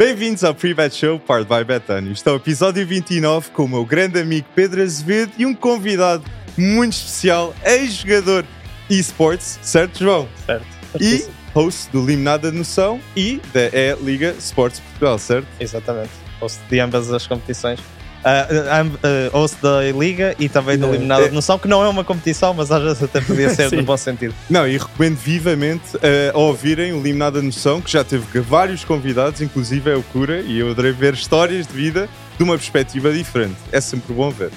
Bem-vindos 0.00 0.42
ao 0.44 0.54
Pre-Bet 0.54 0.96
Show, 0.96 1.20
Part 1.20 1.46
by 1.46 1.62
Betano. 1.62 2.10
Isto 2.10 2.30
é 2.30 2.32
o 2.32 2.36
episódio 2.36 2.86
29 2.86 3.50
com 3.50 3.64
o 3.64 3.68
meu 3.68 3.84
grande 3.84 4.18
amigo 4.18 4.48
Pedro 4.54 4.82
Azevedo 4.82 5.30
e 5.36 5.44
um 5.44 5.54
convidado 5.54 6.24
muito 6.56 6.94
especial, 6.94 7.54
ex-jogador 7.62 8.46
eSports, 8.88 9.58
certo, 9.60 9.98
João? 9.98 10.26
Certo. 10.46 10.64
E 10.98 11.28
host 11.52 11.90
do 11.92 12.02
Limonada 12.02 12.50
Noção 12.50 12.98
e 13.14 13.42
da 13.52 13.66
E-Liga 13.66 14.34
Sports 14.38 14.80
Portugal, 14.80 15.18
certo? 15.18 15.46
Exatamente. 15.60 16.12
Host 16.40 16.62
de 16.70 16.80
ambas 16.80 17.12
as 17.12 17.26
competições. 17.26 17.78
Uh, 18.20 18.86
uh, 18.86 19.30
host 19.32 19.56
da 19.62 19.80
Liga 19.92 20.34
e 20.38 20.46
também 20.46 20.78
da 20.78 20.86
Eliminada 20.86 21.28
de 21.28 21.34
Noção, 21.34 21.58
que 21.58 21.66
não 21.66 21.82
é 21.82 21.88
uma 21.88 22.04
competição, 22.04 22.52
mas 22.52 22.70
às 22.70 22.82
vezes 22.82 23.02
até 23.02 23.20
podia 23.20 23.48
ser 23.48 23.72
no 23.76 23.82
bom 23.82 23.96
sentido. 23.96 24.34
Não, 24.48 24.68
e 24.68 24.76
recomendo 24.76 25.16
vivamente 25.16 25.96
uh, 25.96 26.00
a 26.34 26.38
ouvirem 26.38 26.92
o 26.92 27.00
Limonada 27.00 27.40
de 27.40 27.46
Noção, 27.46 27.80
que 27.80 27.90
já 27.90 28.04
teve 28.04 28.40
vários 28.40 28.84
convidados, 28.84 29.40
inclusive 29.40 29.90
é 29.90 29.96
o 29.96 30.02
Cura, 30.02 30.40
e 30.40 30.58
eu 30.58 30.70
adorei 30.70 30.92
ver 30.92 31.14
histórias 31.14 31.66
de 31.66 31.72
vida 31.72 32.08
de 32.36 32.44
uma 32.44 32.56
perspectiva 32.56 33.10
diferente. 33.10 33.56
É 33.72 33.80
sempre 33.80 34.12
bom 34.12 34.30
ver. 34.30 34.50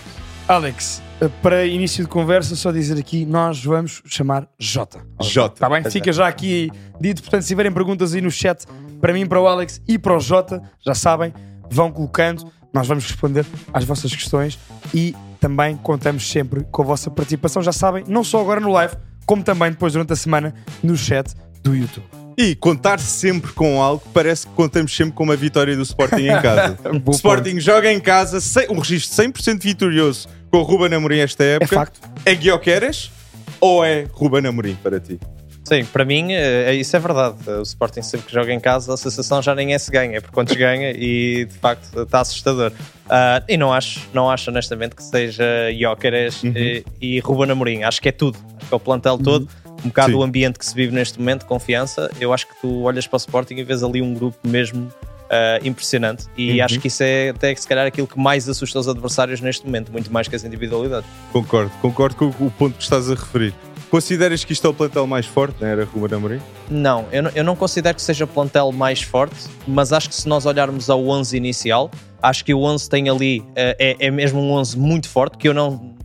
Alex, 0.48 1.02
para 1.42 1.66
início 1.66 2.04
de 2.04 2.10
conversa, 2.10 2.56
só 2.56 2.72
dizer 2.72 2.98
aqui, 2.98 3.26
nós 3.26 3.64
vamos 3.64 4.02
chamar 4.06 4.48
Jota. 4.60 5.00
Jota. 5.22 5.56
Está 5.56 5.70
bem? 5.70 5.90
Fica 5.90 6.12
já 6.12 6.28
aqui 6.28 6.70
dito. 7.00 7.22
Portanto, 7.22 7.44
se 7.44 7.48
tiverem 7.48 7.72
perguntas 7.72 8.14
aí 8.14 8.22
no 8.22 8.30
chat, 8.30 8.66
para 9.00 9.14
mim, 9.14 9.26
para 9.26 9.40
o 9.40 9.48
Alex 9.48 9.82
e 9.88 9.98
para 9.98 10.16
o 10.16 10.20
Jota, 10.20 10.62
já 10.86 10.94
sabem, 10.94 11.34
vão 11.70 11.92
colocando 11.92 12.52
nós 12.74 12.88
vamos 12.88 13.06
responder 13.06 13.46
às 13.72 13.86
vossas 13.86 14.14
questões 14.14 14.58
e 14.94 15.16
também 15.40 15.78
contamos 15.78 16.30
sempre 16.30 16.66
com 16.72 16.82
a 16.82 16.86
vossa 16.86 17.12
participação. 17.12 17.62
Já 17.62 17.72
sabem, 17.72 18.04
não 18.08 18.24
só 18.24 18.42
agora 18.42 18.60
no 18.60 18.72
live, 18.72 18.96
como 19.26 19.44
também 19.44 19.72
depois 19.72 19.94
durante 19.94 20.12
a 20.12 20.16
semana 20.16 20.54
no 20.82 20.98
chat 20.98 21.34
do 21.62 21.76
YouTube. 21.76 22.06
E 22.36 22.56
contar 22.56 23.00
sempre 23.00 23.52
com 23.52 23.82
algo, 23.82 24.04
parece 24.12 24.48
que 24.48 24.54
contamos 24.54 24.96
sempre 24.96 25.14
com 25.14 25.24
uma 25.24 25.36
vitória 25.36 25.76
do 25.76 25.84
Sporting 25.84 26.24
em 26.24 26.42
casa. 26.42 26.80
o 27.06 27.12
Sporting 27.12 27.60
joga 27.60 27.94
em 27.94 28.00
casa, 28.00 28.40
um 28.72 28.80
registro 28.80 29.24
100% 29.24 29.62
vitorioso 29.62 30.28
com 30.50 30.58
o 30.58 30.64
Ruben 30.64 30.96
Amorim 30.96 31.20
esta 31.20 31.44
época. 31.44 31.76
É 31.76 31.78
facto. 31.78 32.02
É 32.26 32.34
Guioqueras 32.34 33.12
ou 33.60 33.86
é 33.86 34.08
Ruben 34.12 34.48
Amorim 34.48 34.76
para 34.82 35.00
ti? 35.00 35.20
Sim, 35.64 35.86
para 35.86 36.04
mim 36.04 36.34
é, 36.34 36.72
é, 36.72 36.76
isso 36.76 36.96
é 36.96 37.00
verdade. 37.00 37.38
O 37.48 37.62
Sporting 37.62 38.02
sempre 38.02 38.28
que 38.28 38.34
joga 38.34 38.52
em 38.52 38.60
casa, 38.60 38.94
a 38.94 38.98
sensação 38.98 39.42
já 39.42 39.56
nem 39.56 39.74
é 39.74 39.78
se 39.78 39.90
ganha, 39.90 40.18
é 40.18 40.22
por 40.22 40.32
quantos 40.32 40.56
ganha 40.56 40.92
e 40.92 41.46
de 41.46 41.54
facto 41.56 42.02
está 42.02 42.20
assustador. 42.20 42.72
Uh, 43.06 43.44
e 43.48 43.56
não 43.56 43.72
acho, 43.72 44.02
não 44.14 44.30
acho 44.30 44.50
honestamente 44.50 44.96
que 44.96 45.04
seja 45.04 45.46
Jóqueres 45.78 46.44
uhum. 46.44 46.54
e, 46.56 46.84
e 47.02 47.20
Ruben 47.20 47.52
Amorim. 47.52 47.84
Acho 47.84 48.02
que 48.02 48.10
é 48.10 48.12
tudo. 48.12 48.38
Acho 48.58 48.68
que 48.68 48.74
é 48.74 48.78
o 48.78 48.80
plantel 48.80 49.14
uhum. 49.14 49.24
todo. 49.24 49.50
Um 49.86 49.88
bocado 49.88 50.12
Sim. 50.12 50.18
o 50.18 50.24
ambiente 50.24 50.60
que 50.60 50.66
se 50.66 50.76
vive 50.76 50.94
neste 50.94 51.18
momento, 51.20 51.46
confiança. 51.46 52.12
Eu 52.20 52.34
acho 52.34 52.48
que 52.48 52.54
tu 52.62 52.84
olhas 52.84 53.08
para 53.08 53.16
o 53.16 53.18
Sporting 53.18 53.56
e 53.56 53.64
vês 53.64 53.84
ali 53.84 54.02
um 54.02 54.14
grupo 54.14 54.38
mesmo 54.48 54.92
Uh, 55.24 55.66
impressionante 55.66 56.26
e 56.38 56.60
uhum. 56.60 56.66
acho 56.66 56.80
que 56.80 56.90
isso 56.90 57.02
é 57.02 57.30
até 57.30 57.56
se 57.56 57.68
calhar 57.68 57.88
aquilo 57.88 58.06
que 58.06 58.20
mais 58.20 58.48
assusta 58.48 58.78
os 58.78 58.88
adversários 58.88 59.42
neste 59.42 59.66
momento, 59.66 59.92
muito 59.92 60.14
mais 60.14 60.28
que 60.28 60.36
as 60.36 60.44
individualidades. 60.44 61.10
Concordo, 61.32 61.72
concordo 61.82 62.16
com 62.16 62.46
o 62.46 62.52
ponto 62.52 62.76
que 62.76 62.84
estás 62.84 63.10
a 63.10 63.16
referir. 63.16 63.52
Consideras 63.94 64.44
que 64.44 64.52
isto 64.54 64.66
é 64.66 64.70
o 64.72 64.74
plantel 64.74 65.06
mais 65.06 65.28
forte 65.28 65.62
na 65.62 65.68
era 65.68 65.86
Ruben 65.86 66.18
Amorim? 66.18 66.42
Não, 66.68 67.06
eu 67.12 67.22
não, 67.22 67.32
eu 67.36 67.44
não 67.44 67.56
considero 67.56 67.94
que 67.94 68.02
seja 68.02 68.26
o 68.26 68.28
plantel 68.28 68.72
mais 68.72 69.04
forte, 69.04 69.36
mas 69.68 69.94
acho 69.94 70.10
que 70.10 70.16
se 70.16 70.28
nós 70.28 70.48
olharmos 70.48 70.90
ao 70.90 71.08
11 71.08 71.38
inicial, 71.38 71.92
acho 72.20 72.44
que 72.44 72.56
o 72.56 72.64
11 72.64 72.90
tem 72.90 73.08
ali, 73.08 73.44
eh, 73.56 73.78
é, 74.00 74.08
é 74.08 74.10
mesmo 74.10 74.42
um 74.42 74.50
11 74.54 74.80
muito 74.80 75.08
forte, 75.08 75.38
que 75.38 75.48
eu 75.48 75.54
não, 75.54 75.96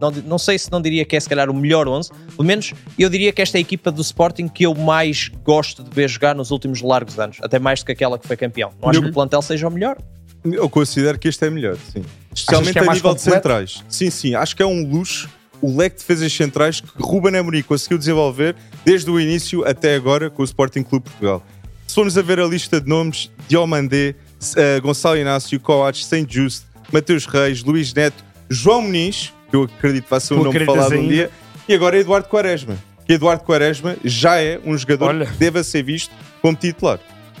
não, 0.00 0.10
não 0.10 0.38
sei 0.38 0.58
se 0.58 0.72
não 0.72 0.80
diria 0.80 1.04
que 1.04 1.16
é 1.16 1.20
se 1.20 1.28
calhar 1.28 1.50
o 1.50 1.54
melhor 1.54 1.86
11, 1.86 2.12
pelo 2.34 2.44
menos 2.44 2.72
eu 2.98 3.10
diria 3.10 3.30
que 3.30 3.42
esta 3.42 3.58
é 3.58 3.60
a 3.60 3.60
equipa 3.60 3.92
do 3.92 4.00
Sporting 4.00 4.48
que 4.48 4.64
eu 4.64 4.74
mais 4.74 5.30
gosto 5.44 5.84
de 5.84 5.90
ver 5.90 6.08
jogar 6.08 6.34
nos 6.34 6.50
últimos 6.50 6.80
largos 6.80 7.18
anos, 7.18 7.36
até 7.42 7.58
mais 7.58 7.80
do 7.80 7.84
que 7.84 7.92
aquela 7.92 8.18
que 8.18 8.26
foi 8.26 8.38
campeão. 8.38 8.70
Não 8.80 8.88
acho 8.88 9.02
que 9.02 9.08
o 9.08 9.12
plantel 9.12 9.42
seja 9.42 9.68
o 9.68 9.70
melhor. 9.70 9.98
Eu 10.42 10.70
considero 10.70 11.18
que 11.18 11.28
este 11.28 11.44
é 11.44 11.50
melhor, 11.50 11.76
sim. 11.92 12.02
Especialmente 12.34 12.78
é 12.78 12.80
a 12.80 12.84
nível 12.84 13.10
completo? 13.10 13.16
de 13.16 13.20
centrais. 13.20 13.84
Sim, 13.86 14.08
sim, 14.08 14.34
acho 14.34 14.56
que 14.56 14.62
é 14.62 14.66
um 14.66 14.88
luxo 14.88 15.28
o 15.60 15.76
leque 15.76 15.96
de 15.96 16.02
defesas 16.02 16.32
centrais 16.32 16.80
que 16.80 16.88
Ruben 17.02 17.36
Amorim 17.36 17.62
conseguiu 17.62 17.98
desenvolver 17.98 18.54
desde 18.84 19.10
o 19.10 19.18
início 19.18 19.66
até 19.66 19.94
agora 19.94 20.30
com 20.30 20.42
o 20.42 20.44
Sporting 20.44 20.82
Clube 20.82 21.04
Portugal. 21.04 21.42
Se 21.86 21.94
formos 21.94 22.16
a 22.16 22.22
ver 22.22 22.40
a 22.40 22.46
lista 22.46 22.80
de 22.80 22.88
nomes, 22.88 23.30
Diomandé, 23.48 24.14
uh, 24.42 24.82
Gonçalo 24.82 25.16
Inácio, 25.16 25.58
Coates, 25.60 26.06
Saint 26.06 26.30
Just, 26.30 26.64
Mateus 26.92 27.26
Reis, 27.26 27.62
Luís 27.62 27.92
Neto, 27.92 28.24
João 28.48 28.82
Muniz, 28.82 29.32
que 29.50 29.56
eu 29.56 29.64
acredito 29.64 30.04
que 30.04 30.10
vai 30.10 30.20
ser 30.20 30.34
um 30.34 30.42
nome 30.42 30.64
falado 30.64 30.94
um 30.94 31.08
dia, 31.08 31.30
e 31.68 31.74
agora 31.74 31.98
Eduardo 31.98 32.28
Quaresma. 32.28 32.76
Que 33.06 33.14
Eduardo 33.14 33.44
Quaresma 33.44 33.96
já 34.02 34.40
é 34.40 34.58
um 34.64 34.76
jogador 34.76 35.10
Olha. 35.10 35.26
que 35.26 35.32
deva 35.34 35.62
ser 35.62 35.82
visto 35.82 36.12
como 36.40 36.56
titular. 36.56 36.98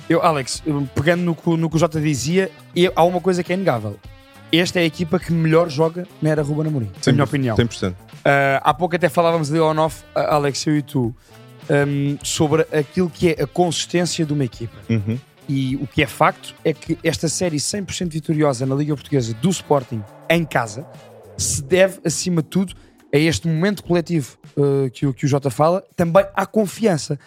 Eu, 0.08 0.22
Alex, 0.22 0.62
pegando 0.94 1.22
no, 1.22 1.56
no 1.56 1.70
que 1.70 1.76
o 1.76 1.78
Jota 1.78 2.00
dizia, 2.00 2.50
há 2.94 3.04
uma 3.04 3.20
coisa 3.20 3.42
que 3.42 3.52
é 3.52 3.56
inegável 3.56 3.98
esta 4.58 4.78
é 4.78 4.82
a 4.82 4.86
equipa 4.86 5.18
que 5.18 5.32
melhor 5.32 5.68
joga 5.68 6.06
na 6.20 6.30
era 6.30 6.42
Ruben 6.42 6.66
Amorim, 6.66 6.90
na 7.06 7.12
minha 7.12 7.24
opinião. 7.24 7.56
100%. 7.56 7.92
Uh, 7.92 7.96
há 8.62 8.72
pouco 8.72 8.96
até 8.96 9.08
falávamos 9.08 9.48
de 9.48 9.60
on-off, 9.60 10.02
Alex, 10.14 10.66
eu 10.66 10.76
e 10.76 10.82
tu, 10.82 11.14
um, 11.68 12.18
sobre 12.22 12.62
aquilo 12.72 13.10
que 13.10 13.30
é 13.30 13.42
a 13.42 13.46
consistência 13.46 14.24
de 14.24 14.32
uma 14.32 14.44
equipa. 14.44 14.76
Uhum. 14.88 15.18
E 15.48 15.76
o 15.76 15.86
que 15.86 16.02
é 16.02 16.06
facto 16.06 16.54
é 16.64 16.72
que 16.72 16.98
esta 17.04 17.28
série 17.28 17.58
100% 17.58 18.10
vitoriosa 18.10 18.64
na 18.64 18.74
Liga 18.74 18.94
Portuguesa 18.94 19.34
do 19.34 19.50
Sporting 19.50 20.02
em 20.30 20.44
casa 20.44 20.86
se 21.36 21.62
deve, 21.62 22.00
acima 22.04 22.42
de 22.42 22.48
tudo, 22.48 22.74
a 23.12 23.18
este 23.18 23.46
momento 23.46 23.82
coletivo 23.84 24.36
uh, 24.56 24.90
que, 24.90 25.06
o, 25.06 25.12
que 25.12 25.26
o 25.26 25.28
Jota 25.28 25.50
fala, 25.50 25.84
também 25.94 26.24
à 26.34 26.46
confiança. 26.46 27.18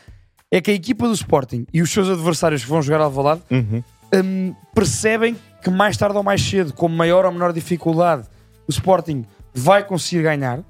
É 0.49 0.61
que 0.61 0.71
a 0.71 0.73
equipa 0.73 1.07
do 1.07 1.13
Sporting 1.13 1.67
e 1.73 1.81
os 1.81 1.91
seus 1.91 2.09
adversários 2.09 2.63
que 2.63 2.69
vão 2.69 2.81
jogar 2.81 3.01
ao 3.01 3.11
lado 3.21 3.43
uhum. 3.51 3.83
um, 4.13 4.55
percebem 4.73 5.35
que 5.61 5.69
mais 5.69 5.97
tarde 5.97 6.17
ou 6.17 6.23
mais 6.23 6.41
cedo, 6.41 6.73
com 6.73 6.87
maior 6.87 7.25
ou 7.25 7.31
menor 7.31 7.53
dificuldade, 7.53 8.27
o 8.67 8.71
Sporting 8.71 9.25
vai 9.53 9.83
conseguir 9.83 10.23
ganhar. 10.23 10.63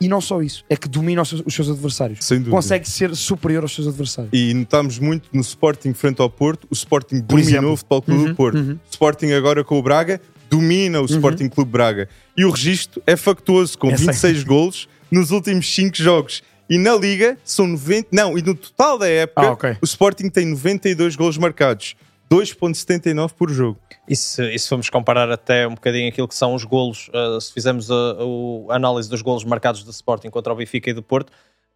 E 0.00 0.08
não 0.08 0.20
só 0.20 0.40
isso, 0.40 0.64
é 0.70 0.76
que 0.76 0.88
domina 0.88 1.20
os 1.20 1.28
seus, 1.28 1.42
os 1.44 1.54
seus 1.54 1.68
adversários. 1.68 2.24
Sem 2.24 2.38
dúvida. 2.38 2.56
Consegue 2.56 2.88
ser 2.88 3.14
superior 3.14 3.62
aos 3.62 3.74
seus 3.74 3.86
adversários. 3.86 4.30
E 4.32 4.54
notamos 4.54 4.98
muito 4.98 5.28
no 5.30 5.42
Sporting 5.42 5.92
frente 5.92 6.22
ao 6.22 6.30
Porto, 6.30 6.66
o 6.70 6.72
Sporting 6.72 7.20
dominou 7.20 7.74
o 7.74 7.76
Futebol 7.76 8.00
Clube 8.00 8.20
uhum, 8.22 8.28
do 8.28 8.34
Porto. 8.34 8.58
Uhum. 8.58 8.78
Sporting 8.90 9.32
agora 9.32 9.62
com 9.62 9.78
o 9.78 9.82
Braga, 9.82 10.18
domina 10.48 10.98
o 10.98 11.02
uhum. 11.02 11.06
Sporting 11.06 11.50
Clube 11.50 11.70
Braga. 11.70 12.08
E 12.34 12.46
o 12.46 12.50
registro 12.50 13.02
é 13.06 13.14
factuoso, 13.14 13.76
com 13.76 13.90
é 13.90 13.96
26 13.96 14.38
sei. 14.38 14.44
golos 14.44 14.88
nos 15.10 15.32
últimos 15.32 15.70
5 15.74 15.96
jogos. 15.98 16.42
E 16.70 16.78
na 16.78 16.94
Liga 16.94 17.36
são 17.44 17.66
90. 17.66 18.08
Não, 18.12 18.38
e 18.38 18.42
no 18.42 18.54
total 18.54 18.96
da 18.96 19.08
época, 19.08 19.48
ah, 19.48 19.52
okay. 19.52 19.76
o 19.82 19.84
Sporting 19.84 20.30
tem 20.30 20.46
92 20.46 21.16
golos 21.16 21.36
marcados. 21.36 21.94
2.79 22.30 23.32
por 23.32 23.50
jogo. 23.50 23.80
E 24.08 24.14
se, 24.14 24.54
e 24.54 24.58
se 24.58 24.68
formos 24.68 24.88
comparar 24.88 25.30
até 25.30 25.66
um 25.66 25.74
bocadinho 25.74 26.08
aquilo 26.08 26.28
que 26.28 26.34
são 26.34 26.54
os 26.54 26.64
golos, 26.64 27.08
uh, 27.08 27.40
se 27.40 27.52
fizermos 27.52 27.90
a, 27.90 27.94
a, 27.94 28.76
análise 28.76 29.10
dos 29.10 29.20
golos 29.20 29.42
marcados 29.42 29.82
do 29.82 29.90
Sporting 29.90 30.30
contra 30.30 30.52
o 30.52 30.56
Benfica 30.56 30.90
e 30.90 30.92
do 30.92 31.02
Porto, 31.02 31.32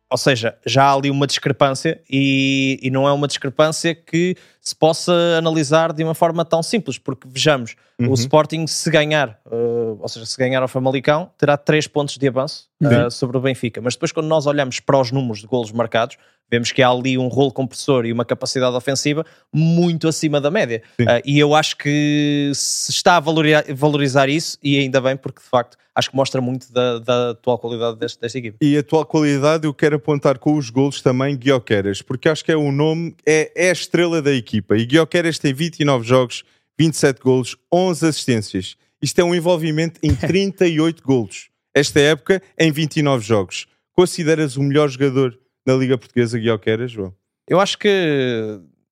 ou 0.08 0.18
seja, 0.18 0.56
já 0.64 0.84
há 0.84 0.94
ali 0.94 1.10
uma 1.10 1.26
discrepância 1.26 2.00
e, 2.08 2.78
e, 2.80 2.88
não 2.88 3.08
é 3.08 3.12
uma 3.12 3.26
discrepância 3.26 3.94
que 3.94 4.36
se 4.60 4.76
possa 4.76 5.12
analisar 5.36 5.92
de 5.92 6.04
uma 6.04 6.14
forma 6.14 6.44
tão 6.44 6.62
simples, 6.62 6.98
porque 6.98 7.26
vejamos, 7.28 7.74
uhum. 8.00 8.10
o 8.10 8.14
Sporting 8.14 8.66
se 8.66 8.90
ganhar, 8.90 9.40
uh, 9.46 9.98
ou 10.00 10.08
seja, 10.08 10.26
se 10.26 10.36
ganhar 10.36 10.62
ao 10.62 10.68
Famalicão, 10.68 11.30
terá 11.38 11.56
3 11.56 11.86
pontos 11.88 12.16
de 12.16 12.28
avanço 12.28 12.68
uh, 12.82 13.10
sobre 13.10 13.36
o 13.36 13.40
Benfica, 13.40 13.80
mas 13.80 13.94
depois 13.94 14.12
quando 14.12 14.26
nós 14.26 14.46
olhamos 14.46 14.80
para 14.80 14.98
os 14.98 15.10
números 15.10 15.40
de 15.40 15.46
golos 15.46 15.72
marcados, 15.72 16.16
vemos 16.50 16.72
que 16.72 16.82
há 16.82 16.88
ali 16.88 17.16
um 17.16 17.28
rolo 17.28 17.52
compressor 17.52 18.04
e 18.04 18.12
uma 18.12 18.24
capacidade 18.24 18.76
ofensiva 18.76 19.24
muito 19.52 20.06
acima 20.06 20.40
da 20.40 20.50
média. 20.50 20.82
Uh, 21.00 21.20
e 21.24 21.38
eu 21.38 21.54
acho 21.54 21.76
que 21.76 22.52
se 22.54 22.90
está 22.90 23.16
a 23.16 23.20
valorizar, 23.20 23.64
valorizar, 23.74 24.28
isso, 24.28 24.58
e 24.62 24.78
ainda 24.78 25.00
bem, 25.00 25.16
porque 25.16 25.40
de 25.40 25.48
facto 25.48 25.76
acho 25.94 26.10
que 26.10 26.16
mostra 26.16 26.40
muito 26.40 26.72
da, 26.72 26.98
da 26.98 27.30
atual 27.30 27.58
qualidade 27.58 27.98
deste, 27.98 28.20
desta 28.20 28.38
equipe. 28.38 28.56
E 28.60 28.76
a 28.76 28.80
atual 28.80 29.06
qualidade 29.06 29.66
eu 29.66 29.72
quero 29.72 29.96
apontar 29.96 30.38
com 30.38 30.56
os 30.56 30.70
golos 30.70 31.00
também 31.00 31.36
Guioqueras, 31.36 32.02
porque 32.02 32.28
acho 32.28 32.44
que 32.44 32.52
é 32.52 32.56
o 32.56 32.72
nome, 32.72 33.14
é, 33.24 33.50
é 33.54 33.70
a 33.70 33.72
estrela 33.72 34.20
da 34.20 34.32
equipa. 34.32 34.76
E 34.76 34.84
Guioqueras 34.84 35.38
tem 35.38 35.54
29 35.54 36.06
jogos, 36.06 36.44
27 36.78 37.20
golos, 37.20 37.56
11 37.72 38.06
assistências. 38.06 38.76
Isto 39.00 39.20
é 39.20 39.24
um 39.24 39.34
envolvimento 39.34 40.00
em 40.02 40.14
38 40.16 41.02
golos. 41.02 41.48
Esta 41.74 42.00
época, 42.00 42.42
em 42.58 42.70
29 42.70 43.24
jogos. 43.24 43.66
Consideras 43.92 44.56
o 44.56 44.62
melhor 44.62 44.88
jogador 44.88 45.38
na 45.66 45.74
Liga 45.74 45.98
Portuguesa 45.98 46.38
Guioqueras, 46.38 46.90
João? 46.90 47.14
Eu 47.48 47.60
acho 47.60 47.78
que 47.78 47.88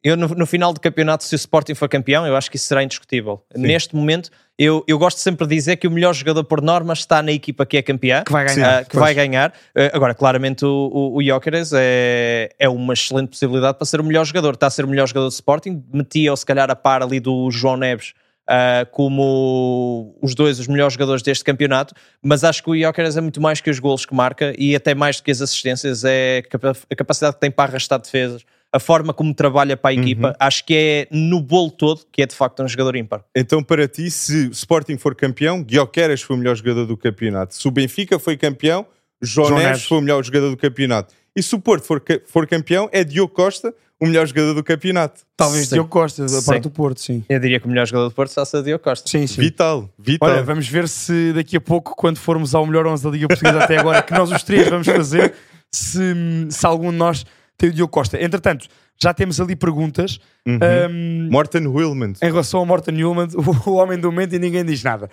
eu 0.02 0.16
no, 0.16 0.28
no, 0.28 0.46
final 0.46 0.72
do 0.72 0.80
campeonato, 0.80 1.22
se 1.22 1.34
o 1.34 1.36
Sporting 1.36 1.74
for 1.74 1.88
campeão, 1.88 2.26
eu 2.26 2.34
acho 2.34 2.50
que 2.50 2.56
isso 2.56 2.66
será 2.66 2.82
indiscutível. 2.82 3.44
Sim. 3.54 3.62
Neste 3.62 3.94
momento, 3.94 4.30
eu, 4.58 4.84
eu 4.86 4.98
gosto 4.98 5.18
sempre 5.18 5.46
de 5.46 5.54
dizer 5.54 5.76
que 5.76 5.86
o 5.86 5.90
melhor 5.90 6.12
jogador 6.14 6.44
por 6.44 6.60
norma 6.60 6.92
está 6.92 7.22
na 7.22 7.32
equipa 7.32 7.64
que 7.64 7.76
é 7.76 7.82
campeã, 7.82 8.22
que 8.24 8.32
vai 8.32 8.44
ganhar. 8.44 8.82
Uh, 8.82 8.88
que 8.88 8.96
vai 8.96 9.14
ganhar. 9.14 9.50
Uh, 9.50 9.90
agora, 9.92 10.14
claramente, 10.14 10.64
o, 10.64 10.90
o, 11.14 11.16
o 11.16 11.22
é, 11.74 12.50
é 12.58 12.68
uma 12.68 12.92
excelente 12.92 13.30
possibilidade 13.30 13.78
para 13.78 13.86
ser 13.86 14.00
o 14.00 14.04
melhor 14.04 14.24
jogador. 14.24 14.54
Está 14.54 14.66
a 14.66 14.70
ser 14.70 14.84
o 14.84 14.88
melhor 14.88 15.08
jogador 15.08 15.28
do 15.28 15.32
Sporting, 15.32 15.82
metia-o 15.92 16.36
se 16.36 16.44
calhar 16.44 16.70
a 16.70 16.76
par 16.76 17.02
ali 17.02 17.18
do 17.18 17.50
João 17.50 17.76
Neves. 17.76 18.12
Uh, 18.42 18.84
como 18.90 20.18
os 20.20 20.34
dois 20.34 20.58
os 20.58 20.66
melhores 20.66 20.94
jogadores 20.94 21.22
deste 21.22 21.44
campeonato, 21.44 21.94
mas 22.20 22.42
acho 22.42 22.60
que 22.60 22.70
o 22.70 22.78
Jóqueres 22.78 23.16
é 23.16 23.20
muito 23.20 23.40
mais 23.40 23.60
que 23.60 23.70
os 23.70 23.78
golos 23.78 24.04
que 24.04 24.12
marca 24.12 24.52
e 24.58 24.74
até 24.74 24.96
mais 24.96 25.18
do 25.18 25.22
que 25.22 25.30
as 25.30 25.40
assistências, 25.40 26.02
é 26.04 26.42
a 26.90 26.94
capacidade 26.96 27.36
que 27.36 27.40
tem 27.40 27.52
para 27.52 27.70
arrastar 27.70 28.00
defesas, 28.00 28.44
a 28.72 28.78
forma 28.78 29.12
como 29.12 29.34
trabalha 29.34 29.76
para 29.76 29.90
a 29.90 29.94
equipa, 29.94 30.28
uhum. 30.28 30.34
acho 30.40 30.64
que 30.64 30.74
é 30.74 31.08
no 31.10 31.40
bolo 31.40 31.70
todo 31.70 32.00
que 32.10 32.22
é 32.22 32.26
de 32.26 32.34
facto 32.34 32.62
um 32.62 32.68
jogador 32.68 32.96
ímpar. 32.96 33.22
Então, 33.36 33.62
para 33.62 33.86
ti, 33.86 34.10
se 34.10 34.48
Sporting 34.48 34.96
for 34.96 35.14
campeão, 35.14 35.62
Guioqueras 35.62 36.22
foi 36.22 36.36
o 36.36 36.38
melhor 36.38 36.56
jogador 36.56 36.86
do 36.86 36.96
campeonato. 36.96 37.54
Se 37.54 37.68
o 37.68 37.70
Benfica 37.70 38.18
foi 38.18 38.36
campeão, 38.36 38.86
João, 39.20 39.56
Neves 39.56 39.84
foi 39.84 39.98
o 39.98 40.00
melhor 40.00 40.24
jogador 40.24 40.50
do 40.50 40.56
campeonato. 40.56 41.14
E 41.36 41.42
se 41.42 41.54
o 41.54 41.60
Porto 41.60 41.84
for, 41.84 42.02
for 42.26 42.46
campeão, 42.46 42.88
é 42.92 43.04
Diogo 43.04 43.32
Costa 43.32 43.74
o 44.02 44.06
melhor 44.06 44.26
jogador 44.26 44.52
do 44.54 44.64
campeonato. 44.64 45.20
Talvez 45.36 45.68
sim. 45.68 45.76
Diogo 45.76 45.88
Costa, 45.88 46.26
da 46.26 46.42
parte 46.42 46.62
do 46.62 46.70
Porto, 46.70 47.00
sim. 47.00 47.24
Eu 47.28 47.38
diria 47.38 47.60
que 47.60 47.66
o 47.66 47.68
melhor 47.68 47.86
jogador 47.86 48.08
do 48.08 48.14
Porto 48.14 48.30
está 48.30 48.42
a 48.42 48.44
ser 48.44 48.60
Diogo 48.64 48.82
Costa. 48.82 49.08
Sim, 49.08 49.28
sim. 49.28 49.40
Vital, 49.40 49.88
vital. 49.96 50.28
Olha, 50.28 50.42
vamos 50.42 50.66
ver 50.66 50.88
se 50.88 51.32
daqui 51.32 51.56
a 51.56 51.60
pouco, 51.60 51.94
quando 51.94 52.16
formos 52.16 52.52
ao 52.52 52.66
melhor 52.66 52.84
11 52.84 53.04
da 53.04 53.10
Liga 53.10 53.28
Portuguesa 53.28 53.62
até 53.62 53.78
agora, 53.78 54.02
que 54.02 54.12
nós 54.12 54.32
os 54.32 54.42
três 54.42 54.68
vamos 54.68 54.88
fazer, 54.88 55.34
se, 55.70 56.00
se 56.50 56.66
algum 56.66 56.90
de 56.90 56.96
nós 56.96 57.24
tem 57.56 57.70
o 57.70 57.72
Diogo 57.72 57.92
Costa. 57.92 58.22
Entretanto, 58.22 58.66
já 59.00 59.12
temos 59.14 59.40
ali 59.40 59.56
perguntas. 59.56 60.18
Uhum. 60.46 60.58
Um, 60.90 61.28
Morten 61.30 61.66
Wilman. 61.66 62.14
Em 62.22 62.26
relação 62.26 62.60
ao 62.60 62.66
Morten 62.66 62.94
Wilman, 62.94 63.28
o, 63.34 63.70
o 63.70 63.74
homem 63.74 63.98
do 63.98 64.10
momento 64.10 64.34
e 64.34 64.38
ninguém 64.38 64.64
diz 64.64 64.82
nada. 64.82 65.08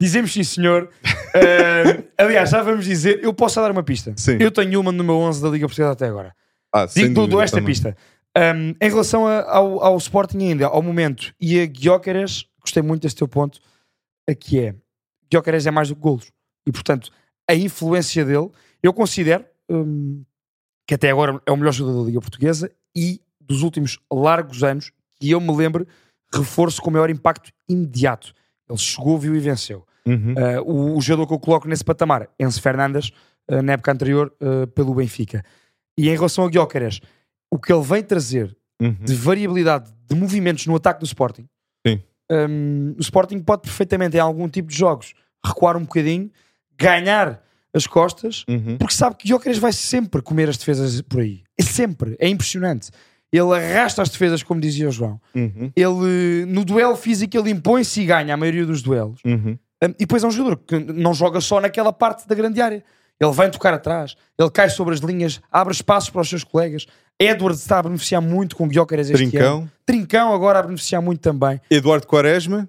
Dizemos 0.00 0.32
sim, 0.32 0.42
senhor. 0.42 0.90
uh, 1.04 2.04
aliás, 2.18 2.50
já 2.50 2.62
vamos 2.62 2.84
dizer. 2.84 3.22
Eu 3.22 3.32
posso 3.32 3.60
dar 3.60 3.70
uma 3.70 3.82
pista. 3.82 4.12
Sim. 4.16 4.36
Eu 4.40 4.50
tenho 4.50 4.80
uma 4.80 4.92
no 4.92 5.04
meu 5.04 5.16
11 5.16 5.42
da 5.42 5.48
Liga 5.48 5.66
Portuguesa 5.66 5.92
até 5.92 6.06
agora. 6.06 6.34
Ah, 6.72 6.86
Digo, 6.86 7.26
dou 7.26 7.40
esta 7.40 7.58
também. 7.58 7.68
pista. 7.68 7.96
Um, 8.36 8.74
em 8.80 8.90
relação 8.90 9.28
a, 9.28 9.48
ao, 9.48 9.82
ao 9.82 9.96
Sporting 9.96 10.38
ainda, 10.38 10.66
ao 10.66 10.82
momento, 10.82 11.32
e 11.40 11.60
a 11.60 11.66
Guiocares, 11.66 12.46
gostei 12.60 12.82
muito 12.82 13.02
desse 13.02 13.14
teu 13.14 13.28
ponto, 13.28 13.60
aqui 14.28 14.58
é, 14.58 14.74
Guiocares 15.30 15.66
é 15.66 15.70
mais 15.70 15.88
do 15.88 15.94
que 15.94 16.00
golos. 16.00 16.32
E, 16.66 16.72
portanto, 16.72 17.10
a 17.48 17.54
influência 17.54 18.24
dele, 18.24 18.50
eu 18.82 18.92
considero 18.92 19.44
um, 19.68 20.24
que 20.86 20.94
até 20.94 21.10
agora 21.10 21.40
é 21.46 21.52
o 21.52 21.56
melhor 21.56 21.72
jogador 21.72 22.00
da 22.00 22.06
Liga 22.06 22.20
Portuguesa 22.20 22.70
e 22.94 23.20
dos 23.40 23.62
últimos 23.62 23.98
largos 24.12 24.62
anos, 24.62 24.90
que 25.18 25.30
eu 25.30 25.40
me 25.40 25.54
lembro, 25.54 25.86
reforço 26.32 26.80
com 26.80 26.90
maior 26.90 27.10
impacto 27.10 27.50
imediato. 27.68 28.32
Ele 28.68 28.78
chegou, 28.78 29.18
viu 29.18 29.34
e 29.34 29.40
venceu. 29.40 29.86
Uhum. 30.06 30.34
Uh, 30.34 30.62
o, 30.64 30.98
o, 30.98 31.00
jogador 31.00 31.26
que 31.26 31.34
eu 31.34 31.38
coloco 31.38 31.68
nesse 31.68 31.84
patamar, 31.84 32.28
Enzo 32.38 32.60
Fernandes, 32.60 33.10
uh, 33.50 33.62
na 33.62 33.72
época 33.72 33.92
anterior, 33.92 34.34
uh, 34.40 34.66
pelo 34.68 34.94
Benfica. 34.94 35.42
E 35.96 36.08
em 36.08 36.14
relação 36.14 36.44
a 36.44 36.48
Guiocares, 36.48 37.00
o 37.50 37.58
que 37.58 37.72
ele 37.72 37.82
vem 37.82 38.02
trazer 38.02 38.54
uhum. 38.80 38.92
de 38.92 39.14
variabilidade 39.14 39.90
de 40.08 40.14
movimentos 40.14 40.66
no 40.66 40.76
ataque 40.76 41.00
do 41.00 41.06
Sporting. 41.06 41.46
Um, 42.30 42.94
o 42.96 43.00
Sporting 43.00 43.40
pode 43.40 43.62
perfeitamente, 43.62 44.16
em 44.16 44.20
algum 44.20 44.48
tipo 44.48 44.68
de 44.68 44.76
jogos, 44.76 45.14
recuar 45.44 45.76
um 45.76 45.82
bocadinho, 45.82 46.30
ganhar 46.76 47.42
as 47.74 47.86
costas, 47.86 48.44
uhum. 48.48 48.78
porque 48.78 48.94
sabe 48.94 49.16
que 49.16 49.26
Gyökeres 49.26 49.58
vai 49.58 49.72
sempre 49.72 50.22
comer 50.22 50.48
as 50.48 50.56
defesas 50.56 51.00
por 51.02 51.20
aí. 51.20 51.42
É 51.58 51.62
sempre. 51.62 52.16
É 52.20 52.28
impressionante. 52.28 52.90
Ele 53.32 53.52
arrasta 53.52 54.00
as 54.00 54.08
defesas, 54.08 54.44
como 54.44 54.60
dizia 54.60 54.88
o 54.88 54.92
João. 54.92 55.20
Uhum. 55.34 55.72
Ele, 55.74 56.46
no 56.46 56.64
duelo 56.64 56.94
físico, 56.94 57.36
ele 57.36 57.50
impõe-se 57.50 58.00
e 58.00 58.06
ganha 58.06 58.32
a 58.32 58.36
maioria 58.36 58.64
dos 58.64 58.80
duelos. 58.80 59.20
Uhum. 59.24 59.58
Um, 59.82 59.88
e 59.88 59.98
depois 59.98 60.22
é 60.22 60.26
um 60.28 60.30
jogador 60.30 60.56
que 60.58 60.78
não 60.78 61.12
joga 61.12 61.40
só 61.40 61.60
naquela 61.60 61.92
parte 61.92 62.28
da 62.28 62.34
grande 62.34 62.60
área. 62.60 62.84
Ele 63.20 63.32
vem 63.32 63.50
tocar 63.50 63.74
atrás, 63.74 64.16
ele 64.38 64.50
cai 64.50 64.68
sobre 64.68 64.94
as 64.94 65.00
linhas, 65.00 65.40
abre 65.50 65.72
espaços 65.72 66.10
para 66.10 66.20
os 66.20 66.28
seus 66.28 66.44
colegas. 66.44 66.86
Edward 67.18 67.56
está 67.56 67.78
a 67.78 67.82
beneficiar 67.82 68.20
muito 68.20 68.56
com 68.56 68.66
Guiocares 68.68 69.08
este 69.08 69.30
Trincão. 69.30 69.58
ano. 69.58 69.70
Trincão 69.86 70.34
agora 70.34 70.58
a 70.58 70.62
beneficiar 70.62 71.00
muito 71.00 71.20
também. 71.20 71.60
Eduardo 71.70 72.06
Quaresma. 72.06 72.68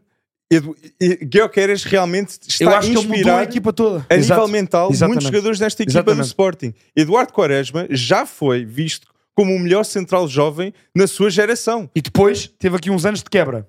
Edu... 0.56 0.76
Guiocares 1.24 1.84
realmente 1.84 2.38
está 2.48 2.64
Eu 2.66 2.70
acho 2.70 3.04
mudou 3.08 3.34
a 3.34 3.44
equipa 3.44 3.74
toda. 3.74 4.06
A 4.10 4.16
Exato. 4.16 4.42
nível 4.42 4.54
mental, 4.54 4.90
Exatamente. 4.92 5.14
muitos 5.16 5.28
jogadores 5.28 5.60
desta 5.60 5.84
equipa 5.84 6.00
Exatamente. 6.00 6.22
do 6.22 6.28
Sporting. 6.28 6.74
Eduardo 6.96 7.34
Quaresma 7.34 7.88
já 7.90 8.26
foi 8.26 8.66
visto 8.66 9.08
como 9.36 9.54
o 9.54 9.60
melhor 9.60 9.84
central 9.84 10.28
jovem 10.28 10.74
na 10.96 11.08
sua 11.08 11.30
geração. 11.30 11.90
E 11.94 12.02
depois 12.02 12.50
teve 12.58 12.78
aqui 12.78 12.90
uns 12.90 13.06
anos 13.06 13.22
de 13.22 13.30
quebra. 13.30 13.68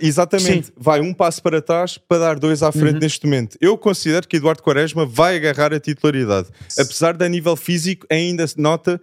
exatamente, 0.00 0.68
Sim. 0.68 0.72
vai 0.76 1.00
um 1.00 1.12
passo 1.12 1.42
para 1.42 1.60
trás 1.60 1.98
para 1.98 2.18
dar 2.18 2.38
dois 2.38 2.62
à 2.62 2.72
frente 2.72 2.94
uhum. 2.94 3.00
neste 3.00 3.26
momento. 3.26 3.58
Eu 3.60 3.76
considero 3.76 4.26
que 4.26 4.36
Eduardo 4.36 4.62
Quaresma 4.62 5.04
vai 5.04 5.36
agarrar 5.36 5.74
a 5.74 5.80
titularidade, 5.80 6.48
apesar 6.78 7.16
de 7.16 7.24
a 7.24 7.28
nível 7.28 7.54
físico 7.54 8.06
ainda 8.08 8.46
se 8.46 8.58
nota 8.58 9.00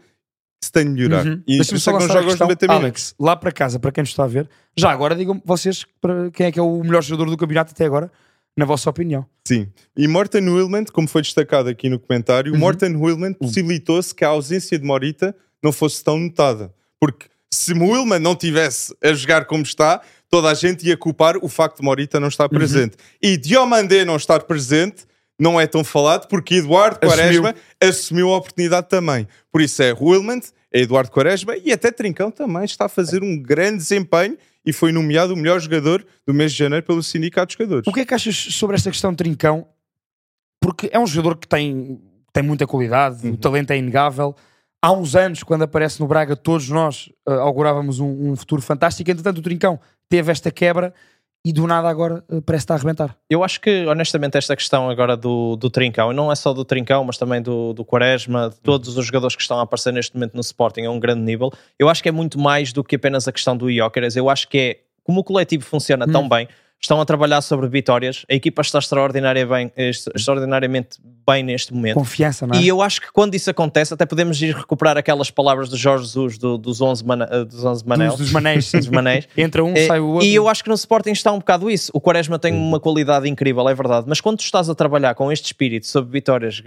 se 0.66 0.72
tem 0.72 0.86
de 0.86 0.92
melhorar. 0.92 1.26
Uhum. 1.26 1.42
E 1.48 1.56
Deixa-me 1.58 1.80
só 1.80 1.92
não 1.92 2.02
joga 2.02 2.28
os 2.28 2.40
90 2.40 2.68
minutos. 2.68 2.70
Alex, 2.70 3.16
lá 3.20 3.36
para 3.36 3.52
casa, 3.52 3.80
para 3.80 3.92
quem 3.92 4.02
nos 4.02 4.10
está 4.10 4.24
a 4.24 4.28
ver, 4.28 4.50
já 4.76 4.92
agora 4.92 5.16
digam 5.16 5.42
vocês 5.46 5.86
para 6.02 6.32
quem 6.32 6.48
é 6.48 6.52
que 6.52 6.60
é 6.60 6.62
o 6.62 6.84
melhor 6.84 7.04
jogador 7.04 7.30
do 7.30 7.38
campeonato 7.38 7.72
até 7.72 7.86
agora, 7.86 8.12
na 8.58 8.66
vossa 8.66 8.90
opinião. 8.90 9.26
Sim. 9.48 9.68
E 9.96 10.08
Morten 10.08 10.50
Willman, 10.50 10.86
como 10.86 11.08
foi 11.08 11.22
destacado 11.22 11.70
aqui 11.70 11.90
no 11.90 12.00
comentário, 12.00 12.54
uhum. 12.54 12.60
Morten 12.60 12.96
Willman 12.96 13.34
possibilitou-se 13.34 14.14
que 14.14 14.26
a 14.26 14.30
ausência 14.30 14.78
de 14.78 14.86
Morita 14.86 15.36
não 15.64 15.72
fosse 15.72 16.04
tão 16.04 16.18
notada. 16.18 16.74
Porque 17.00 17.28
se 17.52 17.74
Willman 17.74 18.20
não 18.20 18.36
tivesse 18.36 18.96
a 19.04 19.14
jogar 19.14 19.46
como 19.46 19.64
está, 19.64 20.02
toda 20.30 20.50
a 20.50 20.54
gente 20.54 20.88
ia 20.88 20.98
culpar 20.98 21.38
o 21.42 21.48
facto 21.48 21.78
de 21.78 21.84
Morita 21.84 22.20
não 22.20 22.28
estar 22.28 22.46
uhum. 22.46 22.58
presente. 22.58 22.94
Uhum. 22.94 23.30
E 23.30 23.38
Diomandé 23.38 24.04
não 24.04 24.16
estar 24.16 24.42
presente 24.44 25.06
não 25.40 25.60
é 25.60 25.68
tão 25.68 25.84
falado 25.84 26.28
porque 26.28 26.56
Eduardo 26.56 27.00
Quaresma 27.00 27.50
assumiu, 27.50 27.90
assumiu 27.90 28.34
a 28.34 28.38
oportunidade 28.38 28.88
também. 28.88 29.28
Por 29.52 29.62
isso 29.62 29.82
é 29.84 29.94
Wilmant, 29.94 30.46
é 30.46 30.50
Eduardo 30.82 31.10
Quaresma 31.10 31.56
e 31.58 31.72
até 31.72 31.92
Trincão 31.92 32.30
também 32.30 32.66
está 32.66 32.86
a 32.86 32.90
fazer 32.90 33.24
um 33.24 33.42
grande 33.42 33.78
desempenho 33.78 34.38
e 34.66 34.74
foi 34.74 34.92
nomeado 34.92 35.34
o 35.34 35.38
melhor 35.38 35.60
jogador 35.60 36.06
do 36.26 36.34
mês 36.34 36.52
de 36.52 36.58
janeiro 36.58 36.86
pelo 36.86 37.02
Sindicato 37.02 37.48
de 37.48 37.54
Jogadores. 37.54 37.88
O 37.88 37.94
que 37.94 38.02
é 38.02 38.06
que 38.06 38.14
achas 38.14 38.36
sobre 38.36 38.76
esta 38.76 38.92
questão 38.92 39.12
de 39.12 39.18
Trincão? 39.18 39.68
Porque 40.60 40.90
é 40.92 41.00
um 41.00 41.08
jogador 41.08 41.38
que 41.38 41.48
tem, 41.48 42.02
tem 42.34 42.44
muita 42.44 42.68
qualidade, 42.68 43.26
uhum. 43.26 43.34
o 43.34 43.38
talento 43.38 43.72
é 43.72 43.78
inegável. 43.78 44.36
Há 44.82 44.92
uns 44.92 45.16
anos, 45.16 45.44
quando 45.44 45.64
aparece 45.64 46.00
no 46.00 46.08
Braga, 46.08 46.36
todos 46.36 46.70
nós 46.70 47.10
uh, 47.28 47.32
augurávamos 47.34 48.00
um, 48.00 48.32
um 48.32 48.36
futuro 48.36 48.62
fantástico. 48.62 49.10
Entretanto, 49.10 49.38
o 49.38 49.42
Trincão 49.42 49.80
teve 50.10 50.32
esta 50.32 50.52
quebra 50.52 50.94
e 51.46 51.54
do 51.54 51.68
nada 51.68 51.88
agora 51.88 52.24
uh, 52.28 52.42
parece 52.42 52.64
estar 52.64 52.74
a 52.74 52.78
arrebentar. 52.78 53.16
Eu 53.30 53.44
acho 53.44 53.62
que, 53.62 53.86
honestamente, 53.86 54.36
esta 54.36 54.56
questão 54.56 54.90
agora 54.90 55.16
do, 55.16 55.56
do 55.56 55.70
Trincão, 55.70 56.12
e 56.12 56.16
não 56.16 56.32
é 56.32 56.36
só 56.36 56.52
do 56.52 56.66
Trincão, 56.66 57.04
mas 57.04 57.20
também 57.20 57.40
do, 57.40 57.72
do 57.72 57.86
Quaresma, 57.86 58.50
de 58.50 58.60
todos 58.62 58.98
os 58.98 59.06
jogadores 59.06 59.36
que 59.36 59.44
estão 59.44 59.60
a 59.60 59.62
aparecer 59.62 59.94
neste 59.94 60.16
momento 60.16 60.34
no 60.34 60.42
Sporting 60.42 60.86
a 60.86 60.90
um 60.90 61.00
grande 61.00 61.22
nível, 61.22 61.54
eu 61.78 61.88
acho 61.88 62.02
que 62.02 62.10
é 62.10 62.12
muito 62.12 62.40
mais 62.40 62.74
do 62.74 62.84
que 62.84 62.96
apenas 62.96 63.28
a 63.28 63.32
questão 63.32 63.56
do 63.56 63.70
Iócaras. 63.70 64.16
Eu 64.16 64.28
acho 64.28 64.48
que 64.48 64.58
é 64.58 64.80
como 65.04 65.22
o 65.22 65.24
coletivo 65.24 65.64
funciona 65.64 66.06
hum. 66.06 66.12
tão 66.12 66.28
bem, 66.28 66.48
estão 66.82 67.02
a 67.02 67.06
trabalhar 67.06 67.42
sobre 67.42 67.68
vitórias, 67.68 68.26
a 68.30 68.34
equipa 68.34 68.62
está 68.62 68.80
extraordinária 68.80 69.46
bem, 69.46 69.72
extraordinariamente 69.76 71.00
bem 71.26 71.44
neste 71.44 71.74
momento. 71.74 71.96
Confiança, 71.96 72.46
não 72.46 72.56
é? 72.56 72.62
E 72.62 72.68
eu 72.68 72.82
acho 72.82 73.02
que 73.02 73.12
quando 73.12 73.34
isso 73.34 73.50
acontece, 73.50 73.94
até 73.94 74.06
podemos 74.06 74.40
ir 74.42 74.56
recuperar 74.56 74.96
aquelas 74.98 75.32
palavras 75.32 75.70
de 75.70 75.78
Jorge 75.78 76.06
Jesus 76.06 76.38
do, 76.38 76.58
dos 76.58 76.82
11 76.82 77.04
mana, 77.04 77.28
eh, 77.32 77.44
dos 77.44 77.64
11 77.64 77.88
manel, 77.88 78.12
dos, 78.12 78.20
dos 78.20 78.32
manéis, 78.32 78.72
dos 78.72 78.88
manéis. 78.88 79.28
Entra 79.36 79.64
um, 79.64 79.74
é, 79.76 79.88
sai 79.88 80.00
o 80.00 80.08
outro. 80.08 80.28
E 80.28 80.36
eu 80.36 80.48
acho 80.48 80.64
que 80.64 80.70
no 80.70 80.76
Sporting 80.76 81.12
está 81.12 81.32
um 81.32 81.40
bocado 81.40 81.70
isso. 81.70 81.92
O 81.94 82.00
Quaresma 82.00 82.38
tem 82.38 82.54
uma 82.54 82.80
qualidade 82.80 83.28
incrível, 83.28 83.68
é 83.68 83.74
verdade, 83.74 84.06
mas 84.08 84.22
quando 84.22 84.38
tu 84.38 84.44
estás 84.44 84.70
a 84.70 84.76
trabalhar 84.76 85.16
com 85.16 85.32
este 85.32 85.46
espírito 85.46 85.88
sobre 85.88 86.12
vitórias, 86.12 86.62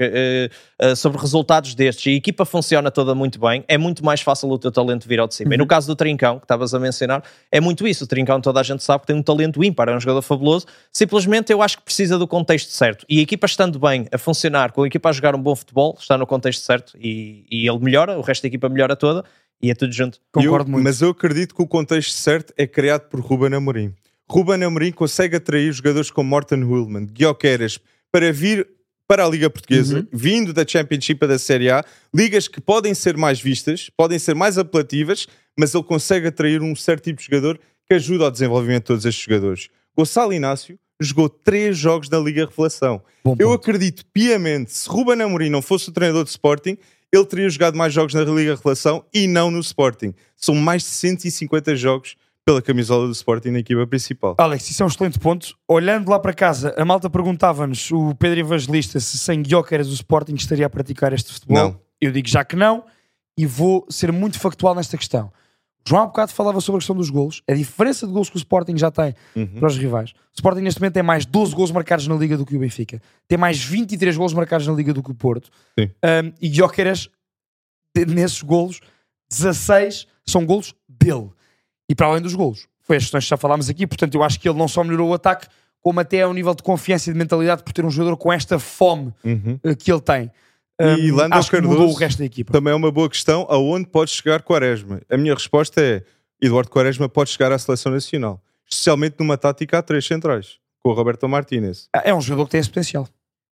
sobre 0.97 1.21
resultados 1.21 1.75
destes, 1.75 2.07
e 2.07 2.11
a 2.11 2.15
equipa 2.15 2.45
funciona 2.45 2.91
toda 2.91 3.15
muito 3.15 3.38
bem, 3.38 3.65
é 3.69 3.79
muito 3.79 4.05
mais 4.05 4.21
fácil 4.21 4.49
o 4.50 4.59
teu 4.59 4.73
talento 4.73 5.07
vir 5.07 5.21
ao 5.21 5.29
de 5.29 5.35
cima. 5.35 5.50
Uhum. 5.50 5.55
E 5.55 5.59
no 5.59 5.67
caso 5.67 5.87
do 5.87 5.95
Trincão, 5.95 6.38
que 6.38 6.45
estavas 6.45 6.75
a 6.75 6.81
mencionar, 6.81 7.23
é 7.53 7.61
muito 7.61 7.87
isso. 7.87 8.05
O 8.05 8.07
Trincão 8.07 8.41
toda 8.41 8.61
a 8.61 8.62
gente 8.62 8.83
sabe 8.83 9.03
que 9.03 9.07
tem 9.07 9.17
um 9.17 9.23
talento 9.23 9.62
ímpar, 9.62 9.88
um 9.99 10.00
jogador 10.00 10.23
fabuloso, 10.23 10.67
simplesmente 10.93 11.52
eu 11.52 11.61
acho 11.61 11.78
que 11.78 11.85
precisa 11.85 12.19
do 12.19 12.26
contexto 12.26 12.71
certo. 12.71 13.05
E 13.09 13.19
a 13.19 13.23
equipa 13.23 13.47
estando 13.47 13.78
bem, 13.78 14.07
a 14.11 14.19
funcionar, 14.19 14.73
com 14.73 14.83
a 14.83 14.87
equipa 14.87 15.11
a 15.11 15.12
jogar 15.12 15.35
um 15.35 15.43
bom 15.43 15.55
futebol, 15.55 15.97
está 15.99 16.17
no 16.17 16.26
contexto 16.26 16.62
certo 16.62 16.97
e, 16.99 17.45
e 17.50 17.69
ele 17.69 17.78
melhora, 17.78 18.19
o 18.19 18.23
resto 18.23 18.43
da 18.43 18.49
equipa 18.49 18.69
melhora 18.69 18.97
toda 18.97 19.25
e 19.61 19.71
é 19.71 19.75
tudo 19.75 19.93
junto. 19.93 20.19
Concordo 20.33 20.69
eu, 20.69 20.73
muito. 20.73 20.85
Mas 20.85 21.00
eu 21.00 21.11
acredito 21.11 21.55
que 21.55 21.62
o 21.62 21.67
contexto 21.67 22.12
certo 22.12 22.52
é 22.57 22.67
criado 22.67 23.09
por 23.09 23.21
Ruben 23.21 23.55
Amorim. 23.55 23.93
Ruben 24.31 24.62
Amorim 24.62 24.93
consegue 24.93 25.37
atrair 25.37 25.73
jogadores 25.73 26.11
como 26.11 26.28
Morten 26.28 26.62
Hullman, 26.62 27.07
Guioqueras, 27.07 27.78
para 28.12 28.33
vir 28.33 28.67
para 29.09 29.25
a 29.25 29.28
Liga 29.28 29.49
Portuguesa, 29.49 30.00
uhum. 30.00 30.07
vindo 30.12 30.52
da 30.52 30.67
Championship 30.69 31.26
da 31.26 31.38
Série 31.38 31.71
A, 31.71 31.83
ligas 32.14 32.47
que 32.47 32.61
podem 32.61 32.93
ser 32.93 33.17
mais 33.17 33.40
vistas, 33.40 33.90
podem 33.97 34.19
ser 34.19 34.35
mais 34.35 34.59
apelativas, 34.59 35.26
mas 35.59 35.75
ele 35.75 35.83
consegue 35.83 36.28
atrair 36.28 36.61
um 36.61 36.76
certo 36.76 37.05
tipo 37.05 37.19
de 37.19 37.25
jogador 37.25 37.59
que 37.87 37.95
ajuda 37.95 38.25
ao 38.25 38.31
desenvolvimento 38.31 38.83
de 38.83 38.87
todos 38.88 39.07
estes 39.07 39.25
jogadores. 39.25 39.69
Gonçalo 39.99 40.33
Inácio 40.33 40.78
jogou 41.00 41.28
três 41.28 41.76
jogos 41.76 42.09
na 42.09 42.21
Liga 42.21 42.47
Revelação. 42.47 43.02
Bom 43.25 43.35
eu 43.37 43.52
acredito 43.52 44.05
piamente, 44.12 44.73
se 44.73 44.88
Ruben 44.88 45.21
Amorim 45.21 45.50
não 45.50 45.61
fosse 45.61 45.88
o 45.88 45.93
treinador 45.93 46.23
de 46.23 46.31
Sporting, 46.31 46.78
ele 47.12 47.26
teria 47.26 47.50
jogado 47.50 47.76
mais 47.76 47.93
jogos 47.93 48.14
na 48.14 48.23
Liga 48.23 48.55
Revelação 48.55 49.05
e 49.12 49.26
não 49.26 49.50
no 49.50 49.59
Sporting. 49.59 50.14
São 50.37 50.55
mais 50.55 50.83
de 50.83 50.88
150 50.90 51.75
jogos 51.75 52.14
pela 52.45 52.62
camisola 52.62 53.07
do 53.07 53.12
Sporting 53.12 53.49
na 53.49 53.59
equipa 53.59 53.85
principal. 53.88 54.37
Alex, 54.38 54.71
isso 54.71 54.85
é 54.85 54.87
um 54.87 54.88
excelente 54.88 55.19
ponto. 55.19 55.57
Olhando 55.67 56.09
lá 56.09 56.21
para 56.21 56.33
casa, 56.33 56.73
a 56.78 56.85
malta 56.85 57.11
perguntava-nos, 57.11 57.90
o 57.90 58.14
Pedro 58.14 58.38
Evangelista, 58.38 59.00
se 59.00 59.19
sem 59.19 59.43
Guioqueras 59.43 59.88
o 59.88 59.95
Sporting 59.95 60.35
estaria 60.35 60.67
a 60.67 60.71
praticar 60.71 61.12
este 61.12 61.33
futebol. 61.33 61.57
Não. 61.57 61.81
Eu 62.00 62.12
digo 62.12 62.28
já 62.28 62.45
que 62.45 62.55
não, 62.55 62.85
e 63.37 63.45
vou 63.45 63.85
ser 63.90 64.12
muito 64.12 64.38
factual 64.38 64.76
nesta 64.76 64.97
questão. 64.97 65.33
João 65.88 66.02
há 66.02 66.07
bocado 66.07 66.33
falava 66.33 66.61
sobre 66.61 66.76
a 66.76 66.80
questão 66.80 66.95
dos 66.95 67.09
golos, 67.09 67.42
a 67.49 67.54
diferença 67.54 68.07
de 68.07 68.12
golos 68.12 68.28
que 68.28 68.37
o 68.37 68.38
Sporting 68.38 68.76
já 68.76 68.90
tem 68.90 69.14
uhum. 69.35 69.47
para 69.47 69.68
os 69.68 69.76
rivais. 69.78 70.11
O 70.11 70.35
Sporting 70.35 70.61
neste 70.61 70.80
momento 70.80 70.95
tem 70.95 71.02
mais 71.02 71.25
12 71.25 71.54
golos 71.54 71.71
marcados 71.71 72.07
na 72.07 72.14
Liga 72.14 72.37
do 72.37 72.45
que 72.45 72.54
o 72.54 72.59
Benfica, 72.59 73.00
tem 73.26 73.38
mais 73.38 73.59
23 73.64 74.14
golos 74.14 74.35
marcados 74.35 74.66
na 74.66 74.75
Liga 74.75 74.92
do 74.92 75.02
que 75.02 75.11
o 75.11 75.14
Porto. 75.14 75.49
Um, 75.78 76.33
e 76.42 76.49
Gyökeres, 76.49 77.09
nesses 78.07 78.42
golos, 78.42 78.80
16 79.30 80.07
são 80.26 80.45
golos 80.45 80.75
dele. 80.87 81.30
E 81.88 81.95
para 81.95 82.07
além 82.09 82.21
dos 82.21 82.35
golos, 82.35 82.68
foi 82.83 82.97
as 82.97 83.04
questões 83.04 83.25
que 83.25 83.30
já 83.30 83.37
falámos 83.38 83.71
aqui, 83.71 83.87
portanto 83.87 84.14
eu 84.14 84.23
acho 84.23 84.38
que 84.38 84.47
ele 84.47 84.59
não 84.59 84.68
só 84.68 84.85
melhorou 84.85 85.09
o 85.09 85.14
ataque, 85.14 85.47
como 85.80 86.00
até 86.00 86.26
o 86.26 86.35
nível 86.35 86.54
de 86.54 86.62
confiança 86.62 87.09
e 87.09 87.12
de 87.14 87.18
mentalidade 87.18 87.62
por 87.62 87.73
ter 87.73 87.85
um 87.85 87.90
jogador 87.90 88.16
com 88.16 88.30
esta 88.30 88.59
fome 88.59 89.14
Uhum. 89.25 89.59
eh, 89.64 89.75
que 89.75 89.90
ele 89.90 90.00
tem. 90.02 90.30
E 90.80 91.11
Um, 91.11 91.16
Lando 91.16 91.50
Cardoso 91.50 91.85
o 91.87 91.94
resto 91.94 92.18
da 92.18 92.25
equipa. 92.25 92.52
Também 92.52 92.73
é 92.73 92.76
uma 92.76 92.90
boa 92.90 93.08
questão. 93.08 93.47
Aonde 93.50 93.88
pode 93.88 94.11
chegar 94.12 94.42
Quaresma? 94.42 95.00
A 95.11 95.16
minha 95.16 95.35
resposta 95.35 95.80
é: 95.80 96.04
Eduardo 96.40 96.70
Quaresma 96.70 97.08
pode 97.08 97.30
chegar 97.30 97.50
à 97.50 97.58
seleção 97.58 97.90
nacional, 97.90 98.40
especialmente 98.64 99.16
numa 99.18 99.37
tática 99.37 99.78
a 99.78 99.82
três 99.82 100.06
centrais, 100.06 100.58
com 100.80 100.90
o 100.90 100.92
Roberto 100.92 101.28
Martínez. 101.28 101.88
É 101.92 102.14
um 102.14 102.20
jogador 102.20 102.44
que 102.47 102.52
tem 102.52 102.61
esse 102.61 102.68
potencial. 102.70 103.08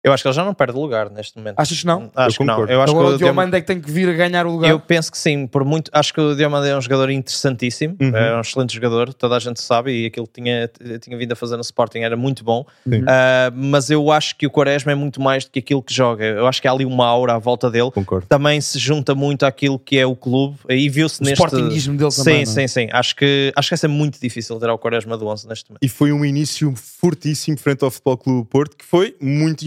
Eu 0.05 0.13
acho 0.13 0.23
que 0.23 0.27
ele 0.27 0.35
já 0.35 0.45
não 0.45 0.53
perde 0.53 0.77
lugar 0.77 1.09
neste 1.09 1.37
momento. 1.37 1.59
Achas 1.59 1.79
que 1.79 1.85
não? 1.85 2.11
Acho 2.15 2.35
Eu 2.35 2.37
que 2.37 2.43
não. 2.45 2.59
Eu 2.67 2.81
acho 2.81 2.91
Agora 2.93 3.09
que 3.09 3.15
o 3.15 3.17
Diomande 3.17 3.57
é 3.57 3.61
que 3.61 3.67
tem 3.67 3.81
que 3.81 3.89
vir 3.91 4.07
a 4.07 4.13
ganhar 4.13 4.45
o 4.45 4.51
lugar. 4.51 4.69
Eu 4.69 4.79
penso 4.79 5.11
que 5.11 5.17
sim, 5.17 5.47
por 5.47 5.65
muito. 5.65 5.89
Acho 5.93 6.13
que 6.13 6.21
o 6.21 6.35
Diomande 6.35 6.67
é 6.69 6.77
um 6.77 6.81
jogador 6.81 7.09
interessantíssimo, 7.09 7.95
Uhum. 7.99 8.15
é 8.15 8.37
um 8.37 8.41
excelente 8.41 8.73
jogador, 8.73 9.13
toda 9.13 9.35
a 9.35 9.39
gente 9.39 9.59
sabe, 9.61 9.91
e 9.91 10.05
aquilo 10.05 10.27
que 10.27 10.41
tinha, 10.41 10.69
tinha 11.01 11.17
vindo 11.17 11.31
a 11.31 11.35
fazer 11.35 11.55
no 11.55 11.61
Sporting 11.61 11.99
era 11.99 12.15
muito 12.15 12.43
bom. 12.43 12.65
Sim. 12.87 13.03
Ah, 13.07 13.51
mas 13.55 13.89
eu 13.89 14.11
acho 14.11 14.35
que 14.35 14.45
o 14.45 14.49
Quaresma 14.49 14.91
é 14.91 14.95
muito 14.95 15.19
mais 15.21 15.45
do 15.45 15.51
que 15.51 15.59
aquilo 15.59 15.81
que 15.81 15.93
joga. 15.93 16.23
Eu 16.23 16.47
acho 16.47 16.61
que 16.61 16.67
há 16.67 16.71
ali 16.71 16.85
uma 16.85 17.05
aura 17.07 17.33
à 17.33 17.37
volta 17.39 17.69
dele. 17.71 17.89
Concordo. 17.91 18.27
Também 18.27 18.61
se 18.61 18.77
junta 18.77 19.15
muito 19.15 19.43
àquilo 19.45 19.79
que 19.79 19.97
é 19.97 20.05
o 20.05 20.15
clube, 20.15 20.57
aí 20.69 20.87
viu-se 20.89 21.21
o 21.21 21.23
neste. 21.23 21.35
sportinguismo 21.43 21.97
dele 21.97 22.11
Sim, 22.11 22.23
também. 22.23 22.33
não 22.35 22.41
é? 22.41 22.45
sim, 22.45 22.67
sim. 22.67 22.87
Acho 22.91 23.15
que, 23.15 23.51
acho 23.55 23.67
que 23.69 23.73
vai 23.73 23.77
ser 23.79 23.87
muito 23.87 24.19
difícil 24.21 24.59
tirar 24.59 24.73
o 24.73 24.77
Quaresma 24.77 25.17
do 25.17 25.25
11 25.27 25.47
neste 25.47 25.69
momento. 25.69 25.83
E 25.83 25.89
foi 25.89 26.11
um 26.11 26.23
início 26.23 26.73
fortíssimo 26.75 27.57
frente 27.57 27.83
ao 27.83 27.89
Futebol 27.91 28.17
Clube 28.17 28.39
do 28.41 28.45
Porto, 28.45 28.75
que 28.77 28.85
foi 28.85 29.15
muito 29.19 29.63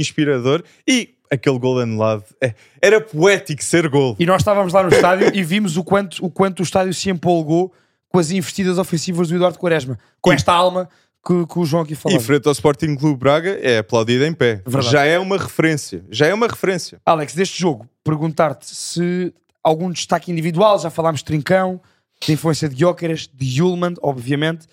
E 0.87 1.15
aquele 1.31 1.59
gol 1.59 1.79
anulado, 1.79 2.25
é, 2.43 2.55
era 2.81 3.01
poético 3.01 3.63
ser 3.63 3.89
gol. 3.89 4.17
E 4.19 4.25
nós 4.27 4.41
estávamos 4.41 4.73
lá 4.73 4.83
no 4.83 4.89
estádio 4.89 5.31
e 5.35 5.43
vimos 5.43 5.77
o 5.77 5.85
quanto, 5.85 6.25
o 6.25 6.31
quanto 6.31 6.61
o 6.61 6.63
estádio 6.63 6.95
se 6.95 7.11
empolgou 7.11 7.73
com 8.09 8.19
as 8.19 8.31
investidas 8.31 8.79
ofensivas 8.79 9.29
do 9.29 9.35
Eduardo 9.37 9.59
Quaresma. 9.59 9.99
Com 10.21 10.33
E- 10.33 10.35
esta 10.37 10.53
alma 10.53 10.89
que, 11.27 11.47
que 11.47 11.59
o 11.59 11.65
João 11.67 11.83
aqui 11.83 11.93
E 11.93 11.97
falou. 11.97 12.19
frente 12.21 12.47
ao 12.47 12.53
Sporting 12.53 12.97
Clube 12.97 13.19
Braga 13.19 13.59
é 13.61 13.79
aplaudido 13.79 14.25
em 14.25 14.33
pé. 14.33 14.63
Verdade. 14.67 14.91
Já 14.91 15.05
é 15.05 15.19
uma 15.19 15.37
referência. 15.37 16.03
Já 16.11 16.27
é 16.27 16.33
uma 16.33 16.47
referência. 16.47 16.99
Alex, 17.05 17.35
deste 17.35 17.61
jogo, 17.61 17.87
perguntar-te 18.03 18.67
se 18.75 19.35
algum 19.63 19.91
destaque 19.91 20.33
individual, 20.33 20.79
já 20.79 20.89
falámos 20.89 21.21
de 21.21 21.27
Trincão, 21.27 21.79
de 22.25 22.33
influência 22.33 22.69
de 22.69 22.77
Gyökeres, 22.77 23.29
de 23.33 23.59
Yulman, 23.61 23.95
obviamente. 24.01 24.67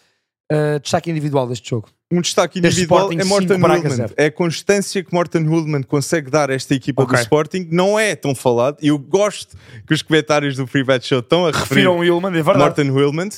Uh, 0.50 0.80
destaque 0.80 1.10
individual 1.12 1.48
deste 1.48 1.70
jogo. 1.70 1.90
Um 2.12 2.22
destaque 2.22 2.60
individual 2.60 3.12
é 3.12 3.24
Morten 3.24 3.58
Hulman. 3.58 3.82
É 4.16 4.26
a 4.28 4.32
constância 4.32 5.04
que 5.04 5.12
Morten 5.12 5.44
Hulman 5.44 5.82
consegue 5.82 6.30
dar 6.30 6.52
a 6.52 6.54
esta 6.54 6.76
equipa 6.76 7.02
Ok. 7.02 7.18
do 7.18 7.22
Sporting. 7.22 7.68
Não 7.72 7.98
é 7.98 8.16
tão 8.16 8.36
falado. 8.36 8.78
E 8.82 8.90
eu 8.90 9.00
gosto 9.00 9.58
que 9.88 9.94
os 9.94 10.04
comentários 10.04 10.56
do 10.56 10.68
Free 10.68 10.84
Bet 10.84 11.06
Show 11.06 11.20
estão 11.20 11.48
a 11.48 11.52
referir 11.52 11.84
Yulman, 11.84 12.30
é 12.30 12.44
verdade. 12.44 12.60
Morten 12.60 12.90
Hulman. 12.92 13.30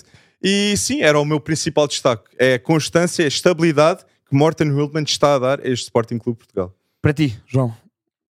E 0.44 0.76
sim, 0.78 1.02
era 1.02 1.18
o 1.18 1.26
meu 1.26 1.40
principal 1.40 1.88
destaque. 1.88 2.24
É 2.38 2.56
a 2.56 2.60
constância, 2.60 3.24
a 3.24 3.28
estabilidade 3.28 4.04
que 4.30 4.36
Morten 4.36 4.70
Hulman 4.70 5.04
está 5.04 5.36
a 5.36 5.40
dar 5.40 5.60
a 5.62 5.68
este 5.68 5.84
Sporting 5.86 6.18
Clube 6.18 6.40
Portugal. 6.40 6.76
Para 7.02 7.14
ti, 7.14 7.40
João. 7.48 7.74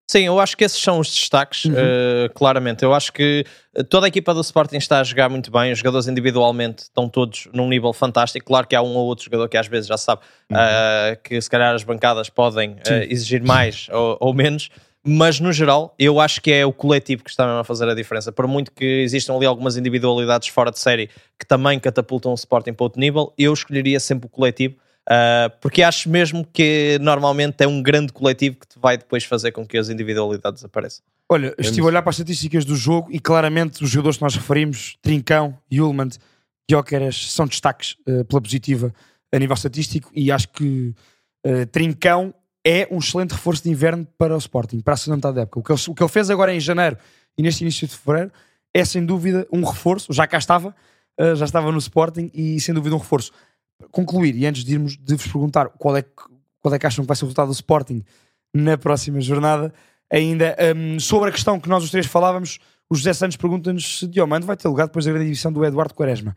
Sim, 0.08 0.28
eu 0.28 0.40
acho 0.40 0.56
que 0.56 0.64
esses 0.64 0.80
são 0.80 1.00
os 1.00 1.08
destaques, 1.10 1.66
Uhum. 1.66 1.74
eh, 1.76 2.30
claramente. 2.36 2.84
Eu 2.84 2.94
acho 2.94 3.12
que 3.12 3.44
eh, 3.76 3.82
toda 3.84 4.06
a 4.06 4.08
equipa 4.08 4.36
do 4.36 4.42
Sporting 4.42 4.78
está 4.78 5.00
a 5.00 5.04
jogar 5.04 5.30
muito 5.30 5.50
bem, 5.52 5.72
os 5.72 5.80
jogadores 5.80 6.08
individualmente 6.08 6.84
estão 6.84 7.10
todos 7.10 7.48
num 7.52 7.68
nível 7.68 7.92
fantástico. 7.92 8.46
Claro 8.46 8.68
que 8.68 8.76
há 8.76 8.84
um 8.84 8.94
ou 8.96 9.06
outro 9.08 9.26
jogador 9.26 9.50
que 9.50 9.58
às 9.58 9.68
vezes 9.68 9.88
já 9.88 9.98
sabe 9.98 10.22
eh, 10.52 11.18
que 11.24 11.42
se 11.42 11.50
calhar 11.50 11.74
as 11.74 11.84
bancadas 11.84 12.30
podem 12.30 12.76
eh, 12.88 13.08
exigir 13.10 13.42
mais 13.44 13.88
ou, 13.92 14.16
ou 14.20 14.32
menos, 14.34 14.70
mas 15.04 15.40
no 15.40 15.52
geral 15.52 15.96
eu 15.98 16.20
acho 16.20 16.40
que 16.40 16.52
é 16.52 16.64
o 16.64 16.72
coletivo 16.72 17.24
que 17.24 17.32
está 17.32 17.46
mesmo 17.48 17.60
a 17.62 17.64
fazer 17.64 17.90
a 17.90 17.96
diferença. 17.96 18.32
Por 18.32 18.46
muito 18.48 18.72
que 18.72 18.86
existam 18.86 19.36
ali 19.36 19.48
algumas 19.48 19.76
individualidades 19.76 20.50
fora 20.50 20.70
de 20.70 20.78
série 20.80 21.10
que 21.40 21.48
também 21.48 21.80
catapultam 21.80 22.32
o 22.32 22.36
Sporting 22.36 22.74
para 22.74 22.84
outro 22.84 23.00
nível, 23.00 23.34
eu 23.40 23.52
escolheria 23.52 24.00
sempre 24.00 24.28
o 24.28 24.30
coletivo. 24.30 24.76
Uh, 25.08 25.54
porque 25.62 25.84
acho 25.84 26.10
mesmo 26.10 26.44
que 26.52 26.98
normalmente 27.00 27.64
é 27.64 27.68
um 27.68 27.82
grande 27.82 28.12
coletivo 28.12 28.58
que 28.58 28.68
te 28.68 28.80
vai 28.80 28.98
depois 28.98 29.24
fazer 29.24 29.52
com 29.52 29.66
que 29.66 29.78
as 29.78 29.90
individualidades 29.90 30.64
apareçam. 30.64 31.04
Olha, 31.30 31.54
estive 31.60 31.82
a 31.82 31.86
olhar 31.86 32.02
para 32.02 32.10
as 32.10 32.16
estatísticas 32.16 32.66
do 32.66 32.76
jogo 32.76 33.10
e 33.12 33.20
claramente 33.20 33.84
os 33.84 33.90
jogadores 33.90 34.18
que 34.18 34.24
nós 34.24 34.36
referimos, 34.36 34.98
Trincão, 35.02 35.58
Yulman, 35.72 36.10
Gyökeres, 36.70 37.32
são 37.32 37.48
destaques 37.48 37.98
eh, 38.08 38.24
pela 38.24 38.42
positiva 38.42 38.94
a 39.32 39.40
nível 39.40 39.56
estatístico 39.56 40.12
e 40.14 40.32
acho 40.32 40.50
que 40.50 40.94
eh, 41.44 41.66
Trincão 41.66 42.34
é 42.64 42.88
um 42.92 43.00
excelente 43.00 43.32
reforço 43.32 43.64
de 43.64 43.70
inverno 43.70 44.08
para 44.18 44.36
o 44.36 44.38
Sporting, 44.38 44.82
para 44.82 44.94
a 44.94 44.98
segunda 44.98 45.18
metade 45.18 45.36
da 45.36 45.42
época. 45.42 45.60
O 45.60 45.64
que, 45.64 45.72
ele, 45.72 45.82
o 45.88 45.96
que 45.96 46.04
ele 46.04 46.12
fez 46.12 46.30
agora 46.30 46.54
em 46.54 46.60
janeiro 46.60 46.98
e 47.38 47.42
neste 47.42 47.62
início 47.62 47.88
de 47.88 47.96
fevereiro 47.96 48.32
é 48.74 48.86
sem 48.86 49.04
dúvida 49.04 49.48
um 49.52 49.64
reforço, 49.64 50.12
já 50.14 50.28
cá 50.28 50.38
estava, 50.38 50.76
já 51.18 51.46
estava 51.46 51.72
no 51.72 51.78
Sporting 51.78 52.30
e 52.34 52.60
sem 52.60 52.74
dúvida 52.74 52.96
um 52.96 53.00
reforço. 53.00 53.32
Concluir, 53.92 54.36
e 54.36 54.46
antes 54.46 54.64
de 54.64 54.74
irmos, 54.74 54.98
de 54.98 55.16
vos 55.16 55.26
perguntar 55.26 55.70
qual 55.70 55.96
é, 55.98 56.02
que, 56.02 56.10
qual 56.62 56.74
é 56.74 56.80
que 56.80 56.86
acham 56.86 57.04
que 57.04 57.08
vai 57.08 57.16
ser 57.16 57.26
o 57.26 57.28
resultado 57.28 57.48
do 57.48 57.54
Sporting 57.54 58.04
na 58.54 58.78
próxima 58.78 59.20
jornada, 59.20 59.74
ainda 60.12 60.56
hum, 60.76 61.00
sobre 61.00 61.30
a 61.30 61.32
questão 61.32 61.60
que 61.60 61.68
nós 61.68 61.84
os 61.84 61.92
três 61.92 62.06
falávamos, 62.06 62.60
o 62.90 62.96
José 62.96 63.14
Santos 63.14 63.38
pergunta-nos 63.38 64.00
se 64.00 64.08
Diomando 64.08 64.46
vai 64.46 64.56
ter 64.56 64.68
lugar 64.68 64.88
depois 64.88 65.06
da 65.06 65.12
grande 65.12 65.28
divisão 65.28 65.52
do 65.52 65.66
Eduardo 65.66 65.94
Quaresma. 65.94 66.36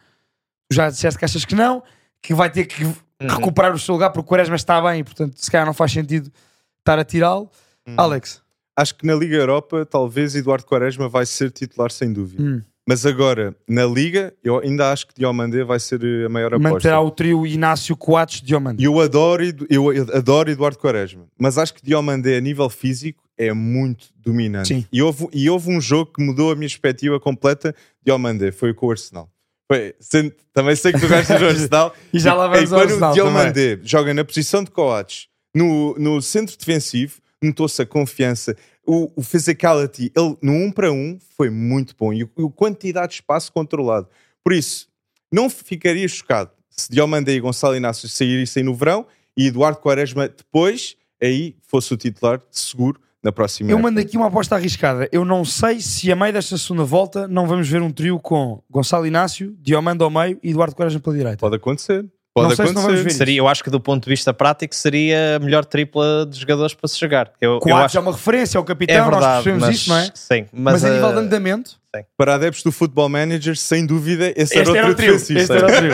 Tu 0.69 0.75
já 0.75 0.91
disseste 0.91 1.19
que 1.19 1.25
achas 1.25 1.45
que 1.45 1.55
não, 1.55 1.83
que 2.21 2.35
vai 2.35 2.51
ter 2.51 2.67
que 2.67 2.85
recuperar 3.21 3.75
o 3.75 3.79
seu 3.79 3.95
lugar 3.95 4.11
porque 4.11 4.27
o 4.27 4.29
Quaresma 4.29 4.57
está 4.57 4.81
bem 4.81 5.01
e 5.01 5.05
portanto 5.05 5.37
se 5.37 5.51
calhar 5.51 5.67
não 5.67 5.75
faz 5.75 5.93
sentido 5.93 6.33
estar 6.79 6.99
a 6.99 7.05
tirá-lo. 7.05 7.51
Alex, 7.97 8.43
Acho 8.79 8.95
que 8.95 9.05
na 9.05 9.15
Liga 9.17 9.35
Europa, 9.35 9.85
talvez 9.85 10.37
Eduardo 10.37 10.65
Quaresma 10.65 11.09
vai 11.09 11.27
ser 11.27 11.51
titular 11.51 11.91
sem 11.91 12.13
dúvida. 12.13 12.41
Hum. 12.41 12.63
Mas 12.89 13.05
agora, 13.05 13.55
na 13.69 13.85
Liga, 13.85 14.33
eu 14.43 14.61
ainda 14.61 14.91
acho 14.91 15.09
que 15.09 15.13
Diomandé 15.15 15.63
vai 15.63 15.79
ser 15.79 16.03
eh, 16.03 16.25
a 16.25 16.29
maior 16.31 16.55
aposta. 16.55 16.73
manterá 16.73 17.01
o 17.03 17.11
trio 17.11 17.47
Inácio 17.47 17.95
Coates 17.95 18.41
Diomando. 18.41 18.81
E 18.81 18.85
eu 18.87 18.99
adoro, 18.99 19.43
eu 19.69 19.91
adoro 20.17 20.51
Eduardo 20.51 20.79
Quaresma, 20.79 21.27
mas 21.39 21.59
acho 21.59 21.75
que 21.75 21.83
Diomandé 21.85 22.39
a 22.39 22.41
nível 22.41 22.71
físico 22.71 23.23
é 23.37 23.53
muito 23.53 24.07
dominante. 24.17 24.69
Sim. 24.69 24.87
E 24.91 25.03
houve, 25.03 25.29
e 25.35 25.51
houve 25.51 25.69
um 25.71 25.79
jogo 25.83 26.13
que 26.15 26.23
mudou 26.25 26.51
a 26.51 26.55
minha 26.57 26.67
perspectiva 26.67 27.21
completa. 27.21 27.75
Diomandé 28.03 28.51
foi 28.53 28.73
com 28.73 28.87
o 28.87 28.91
Arsenal. 28.91 29.29
Foi- 29.71 29.95
sendo- 30.01 30.33
também 30.55 30.75
sei 30.75 30.91
que 30.95 30.99
tu 31.01 31.09
gostas 31.09 31.39
do 31.39 31.45
Arsenal. 31.47 31.95
E 32.11 32.19
já 32.19 32.33
lá 32.33 32.47
vamos 32.49 32.71
e 32.71 32.75
ao 32.75 32.81
quando 32.81 32.89
Arsenal 32.91 33.11
o 33.11 33.15
Diomandé 33.15 33.79
joga 33.83 34.15
na 34.15 34.25
posição 34.25 34.65
de 34.65 34.71
Coates 34.71 35.29
no, 35.55 35.95
no 35.99 36.23
centro 36.23 36.57
defensivo, 36.57 37.21
notou-se 37.43 37.83
a 37.83 37.85
confiança, 37.87 38.57
o, 38.89 39.13
o 39.17 39.23
physicality, 39.23 40.11
ele 40.17 40.35
no 40.41 40.53
1 40.53 40.73
para 40.73 40.91
1 40.91 41.19
foi 41.37 41.51
muito 41.51 41.95
bom 41.95 42.11
e 42.11 42.25
o, 42.25 42.31
a 42.47 42.51
quantidade 42.51 43.09
de 43.09 43.15
espaço 43.17 43.53
controlado. 43.53 44.09
Por 44.43 44.55
isso, 44.55 44.89
não 45.31 45.51
ficaria 45.51 46.09
chocado 46.09 46.51
se 46.71 46.91
Diomandé 46.91 47.35
e 47.35 47.41
Gonçalo 47.41 47.77
Inácio 47.77 48.09
saíssem 48.09 48.63
no 48.63 48.75
verão 48.75 49.07
e 49.37 49.49
Eduardo 49.49 49.79
Quaresma 49.79 50.27
depois 50.27 50.97
aí 51.23 51.55
fosse 51.61 51.93
o 51.93 51.99
titular 51.99 52.41
seguro 52.51 52.99
na 53.23 53.31
próxima 53.31 53.69
Eu 53.71 53.77
época. 53.77 53.91
mando 53.91 54.01
aqui 54.01 54.17
uma 54.17 54.29
aposta 54.29 54.55
arriscada. 54.55 55.07
Eu 55.13 55.25
não 55.25 55.45
sei 55.45 55.81
se 55.81 56.11
a 56.11 56.17
meio 56.17 56.33
desta 56.33 56.57
segunda 56.57 56.85
volta 56.85 57.29
não 57.29 57.47
vamos 57.47 57.69
ver 57.69 57.83
um 57.83 57.91
trio 57.91 58.19
com 58.19 58.63
Gonçalo 58.71 59.07
Inácio, 59.07 59.55
Diomando 59.61 60.03
ao 60.03 60.11
meio 60.11 60.39
e 60.43 60.51
Eduardo 60.51 60.75
Quaresma 60.75 61.01
pela 61.01 61.17
direita. 61.17 61.39
Pode 61.39 61.57
acontecer. 61.57 62.09
Pode 62.43 62.49
Não 62.51 62.57
sei 62.57 62.67
se 62.67 62.75
não 62.75 62.83
acontecer. 62.83 63.03
vamos 63.03 63.13
ver. 63.13 63.19
Seria, 63.19 63.39
eu 63.39 63.49
acho 63.49 63.65
que 63.65 63.71
do 63.71 63.81
ponto 63.81 64.05
de 64.05 64.11
vista 64.11 64.33
prático 64.33 64.75
seria 64.75 65.37
a 65.37 65.39
melhor 65.39 65.65
tripla 65.65 66.27
de 66.29 66.39
jogadores 66.39 66.75
para 66.75 66.89
se 66.89 66.99
jogar. 66.99 67.33
Eu, 67.41 67.53
eu 67.55 67.61
Coates 67.61 67.85
acho 67.85 67.99
é 67.99 68.01
uma 68.01 68.13
referência, 68.13 68.59
é 68.59 68.61
o 68.61 68.63
é 68.63 68.67
capitão, 68.67 68.97
nós 68.97 69.11
verdade, 69.11 69.35
percebemos 69.45 69.67
mas, 69.67 69.77
isso, 69.77 69.91
não 69.91 69.97
é? 69.97 70.11
Sim, 70.15 70.47
Mas, 70.53 70.83
mas, 70.83 70.85
a 70.85 70.91
nível 70.91 71.09
de 71.11 71.17
eh, 71.17 71.21
andamento, 71.21 71.71
Para 72.17 72.35
adeptos 72.35 72.63
do 72.63 72.73
Football 72.73 73.09
Manager, 73.09 73.57
sem 73.57 73.85
dúvida, 73.87 74.33
esse 74.37 74.59
este 74.59 74.77
era 74.77 74.91
o 74.91 74.95
trio. 74.95 75.15
Este 75.15 75.53
era 75.53 75.67
o 75.67 75.77
trio. 75.77 75.93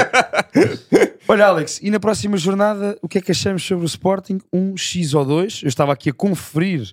Olha, 1.26 1.46
Alex, 1.46 1.80
e 1.82 1.90
na 1.90 1.98
próxima 1.98 2.36
jornada, 2.36 2.98
o 3.00 3.08
que 3.08 3.18
é 3.18 3.20
que 3.20 3.32
achamos 3.32 3.64
sobre 3.64 3.84
o 3.84 3.86
Sporting? 3.86 4.40
Um 4.52 4.76
X 4.76 5.14
ou 5.14 5.24
dois? 5.24 5.60
Eu 5.62 5.68
estava 5.68 5.92
aqui 5.92 6.10
a 6.10 6.12
conferir 6.12 6.92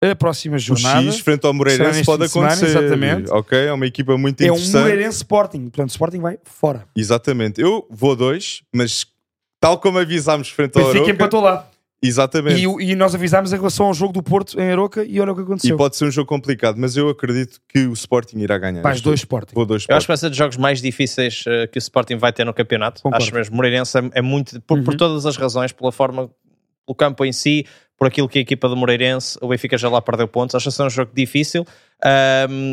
a 0.00 0.14
próxima 0.14 0.56
O 0.56 0.58
jornada. 0.58 1.02
X 1.10 1.20
frente 1.20 1.44
ao 1.46 1.52
Moreirense 1.54 2.04
pode 2.04 2.22
de 2.24 2.28
semana, 2.28 2.52
acontecer. 2.52 2.78
exatamente. 2.78 3.30
Ok, 3.32 3.58
é 3.58 3.72
uma 3.72 3.86
equipa 3.86 4.16
muito 4.16 4.40
é 4.40 4.44
um 4.50 4.54
interessante. 4.54 4.82
Moreirense 4.82 5.16
Sporting. 5.18 5.62
Portanto, 5.62 5.88
o 5.88 5.92
Sporting 5.92 6.20
vai 6.20 6.38
fora. 6.44 6.84
Exatamente. 6.96 7.60
Eu 7.60 7.86
vou 7.90 8.14
dois, 8.14 8.62
mas 8.72 9.06
tal 9.60 9.78
como 9.78 9.98
avisámos 9.98 10.48
frente 10.50 10.76
ao 10.78 10.84
Benfica 10.84 10.98
Aroca, 11.04 11.12
empatou 11.12 11.40
lá. 11.40 11.68
exatamente. 12.00 12.60
E, 12.60 12.66
o- 12.68 12.80
e 12.80 12.94
nós 12.94 13.12
avisámos 13.12 13.52
em 13.52 13.56
relação 13.56 13.86
ao 13.86 13.94
jogo 13.94 14.12
do 14.12 14.22
Porto 14.22 14.56
em 14.60 14.70
Aroca 14.70 15.02
e 15.04 15.18
olha 15.20 15.32
o 15.32 15.34
que 15.34 15.40
E 15.40 15.44
aconteceu. 15.44 15.76
pode 15.76 15.96
ser 15.96 16.04
um 16.04 16.10
jogo 16.12 16.28
complicado, 16.28 16.76
mas 16.78 16.96
eu 16.96 17.08
acredito 17.08 17.58
que 17.68 17.86
o 17.88 17.92
Sporting 17.92 18.38
irá 18.38 18.56
ganhar. 18.56 18.82
Vais 18.82 18.96
este 18.98 19.04
dois. 19.04 19.18
Sporting. 19.20 19.52
Vou 19.54 19.66
dois 19.66 19.84
Eu 19.88 19.96
acho 19.96 20.06
que 20.06 20.12
Sporting. 20.12 20.12
vai 20.12 20.16
ser 20.16 20.28
dos 20.28 20.38
jogos 20.38 20.56
mais 20.56 20.80
difíceis 20.80 21.42
eh, 21.48 21.66
que 21.66 21.76
o 21.76 21.80
Sporting 21.80 22.16
vai 22.18 22.32
ter 22.32 22.44
no 22.44 22.54
campeonato. 22.54 23.02
Concordo. 23.02 23.24
Acho 23.24 23.34
mesmo. 23.34 23.56
Moreirense 23.56 23.98
é, 23.98 24.10
é 24.14 24.22
muito, 24.22 24.60
por, 24.62 24.80
por 24.84 24.92
Uhum. 24.92 24.96
todas 24.96 25.26
as 25.26 25.36
razões, 25.36 25.72
pela 25.72 25.90
forma, 25.90 26.30
pelo 26.88 26.94
campo 26.94 27.24
em 27.24 27.32
si, 27.32 27.66
por 27.98 28.06
aquilo 28.06 28.28
que 28.28 28.38
a 28.38 28.42
equipa 28.42 28.68
do 28.68 28.76
Moreirense, 28.76 29.38
o 29.42 29.48
Benfica 29.48 29.76
já 29.76 29.88
lá 29.90 30.00
perdeu 30.00 30.26
pontos. 30.26 30.54
Acho 30.54 30.64
que 30.64 30.70
vai 30.70 30.76
ser 30.76 30.82
um 30.84 30.90
jogo 30.90 31.12
difícil, 31.14 31.66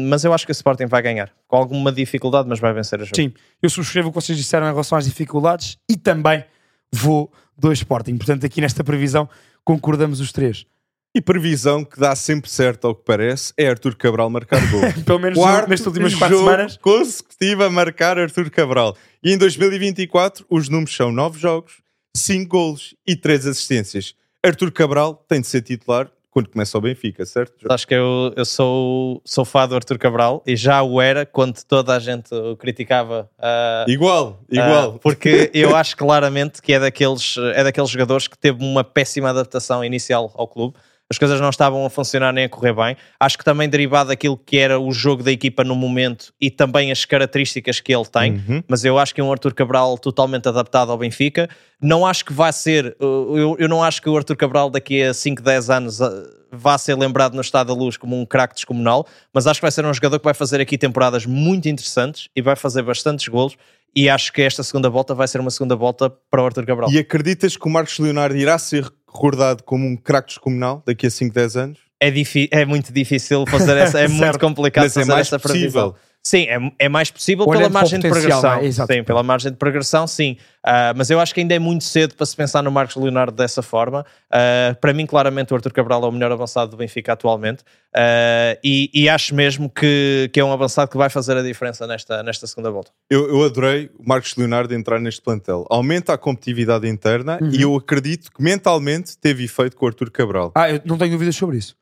mas 0.10 0.24
eu 0.24 0.34
acho 0.34 0.46
que 0.46 0.52
o 0.52 0.54
Sporting 0.54 0.86
vai 0.86 1.02
ganhar. 1.02 1.32
Com 1.48 1.58
alguma 1.58 1.92
dificuldade, 1.92 2.48
mas 2.48 2.60
vai 2.60 2.74
vencer 2.74 3.00
o 3.02 3.04
jogo. 3.04 3.16
Sim, 3.16 3.34
eu 3.62 3.70
subscrevo 3.70 4.10
o 4.10 4.12
que 4.12 4.16
vocês 4.16 4.38
disseram 4.38 4.68
em 4.68 4.70
relação 4.70 4.98
às 4.98 5.06
dificuldades 5.06 5.78
e 5.90 5.98
também 5.98 6.44
vou 6.92 7.32
do 7.58 7.72
Sporting. 7.74 8.18
Portanto, 8.18 8.46
aqui 8.46 8.62
nesta 8.62 8.84
previsão 8.84 9.28
concordamos 9.64 10.20
os 10.20 10.32
três. 10.32 10.66
E 11.14 11.22
previsão 11.22 11.84
que 11.86 11.98
dá 11.98 12.14
sempre 12.14 12.50
certo 12.50 12.88
ao 12.88 12.94
que 12.94 13.04
parece 13.06 13.54
é 13.58 13.70
Arthur 13.70 13.96
Cabral 13.96 14.30
marcar 14.30 14.60
gol. 14.70 14.82
Pelo 15.06 15.20
menos 15.20 15.40
Quarto 15.40 15.70
nestas 15.70 15.88
últimas 15.88 16.14
quatro 16.14 16.38
jogo 16.38 16.50
semanas. 16.50 16.78
consecutivo 16.78 17.64
a 17.64 17.70
marcar 17.70 18.20
Arthur 18.20 18.50
Cabral. 18.52 18.98
E 19.24 19.32
em 19.32 19.38
2024 19.38 20.46
os 20.50 20.68
números 20.68 20.94
são 20.94 21.14
9 21.14 21.40
jogos, 21.40 21.78
5 22.16 22.48
golos 22.50 22.96
e 23.06 23.16
3 23.16 23.48
assistências. 23.48 24.16
Arthur 24.44 24.72
Cabral 24.72 25.24
tem 25.28 25.42
de 25.42 25.48
ser 25.48 25.62
titular 25.62 26.10
quando 26.32 26.50
começa 26.50 26.78
o 26.78 26.82
Benfica, 26.82 27.26
certo? 27.26 27.66
Acho 27.72 27.88
que 27.88 27.94
eu, 27.94 28.34
eu 28.36 28.44
sou, 28.44 29.22
sou 29.24 29.46
fã 29.46 29.66
do 29.68 29.74
Arthur 29.76 29.98
Cabral 29.98 30.44
e 30.46 30.56
já 30.56 30.84
o 30.84 31.00
era 31.02 31.26
quando 31.26 31.64
toda 31.64 31.96
a 31.96 32.00
gente 32.00 32.34
o 32.36 32.58
criticava. 32.58 33.30
ah, 33.40 33.86
Igual, 33.88 34.42
igual. 34.52 35.00
porque 35.00 35.50
eu 35.54 35.74
acho 35.76 35.96
claramente 35.96 36.62
que 36.62 36.74
é 36.74 36.80
daqueles, 36.80 37.36
é 37.54 37.64
daqueles 37.64 37.90
jogadores 37.90 38.28
que 38.28 38.38
teve 38.38 38.62
uma 38.64 38.84
péssima 38.84 39.30
adaptação 39.30 39.84
inicial 39.84 40.30
ao 40.36 40.46
clube. 40.48 40.76
As 41.10 41.20
coisas 41.20 41.40
não 41.40 41.50
estavam 41.50 41.86
a 41.86 41.90
funcionar 41.90 42.34
nem 42.34 42.46
a 42.46 42.50
correr 42.50 42.74
bem. 42.74 42.98
Acho 43.20 43.38
que 43.38 43.44
também 43.44 43.70
derivado 43.70 44.10
daquilo 44.10 44.36
que 44.36 44.58
era 44.58 44.80
o 44.80 44.92
jogo 44.92 45.22
da 45.22 45.32
equipa 45.32 45.64
no 45.64 45.76
momento 45.76 46.34
e 46.42 46.50
também 46.50 46.92
as 46.92 47.06
características 47.06 47.80
que 47.80 47.94
ele 47.94 48.06
tem. 48.06 48.34
Uhum. 48.34 48.64
Mas 48.68 48.84
eu 48.84 48.98
acho 48.98 49.14
que 49.14 49.22
é 49.22 49.24
um 49.24 49.32
Arthur 49.32 49.54
Cabral 49.54 50.00
totalmente 50.00 50.50
adaptado 50.50 50.92
ao 50.92 50.98
Benfica. 50.98 51.48
Não 51.80 52.06
acho 52.06 52.26
que 52.26 52.34
vai 52.34 52.52
ser. 52.52 52.98
uh, 53.00 53.38
Eu, 53.38 53.56
eu 53.60 53.70
não 53.70 53.84
acho 53.84 54.02
que 54.02 54.10
o 54.10 54.18
Arthur 54.18 54.36
Cabral 54.36 54.70
daqui 54.72 55.04
a 55.04 55.14
5, 55.14 55.44
10 55.44 55.70
anos 55.70 56.02
uh, 56.02 56.08
vá 56.52 56.76
ser 56.78 56.96
lembrado 56.96 57.36
no 57.36 57.42
Estado 57.42 57.68
da 57.68 57.74
Luz 57.74 57.98
como 57.98 58.20
um 58.20 58.26
craque 58.26 58.56
descomunal, 58.56 59.06
mas 59.32 59.46
acho 59.46 59.60
que 59.60 59.64
vai 59.66 59.72
ser 59.72 59.86
um 59.86 59.94
jogador 59.94 60.18
que 60.18 60.26
vai 60.26 60.34
fazer 60.34 60.60
aqui 60.60 60.76
temporadas 60.78 61.26
muito 61.26 61.70
interessantes 61.70 62.30
e 62.36 62.42
vai 62.42 62.56
fazer 62.56 62.82
bastantes 62.82 63.28
golos. 63.28 63.56
E 63.96 64.10
acho 64.10 64.34
que 64.34 64.42
esta 64.42 64.62
segunda 64.62 64.90
volta 64.90 65.14
vai 65.14 65.28
ser 65.28 65.40
uma 65.40 65.52
segunda 65.52 65.76
volta 65.76 66.10
para 66.10 66.42
o 66.42 66.46
Arthur 66.46 66.66
Cabral. 66.66 66.92
E 66.92 66.98
acreditas 66.98 67.56
que 67.56 67.66
o 67.66 67.70
Marcos 67.70 67.98
Leonardo 67.98 68.36
irá 68.36 68.58
ser 68.58 68.92
recordado 69.16 69.64
como 69.64 69.88
um 69.88 69.96
craque 69.96 70.28
descomunal 70.30 70.84
daqui 70.86 71.08
a 71.08 71.10
5, 71.10 71.34
10 71.34 71.58
anos? 71.58 71.80
É, 72.00 72.12
é 72.52 72.66
muito 72.66 72.92
difícil 72.92 73.46
fazer 73.48 73.78
essa, 73.78 74.00
é 74.00 74.08
muito 74.10 74.40
complicado 74.40 74.84
Mas 74.84 74.98
é 74.98 75.00
fazer 75.00 75.12
mais 75.12 75.28
essa 75.28 75.40
possível. 75.40 75.72
previsão. 75.72 75.96
Sim, 76.26 76.48
é, 76.50 76.58
é 76.80 76.90
mais 76.90 77.12
possível 77.12 77.46
Olhando 77.48 77.68
pela 77.68 77.70
margem 77.70 78.00
de 78.00 78.10
progressão. 78.10 78.54
é? 78.56 78.72
Sim, 78.72 79.04
pela 79.04 79.22
margem 79.22 79.52
de 79.52 79.58
progressão, 79.60 80.08
sim. 80.08 80.38
Ah, 80.64 80.92
mas 80.96 81.12
eu 81.12 81.20
acho 81.20 81.32
que 81.36 81.42
ainda 81.42 81.54
é 81.54 81.60
muito 81.60 81.84
cedo 81.84 82.16
para 82.16 82.26
se 82.26 82.36
pensar 82.36 82.64
no 82.64 82.72
Marcos 82.72 82.96
Leonardo 82.96 83.38
dessa 83.38 83.62
forma. 83.62 84.04
Ah, 84.32 84.76
para 84.82 84.92
mim, 84.92 85.06
claramente, 85.06 85.54
o 85.54 85.56
Arthur 85.56 85.72
Cabral 85.72 86.04
é 86.04 86.08
o 86.08 86.12
melhor 86.12 86.32
avançado 86.32 86.72
do 86.72 86.78
Benfica 86.78 87.14
atualmente. 87.14 87.64
Ah, 87.96 88.58
e, 88.64 88.90
e 88.92 89.08
acho 89.08 89.36
mesmo 89.36 89.70
que, 89.70 90.28
que 90.34 90.40
é 90.40 90.44
um 90.44 90.52
avançado 90.52 90.90
que 90.90 90.98
vai 90.98 91.12
fazer 91.12 91.38
a 91.38 91.44
diferença 91.44 91.86
nesta, 91.86 92.24
nesta 92.24 92.48
segunda 92.48 92.72
volta. 92.72 92.90
Eu, 93.08 93.30
eu 93.30 93.44
adorei 93.44 93.92
o 94.00 94.10
Marcos 94.10 94.36
Leonardo 94.36 94.74
entrar 94.74 95.00
neste 95.00 95.22
plantel. 95.22 95.64
Aumenta 95.70 96.14
a 96.14 96.18
competitividade 96.18 96.88
interna 96.88 97.38
Uhum. 97.40 97.52
e 97.52 97.62
eu 97.62 97.76
acredito 97.76 98.32
que 98.32 98.42
mentalmente 98.42 99.16
teve 99.16 99.44
efeito 99.44 99.78
com 99.78 99.86
o 99.86 99.90
Arthur 99.90 100.10
Cabral. 100.10 100.52
Ah, 100.56 100.72
eu 100.72 100.82
não 100.86 100.98
tenho 100.98 101.12
dúvidas 101.12 101.36
sobre 101.36 101.58
isso. 101.58 101.76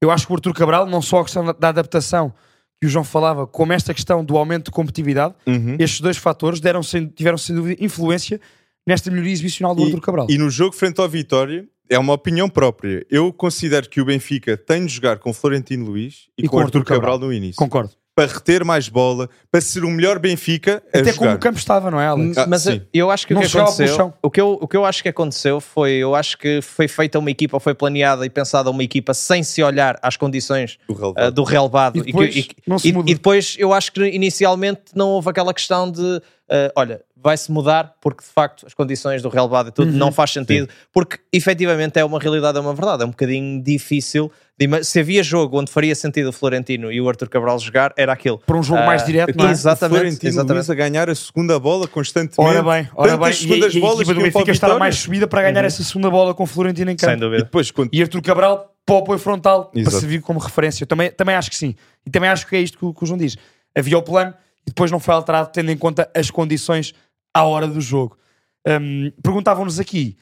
Eu 0.00 0.08
acho 0.12 0.24
que 0.24 0.32
o 0.32 0.36
Arthur 0.36 0.54
Cabral, 0.54 0.86
não 0.86 1.02
só 1.02 1.18
a 1.18 1.24
questão 1.24 1.44
da, 1.44 1.52
da 1.52 1.68
adaptação 1.70 2.32
que 2.80 2.86
o 2.86 2.90
João 2.90 3.04
falava, 3.04 3.46
como 3.46 3.72
esta 3.72 3.92
questão 3.92 4.24
do 4.24 4.36
aumento 4.36 4.66
de 4.66 4.70
competitividade, 4.70 5.34
Uhum. 5.46 5.76
estes 5.78 6.00
dois 6.00 6.16
fatores 6.16 6.60
deram 6.60 6.82
sem, 6.82 7.06
tiveram 7.06 7.36
sem 7.38 7.54
dúvida 7.54 7.82
influência 7.84 8.40
nesta 8.86 9.10
melhoria 9.10 9.32
exibicional 9.32 9.74
do 9.74 9.84
Arthur 9.84 10.00
Cabral. 10.00 10.26
E 10.30 10.38
no 10.38 10.48
jogo 10.48 10.74
frente 10.74 11.00
ao 11.00 11.08
Vitória, 11.08 11.66
é 11.90 11.98
uma 11.98 12.12
opinião 12.12 12.48
própria. 12.48 13.04
Eu 13.10 13.32
considero 13.32 13.88
que 13.88 14.00
o 14.00 14.04
Benfica 14.04 14.56
tem 14.56 14.86
de 14.86 14.92
jogar 14.94 15.18
com 15.18 15.32
Florentino 15.32 15.86
Luís 15.86 16.28
e, 16.38 16.46
com, 16.46 16.56
o 16.56 16.60
Arthur 16.60 16.84
Cabral, 16.84 17.18
no 17.18 17.32
início. 17.32 17.56
Concordo. 17.56 17.90
Para 18.18 18.32
reter 18.32 18.64
mais 18.64 18.88
bola, 18.88 19.30
para 19.48 19.60
ser 19.60 19.84
o 19.84 19.88
melhor 19.88 20.18
Benfica 20.18 20.82
a 20.92 20.98
Até 20.98 21.12
jogar. 21.12 21.16
como 21.18 21.30
o 21.34 21.38
campo 21.38 21.56
estava, 21.56 21.88
não 21.88 22.00
é, 22.00 22.06
Alex? 22.08 22.36
Ah, 22.36 22.46
mas 22.48 22.62
sim. 22.62 22.80
eu, 22.92 23.06
eu 23.06 23.10
acho 23.12 23.24
que 23.24 23.32
Não 23.32 23.40
o 23.42 23.44
que 23.48 23.56
aconteceu, 23.56 24.12
o 24.20 24.28
que, 24.28 24.40
eu, 24.40 24.58
o 24.60 24.66
que 24.66 24.76
eu 24.76 24.84
acho 24.84 25.04
que 25.04 25.08
aconteceu 25.08 25.60
foi, 25.60 25.92
eu 25.92 26.16
acho 26.16 26.36
que 26.36 26.60
foi 26.60 26.88
feita 26.88 27.16
uma 27.16 27.30
equipa, 27.30 27.60
foi 27.60 27.74
planeada 27.74 28.26
e 28.26 28.28
pensada 28.30 28.70
uma 28.70 28.82
equipa 28.82 29.14
sem 29.14 29.44
se 29.44 29.62
olhar 29.62 29.96
às 30.02 30.16
condições 30.16 30.78
Do 30.88 30.94
relevado. 30.94 31.28
uh, 31.28 31.30
do 31.30 31.44
relevado. 31.44 31.98
E 31.98 32.02
depois 32.02 32.34
que- 32.34 32.56
e- 32.88 32.92
muda. 32.92 33.08
e 33.08 33.14
depois 33.14 33.54
eu 33.56 33.72
acho 33.72 33.92
que 33.92 34.04
inicialmente 34.08 34.80
não 34.96 35.10
houve 35.10 35.30
aquela 35.30 35.54
questão 35.54 35.88
de, 35.88 36.20
uh, 36.50 36.72
olha, 36.76 37.00
vai-se 37.16 37.50
mudar 37.50 37.94
porque 38.00 38.22
de 38.22 38.30
facto 38.30 38.64
as 38.66 38.74
condições 38.74 39.22
do 39.22 39.28
relevado 39.28 39.68
e 39.70 39.72
tudo 39.72 39.90
Uhum. 39.90 39.96
não 39.96 40.12
faz 40.12 40.30
sentido, 40.32 40.68
porque 40.92 41.18
efetivamente 41.32 41.98
é 41.98 42.04
uma 42.04 42.18
realidade, 42.20 42.56
é 42.58 42.60
uma 42.60 42.74
verdade, 42.74 43.02
é 43.02 43.06
um 43.06 43.10
bocadinho 43.10 43.62
difícil. 43.62 44.30
de 44.58 44.82
se 44.84 44.98
havia 44.98 45.22
jogo 45.22 45.56
onde 45.60 45.70
faria 45.70 45.94
sentido 45.94 46.30
o 46.30 46.32
Florentino 46.32 46.90
e 46.90 47.00
o 47.00 47.08
Arthur 47.08 47.28
Cabral 47.28 47.58
jogar, 47.60 47.92
era 47.96 48.12
aquele. 48.12 48.38
Para 48.38 48.56
um 48.56 48.62
jogo 48.62 48.80
Ah, 48.80 48.86
mais 48.86 49.04
direto, 49.06 49.36
não 49.36 49.46
é? 49.46 49.52
exatamente, 49.52 49.94
O 49.94 49.98
Florentino 50.00 50.28
exatamente. 50.30 50.54
Luís 50.66 50.70
a 50.70 50.74
ganhar 50.74 51.08
a 51.10 51.14
segunda 51.14 51.58
bola 51.60 51.86
constantemente. 51.86 52.40
Ora 52.40 52.62
bem, 52.62 52.88
ora 52.96 53.10
bem. 53.16 53.18
Tantas 53.20 53.36
E, 53.36 53.42
segundas 53.42 53.74
e 53.74 53.78
a 53.78 53.80
bolas 53.80 54.00
equipa 54.00 54.14
do 54.14 54.18
que 54.20 54.24
iam 54.26 54.32
para 54.32 54.38
o 54.38 54.40
Benfica 54.40 54.50
estava 54.52 54.78
mais 54.78 54.96
subida 54.96 55.26
para 55.28 55.42
ganhar 55.42 55.64
essa 55.64 55.82
segunda 55.84 56.10
bola 56.10 56.34
com 56.34 56.42
o 56.42 56.46
Florentino 56.46 56.90
em 56.90 56.96
campo. 56.96 57.10
Sem 57.10 57.16
E 57.16 57.20
dúvida. 57.20 57.44
depois, 57.44 57.70
quando 57.70 57.90
E 57.92 58.02
Arthur 58.02 58.20
Cabral 58.22 58.74
para 58.84 58.94
o 58.96 58.98
apoio 58.98 59.18
frontal 59.20 59.66
para 59.66 59.80
Exato. 59.80 59.96
servir 60.00 60.22
como 60.22 60.40
referência. 60.40 60.82
Eu 60.82 60.86
também, 60.88 61.10
também 61.12 61.36
acho 61.36 61.50
que 61.50 61.56
sim. 61.56 61.76
E 62.06 62.10
também 62.10 62.28
acho 62.30 62.44
que 62.46 62.56
é 62.56 62.60
isto 62.60 62.78
que, 62.78 62.84
o- 62.84 62.92
que 62.94 63.04
o 63.04 63.06
João 63.06 63.18
diz. 63.18 63.36
Havia 63.76 63.96
o 63.98 64.02
plano 64.02 64.34
e 64.68 64.70
depois 64.70 64.90
não 64.90 65.00
foi 65.00 65.14
alterado 65.14 65.48
tendo 65.50 65.70
em 65.70 65.76
conta 65.78 66.10
as 66.14 66.30
condições 66.30 66.92
à 67.32 67.42
hora 67.44 67.66
do 67.66 67.80
jogo. 67.80 68.18
Hum, 68.66 69.10
Perguntavam-nos 69.22 69.80
aqui, 69.80 70.14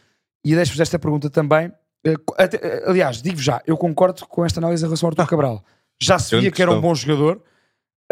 e 0.45 0.55
deixo-vos 0.55 0.79
esta 0.81 0.99
pergunta 1.01 1.29
também. 1.29 1.73
eh, 2.07 2.15
até- 2.39 2.59
eh, 2.63 2.85
aliás, 2.87 3.21
digo 3.21 3.39
já, 3.41 3.61
eu 3.67 3.77
concordo 3.77 4.25
com 4.29 4.45
esta 4.45 4.61
análise 4.61 4.85
em 4.85 4.87
relação 4.87 5.09
ao 5.09 5.11
Arthur 5.11 5.27
Cabral. 5.27 5.65
Já 6.01 6.17
se 6.21 6.39
via 6.39 6.53
que 6.53 6.63
era 6.63 6.71
um 6.71 6.81
bom 6.81 6.95
jogador, 6.95 7.43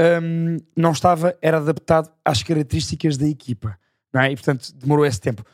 hum, 0.00 0.56
não 0.76 0.90
estava, 0.90 1.36
era 1.40 1.58
adaptado 1.58 2.10
às 2.24 2.42
características 2.42 3.16
da 3.16 3.28
equipa. 3.28 3.78
É? 4.16 4.32
E 4.32 4.34
portanto 4.36 4.72
demorou 4.74 5.06
esse 5.06 5.20
tempo. 5.20 5.44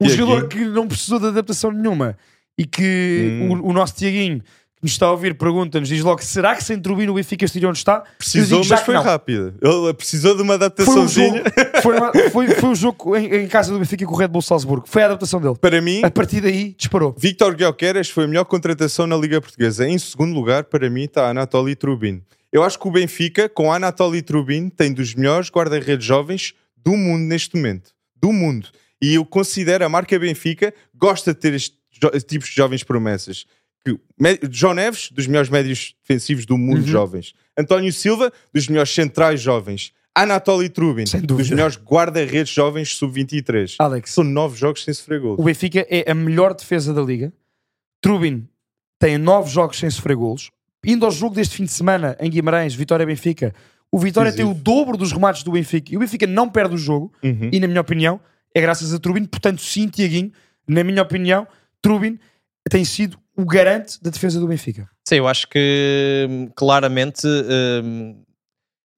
Um 0.00 0.06
Tiaguinho. 0.06 0.26
jogador 0.28 0.48
que 0.48 0.64
não 0.66 0.86
precisou 0.86 1.18
de 1.18 1.26
adaptação 1.26 1.72
nenhuma 1.72 2.16
e 2.56 2.64
que 2.64 3.40
Hum. 3.42 3.60
o, 3.62 3.70
o 3.70 3.72
nosso 3.72 3.94
Tiaguinho 3.94 4.42
que 4.78 4.84
nos 4.84 4.92
está 4.92 5.06
a 5.06 5.10
ouvir 5.12 5.34
pergunta-nos, 5.36 5.88
diz 5.88 6.02
logo: 6.02 6.22
será 6.22 6.54
que 6.54 6.62
sem 6.64 6.78
Turbino 6.80 7.12
o 7.12 7.14
Benfica 7.16 7.44
estaria 7.44 7.68
onde 7.68 7.78
está? 7.78 8.02
precisou, 8.16 8.64
mas 8.64 8.80
foi 8.80 8.94
não. 8.94 9.02
rápido. 9.02 9.54
Ele 9.60 9.94
precisou 9.94 10.36
de 10.36 10.42
uma 10.42 10.56
Foi 10.58 10.68
um 10.68 11.08
jogo, 11.08 11.36
adaptaçãozinha. 11.36 11.42
foi, 12.30 12.48
foi, 12.54 12.68
um 12.70 12.74
jogo 12.74 13.16
em, 13.16 13.26
em 13.44 13.48
casa 13.48 13.72
do 13.72 13.78
Benfica 13.78 14.04
com 14.06 14.14
o 14.14 14.16
Red 14.16 14.28
Bull 14.28 14.42
Salzburgo. 14.42 14.86
Foi 14.88 15.02
a 15.02 15.06
adaptação 15.06 15.40
dele. 15.40 15.56
Para 15.60 15.80
mim, 15.80 16.02
A 16.04 16.10
partir 16.10 16.40
daí 16.40 16.74
disparou. 16.78 17.14
Victor 17.18 17.54
Guilherme 17.54 18.04
foi 18.04 18.24
a 18.24 18.28
melhor 18.28 18.44
contratação 18.44 19.06
na 19.06 19.16
Liga 19.16 19.40
Portuguesa. 19.40 19.86
Em 19.86 19.98
segundo 19.98 20.34
lugar, 20.34 20.64
para 20.64 20.88
mim, 20.88 21.04
está 21.04 21.28
Anatoly 21.28 21.74
Trubin. 21.74 22.22
Eu 22.52 22.62
acho 22.62 22.78
que 22.78 22.88
o 22.88 22.90
Benfica, 22.90 23.48
com 23.48 23.72
Anatoly 23.72 24.22
Trubin, 24.22 24.68
tem 24.70 24.92
dos 24.92 25.14
melhores 25.14 25.50
guarda-redes 25.50 26.06
jovens 26.06 26.54
do 26.76 26.96
mundo 26.96 27.22
neste 27.24 27.54
momento. 27.56 27.90
Do 28.16 28.32
mundo. 28.32 28.68
E 29.02 29.14
eu 29.14 29.24
considero 29.24 29.84
a 29.84 29.88
marca 29.88 30.18
Benfica 30.18 30.72
gosta 30.94 31.34
de 31.34 31.40
ter 31.40 31.52
estes 31.54 31.76
jo- 32.00 32.10
tipos 32.26 32.48
de 32.48 32.54
jovens 32.56 32.82
promessas. 32.82 33.44
Que, 33.84 33.98
João 34.50 34.74
Neves, 34.74 35.10
dos 35.12 35.26
melhores 35.26 35.48
médios 35.48 35.94
defensivos 36.02 36.44
do 36.46 36.58
mundo 36.58 36.80
Uhum. 36.80 36.86
jovens. 36.86 37.34
António 37.56 37.92
Silva, 37.92 38.32
dos 38.52 38.68
melhores 38.68 38.90
centrais 38.92 39.40
jovens. 39.40 39.92
Anatoly 40.14 40.68
Trubin, 40.68 41.04
dos 41.22 41.48
melhores 41.48 41.76
guarda-redes 41.78 42.52
jovens 42.52 42.96
sub-23. 42.96 43.76
Alex, 43.78 44.10
São 44.10 44.24
nove 44.24 44.58
jogos 44.58 44.82
sem 44.82 44.92
sofrer 44.92 45.20
gols. 45.20 45.38
o 45.38 45.44
Benfica 45.44 45.86
é 45.88 46.10
a 46.10 46.14
melhor 46.14 46.54
defesa 46.54 46.92
da 46.92 47.00
liga. 47.02 47.32
Trubin 48.00 48.48
tem 48.98 49.16
nove 49.16 49.50
jogos 49.50 49.78
sem 49.78 49.88
sofrer 49.90 50.16
golos. 50.16 50.50
Indo 50.84 51.04
ao 51.06 51.12
jogo 51.12 51.34
deste 51.34 51.56
fim 51.56 51.64
de 51.64 51.70
semana 51.72 52.16
em 52.20 52.30
Guimarães, 52.30 52.74
Vitória 52.74 53.06
Benfica, 53.06 53.54
o 53.92 53.98
Vitória 53.98 54.32
tem 54.32 54.44
o 54.44 54.54
dobro 54.54 54.96
dos 54.96 55.12
remates 55.12 55.42
do 55.42 55.52
Benfica 55.52 55.92
e 55.92 55.96
o 55.96 56.00
Benfica 56.00 56.26
não 56.26 56.48
perde 56.48 56.74
o 56.74 56.78
jogo. 56.78 57.12
Uhum. 57.22 57.50
E 57.52 57.60
na 57.60 57.66
minha 57.68 57.80
opinião, 57.80 58.20
é 58.54 58.60
graças 58.60 58.92
a 58.92 58.98
Trubin. 58.98 59.24
Portanto, 59.24 59.60
sim, 59.62 59.88
Tiaguinho, 59.88 60.32
na 60.66 60.82
minha 60.84 61.02
opinião, 61.02 61.46
Trubin 61.80 62.18
tem 62.68 62.84
sido 62.84 63.18
o 63.38 63.44
garante 63.46 64.02
da 64.02 64.10
defesa 64.10 64.40
do 64.40 64.48
Benfica. 64.48 64.88
Sim, 65.08 65.16
eu 65.16 65.28
acho 65.28 65.46
que 65.48 66.26
hum, 66.28 66.50
claramente 66.56 67.26
hum, 67.26 68.22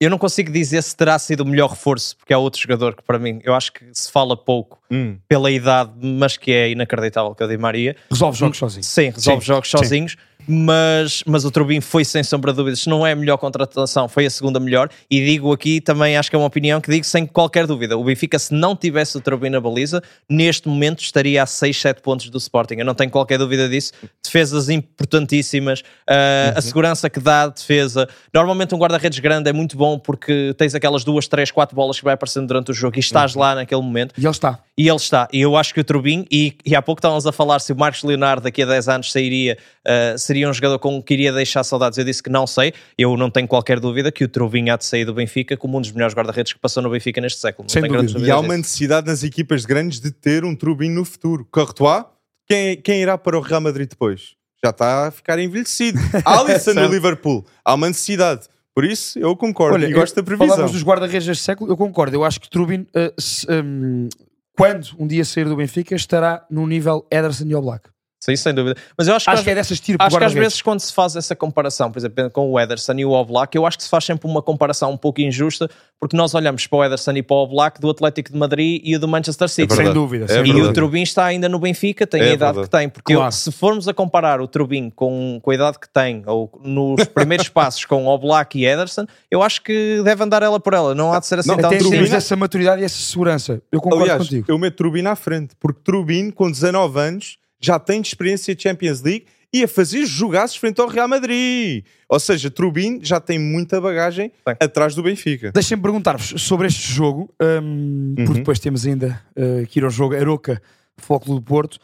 eu 0.01 0.09
não 0.09 0.17
consigo 0.17 0.51
dizer 0.51 0.81
se 0.81 0.95
terá 0.95 1.17
sido 1.19 1.41
o 1.41 1.45
melhor 1.45 1.69
reforço, 1.69 2.17
porque 2.17 2.33
há 2.33 2.37
outro 2.39 2.59
jogador 2.59 2.95
que 2.95 3.03
para 3.03 3.19
mim 3.19 3.39
eu 3.43 3.53
acho 3.53 3.71
que 3.71 3.85
se 3.93 4.11
fala 4.11 4.35
pouco 4.35 4.81
Hum. 4.91 5.17
pela 5.29 5.49
idade, 5.51 5.91
mas 6.01 6.35
que 6.35 6.51
é 6.51 6.69
inacreditável 6.71 7.33
que 7.35 7.43
é 7.43 7.45
o 7.45 7.49
Di 7.49 7.57
Maria. 7.57 7.95
Resolve 8.09 8.37
jogos 8.37 8.57
sozinho. 8.57 8.83
Sim, 8.83 9.09
resolve 9.11 9.41
Sim, 9.41 9.47
jogos 9.47 9.69
sim. 9.69 9.77
sozinhos, 9.77 10.17
mas, 10.47 11.23
mas 11.25 11.45
o 11.45 11.51
Trubin 11.51 11.79
foi 11.79 12.03
sem 12.03 12.23
sombra 12.23 12.51
de 12.51 12.57
dúvidas, 12.57 12.79
se 12.81 12.89
não 12.89 13.05
é 13.07 13.11
a 13.11 13.15
melhor 13.15 13.37
contratação, 13.37 14.09
foi 14.09 14.25
a 14.25 14.29
segunda 14.29 14.59
melhor. 14.59 14.89
E 15.09 15.23
digo 15.23 15.53
aqui 15.53 15.79
também, 15.79 16.17
acho 16.17 16.29
que 16.29 16.35
é 16.35 16.39
uma 16.39 16.47
opinião 16.47 16.81
que 16.81 16.91
digo 16.91 17.05
sem 17.05 17.25
qualquer 17.25 17.65
dúvida: 17.67 17.97
o 17.97 18.03
Benfica, 18.03 18.37
se 18.37 18.53
não 18.53 18.75
tivesse 18.75 19.15
o 19.17 19.21
Trubin 19.21 19.49
na 19.49 19.61
baliza, 19.61 20.01
neste 20.29 20.67
momento 20.67 20.99
estaria 21.01 21.41
a 21.41 21.45
6, 21.45 21.79
7 21.79 22.01
pontos 22.01 22.29
do 22.29 22.37
Sporting. 22.37 22.75
Eu 22.79 22.85
não 22.85 22.95
tenho 22.95 23.11
qualquer 23.11 23.37
dúvida 23.37 23.69
disso. 23.69 23.93
Defesas 24.31 24.69
importantíssimas, 24.69 25.81
uh, 25.81 26.55
a 26.55 26.61
segurança 26.61 27.09
que 27.09 27.19
dá 27.19 27.43
a 27.43 27.47
defesa. 27.47 28.07
Normalmente, 28.33 28.73
um 28.73 28.77
guarda-redes 28.77 29.19
grande 29.19 29.49
é 29.49 29.53
muito 29.53 29.75
bom 29.75 29.99
porque 29.99 30.55
tens 30.57 30.73
aquelas 30.73 31.03
duas, 31.03 31.27
três, 31.27 31.51
quatro 31.51 31.75
bolas 31.75 31.99
que 31.99 32.05
vai 32.05 32.13
aparecendo 32.13 32.47
durante 32.47 32.71
o 32.71 32.73
jogo 32.73 32.95
e 32.95 33.01
estás 33.01 33.35
lá 33.35 33.55
naquele 33.55 33.81
momento. 33.81 34.13
E 34.17 34.21
ele 34.21 34.29
está. 34.29 34.59
E 34.77 34.87
ele 34.87 34.95
está. 34.95 35.27
E 35.33 35.41
eu 35.41 35.57
acho 35.57 35.73
que 35.73 35.81
o 35.81 35.83
Trubin, 35.83 36.25
e, 36.31 36.55
e 36.65 36.75
há 36.75 36.81
pouco 36.81 36.99
estávamos 36.99 37.27
a 37.27 37.31
falar 37.33 37.59
se 37.59 37.73
o 37.73 37.75
Marcos 37.75 38.03
Leonardo 38.03 38.43
daqui 38.43 38.63
a 38.63 38.65
10 38.65 38.87
anos 38.87 39.11
sairia, 39.11 39.57
uh, 39.85 40.17
seria 40.17 40.49
um 40.49 40.53
jogador 40.53 40.79
com 40.79 41.03
que 41.03 41.13
iria 41.13 41.33
deixar 41.33 41.63
saudades. 41.63 41.97
Eu 41.97 42.05
disse 42.05 42.23
que 42.23 42.29
não 42.29 42.47
sei. 42.47 42.73
Eu 42.97 43.17
não 43.17 43.29
tenho 43.29 43.49
qualquer 43.49 43.81
dúvida 43.81 44.13
que 44.13 44.23
o 44.23 44.29
Trubin 44.29 44.69
há 44.69 44.77
de 44.77 44.85
sair 44.85 45.03
do 45.03 45.13
Benfica 45.13 45.57
como 45.57 45.77
um 45.77 45.81
dos 45.81 45.91
melhores 45.91 46.15
guarda-redes 46.15 46.53
que 46.53 46.59
passou 46.59 46.81
no 46.81 46.89
Benfica 46.89 47.19
neste 47.19 47.39
século. 47.39 47.65
Não 47.65 47.69
Sem 47.69 47.83
dúvida. 47.83 48.25
E 48.25 48.31
há 48.31 48.39
uma 48.39 48.47
disso. 48.47 48.57
necessidade 48.57 49.07
nas 49.07 49.23
equipas 49.23 49.65
grandes 49.65 49.99
de 49.99 50.09
ter 50.09 50.45
um 50.45 50.55
Trubin 50.55 50.89
no 50.89 51.03
futuro. 51.03 51.45
Courtois, 51.51 52.05
quem, 52.51 52.77
quem 52.77 53.01
irá 53.01 53.17
para 53.17 53.37
o 53.37 53.41
Real 53.41 53.61
Madrid 53.61 53.89
depois? 53.89 54.35
já 54.63 54.69
está 54.69 55.07
a 55.07 55.11
ficar 55.11 55.39
envelhecido. 55.39 55.99
Alisson 56.23 56.73
no 56.73 56.85
Liverpool, 56.87 57.45
há 57.65 57.73
uma 57.73 57.87
necessidade. 57.87 58.47
Por 58.73 58.85
isso, 58.85 59.19
eu 59.19 59.35
concordo 59.35 59.75
Olha, 59.75 59.87
e 59.87 59.91
gosto 59.91 60.15
da 60.15 60.23
previsão. 60.23 60.47
Falávamos 60.47 60.71
dos 60.71 60.83
guarda-redes 60.83 61.27
deste 61.27 61.43
século, 61.43 61.69
eu 61.69 61.75
concordo. 61.75 62.15
Eu 62.15 62.23
acho 62.23 62.39
que 62.39 62.49
Trubin, 62.49 62.81
uh, 62.95 63.21
se, 63.21 63.45
um, 63.51 64.07
quando 64.55 64.87
um 64.97 65.07
dia 65.07 65.25
sair 65.25 65.45
do 65.45 65.55
Benfica, 65.55 65.95
estará 65.95 66.45
no 66.49 66.65
nível 66.65 67.05
Ederson 67.11 67.45
e 67.47 67.55
Oblak. 67.55 67.89
Sim, 68.23 68.35
sem 68.35 68.53
dúvida. 68.53 68.79
Mas 68.95 69.07
eu 69.07 69.15
acho, 69.15 69.27
acho 69.27 69.39
que, 69.39 69.45
que 69.45 69.49
é 69.49 69.55
dessas 69.55 69.79
tiro 69.79 69.97
Acho 69.99 70.15
que 70.15 70.23
às 70.23 70.31
vezes 70.31 70.61
quando 70.61 70.79
se 70.79 70.93
faz 70.93 71.15
essa 71.15 71.35
comparação, 71.35 71.91
por 71.91 71.97
exemplo, 71.97 72.29
com 72.29 72.51
o 72.51 72.59
Ederson 72.59 72.93
e 72.93 73.03
o 73.03 73.09
Oblak, 73.13 73.57
eu 73.57 73.65
acho 73.65 73.77
que 73.77 73.83
se 73.83 73.89
faz 73.89 74.05
sempre 74.05 74.29
uma 74.29 74.43
comparação 74.43 74.91
um 74.91 74.97
pouco 74.97 75.21
injusta, 75.21 75.67
porque 75.99 76.15
nós 76.15 76.35
olhamos 76.35 76.67
para 76.67 76.77
o 76.77 76.85
Ederson 76.85 77.13
e 77.13 77.23
para 77.23 77.35
o 77.35 77.39
Oblak 77.39 77.81
do 77.81 77.89
Atlético 77.89 78.31
de 78.31 78.37
Madrid 78.37 78.79
e 78.83 78.95
o 78.95 78.99
do 78.99 79.07
Manchester 79.07 79.49
City. 79.49 79.73
É 79.73 79.75
sem 79.75 79.91
dúvida. 79.91 80.27
É 80.29 80.45
e 80.45 80.61
o 80.61 80.71
Trubin 80.71 81.01
está 81.01 81.25
ainda 81.25 81.49
no 81.49 81.57
Benfica, 81.57 82.05
tem 82.05 82.21
é 82.21 82.25
a 82.25 82.33
idade 82.33 82.59
verdade. 82.59 82.69
que 82.69 82.77
tem. 82.77 82.89
Porque 82.89 83.13
claro. 83.15 83.27
eu, 83.27 83.31
se 83.31 83.51
formos 83.51 83.87
a 83.87 83.93
comparar 83.93 84.39
o 84.39 84.47
Trubin 84.47 84.91
com, 84.91 85.39
com 85.41 85.49
a 85.49 85.55
idade 85.55 85.79
que 85.79 85.89
tem, 85.89 86.21
ou 86.27 86.51
nos 86.63 87.03
primeiros 87.05 87.49
passos 87.49 87.85
com 87.85 88.05
o 88.05 88.07
Oblak 88.07 88.55
e 88.59 88.67
Ederson, 88.67 89.07
eu 89.31 89.41
acho 89.41 89.63
que 89.63 89.99
deve 90.03 90.23
andar 90.23 90.43
ela 90.43 90.59
por 90.59 90.75
ela. 90.75 90.93
Não 90.93 91.11
há 91.11 91.19
de 91.19 91.25
ser 91.25 91.39
assim 91.39 91.49
não, 91.49 91.57
tão 91.57 91.71
Temos 91.71 92.13
essa 92.13 92.35
maturidade 92.35 92.83
e 92.83 92.85
essa 92.85 92.99
segurança. 92.99 93.59
Eu 93.71 93.81
concordo 93.81 94.03
Aliás, 94.03 94.21
contigo. 94.21 94.45
Eu 94.47 94.59
meto 94.59 94.75
Trubin 94.75 95.07
à 95.07 95.15
frente, 95.15 95.55
porque 95.59 95.81
Trubin, 95.83 96.29
com 96.29 96.51
19 96.51 96.99
anos 96.99 97.40
já 97.61 97.77
tem 97.79 98.01
de 98.01 98.07
experiência 98.07 98.55
de 98.55 98.63
Champions 98.63 99.01
League 99.01 99.25
e 99.53 99.63
a 99.63 99.67
fazer 99.67 100.05
jogaços 100.05 100.55
frente 100.55 100.79
ao 100.79 100.87
Real 100.87 101.07
Madrid. 101.07 101.83
Ou 102.07 102.19
seja, 102.19 102.49
Trubin 102.49 102.99
já 103.03 103.19
tem 103.19 103.37
muita 103.37 103.81
bagagem 103.81 104.31
Bem. 104.45 104.55
atrás 104.59 104.95
do 104.95 105.03
Benfica. 105.03 105.51
Deixem-me 105.51 105.83
perguntar-vos 105.83 106.41
sobre 106.41 106.67
este 106.67 106.91
jogo, 106.91 107.33
um, 107.41 108.15
uhum. 108.17 108.25
porque 108.25 108.39
depois 108.39 108.59
temos 108.59 108.85
ainda 108.85 109.21
uh, 109.35 109.65
que 109.67 109.79
ir 109.79 109.83
ao 109.83 109.89
jogo 109.89 110.15
Aroca, 110.15 110.61
Foco 110.97 111.33
do 111.35 111.41
Porto. 111.41 111.79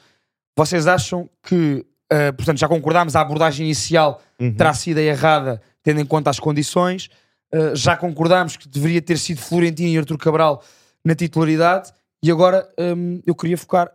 Vocês 0.56 0.88
acham 0.88 1.30
que, 1.44 1.86
uh, 2.12 2.34
portanto, 2.36 2.58
já 2.58 2.68
concordámos, 2.68 3.16
a 3.16 3.22
abordagem 3.22 3.66
inicial 3.66 4.22
uhum. 4.40 4.54
terá 4.54 4.74
sido 4.74 5.00
errada, 5.00 5.62
tendo 5.84 6.00
em 6.00 6.06
conta 6.06 6.30
as 6.30 6.40
condições. 6.40 7.10
Uh, 7.54 7.76
já 7.76 7.98
concordámos 7.98 8.56
que 8.56 8.68
deveria 8.68 9.02
ter 9.02 9.18
sido 9.18 9.42
Florentino 9.42 9.90
e 9.90 9.98
Artur 9.98 10.18
Cabral 10.18 10.64
na 11.04 11.16
titularidade. 11.16 11.92
E 12.24 12.32
agora 12.32 12.68
um, 12.80 13.22
eu 13.26 13.36
queria 13.36 13.58
focar 13.58 13.92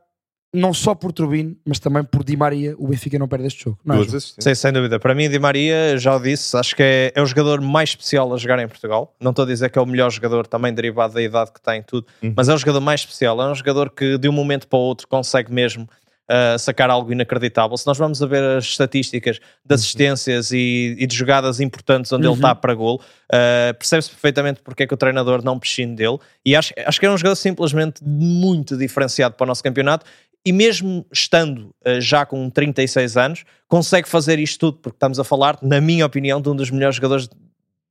não 0.53 0.75
só 0.75 0.95
por 0.95 1.13
Turbine, 1.13 1.57
mas 1.65 1.79
também 1.79 2.05
por 2.05 2.23
Di 2.23 2.37
Maria, 2.37 2.75
o 2.79 2.89
Benfica 2.89 3.19
não 3.19 3.27
perde 3.27 3.47
este 3.47 3.65
jogo. 3.65 3.79
Não 3.85 4.03
é, 4.03 4.21
Sim, 4.21 4.55
sem 4.55 4.73
dúvida. 4.73 5.01
Para 5.01 5.15
mim, 5.15 5.29
Di 5.31 5.39
Maria, 5.39 5.97
já 5.97 6.15
o 6.15 6.21
disse, 6.21 6.55
acho 6.57 6.77
que 6.77 6.83
é, 6.83 7.13
é 7.15 7.23
o 7.23 7.27
jogador 7.27 7.61
mais 7.63 7.91
especial 7.91 8.33
a 8.35 8.37
jogar 8.37 8.59
em 8.59 8.69
Portugal. 8.69 9.15
Não 9.19 9.31
estou 9.31 9.45
a 9.45 9.49
dizer 9.49 9.71
que 9.71 9.79
é 9.79 9.83
o 9.83 9.87
melhor 9.87 10.11
jogador, 10.11 10.47
também 10.47 10.73
derivado 10.75 11.15
da 11.15 11.23
idade 11.23 11.53
que 11.53 11.61
tem, 11.61 11.83
tudo, 11.83 12.07
uhum. 12.23 12.35
mas 12.37 12.51
é 12.51 12.55
o 12.55 12.59
jogador 12.59 12.81
mais 12.81 13.01
especial. 13.01 13.41
É 13.41 13.51
um 13.51 13.55
jogador 13.55 13.91
que 13.91 14.19
de 14.19 14.29
um 14.29 14.33
momento 14.33 14.69
para 14.69 14.79
o 14.79 14.83
outro 14.83 15.09
consegue 15.09 15.51
mesmo 15.51 15.89
uh, 16.33 16.59
sacar 16.59 16.91
algo 16.91 17.13
inacreditável. 17.13 17.77
Se 17.77 17.87
nós 17.87 17.97
vamos 17.97 18.23
a 18.23 18.27
ver 18.27 18.43
as 18.43 18.65
estatísticas 18.65 19.37
de 19.37 19.43
uhum. 19.43 19.75
assistências 19.75 20.51
uhum. 20.51 20.57
e, 20.57 20.97
e, 20.99 21.07
de 21.07 21.17
jogadas 21.17 21.61
importantes 21.61 22.13
onde 22.13 22.27
uhum. 22.27 22.33
ele 22.33 22.39
está 22.41 22.55
para 22.55 22.75
gol, 22.75 22.97
uh, 22.97 23.75
percebe-se 23.79 24.11
perfeitamente 24.11 24.61
porque 24.63 24.83
é 24.83 24.87
que 24.87 24.95
o 24.95 24.97
treinador 24.97 25.43
não 25.43 25.59
prescinde 25.59 25.97
dele. 25.97 26.19
E 26.45 26.55
acho, 26.55 26.73
acho 26.85 27.01
que 27.01 27.07
é 27.07 27.11
um 27.11 27.17
jogador 27.17 27.37
simplesmente 27.37 28.03
muito 28.05 28.77
diferenciado 28.77 29.35
para 29.35 29.45
o 29.45 29.47
nosso 29.47 29.63
campeonato 29.63 30.05
e 30.45 30.53
mesmo 30.53 31.07
estando 31.13 31.75
uh, 31.87 32.01
já 32.01 32.27
com 32.27 32.51
36 32.51 33.17
anos, 33.17 33.45
consegue 33.69 34.09
fazer 34.09 34.39
isto 34.39 34.59
tudo, 34.59 34.79
porque 34.79 34.97
estamos 34.97 35.19
a 35.19 35.25
falar, 35.25 35.59
na 35.63 35.81
minha 35.81 36.05
opinião, 36.05 36.41
de 36.41 36.49
um 36.49 36.57
dos 36.57 36.71
melhores 36.71 36.97
jogadores 36.97 37.29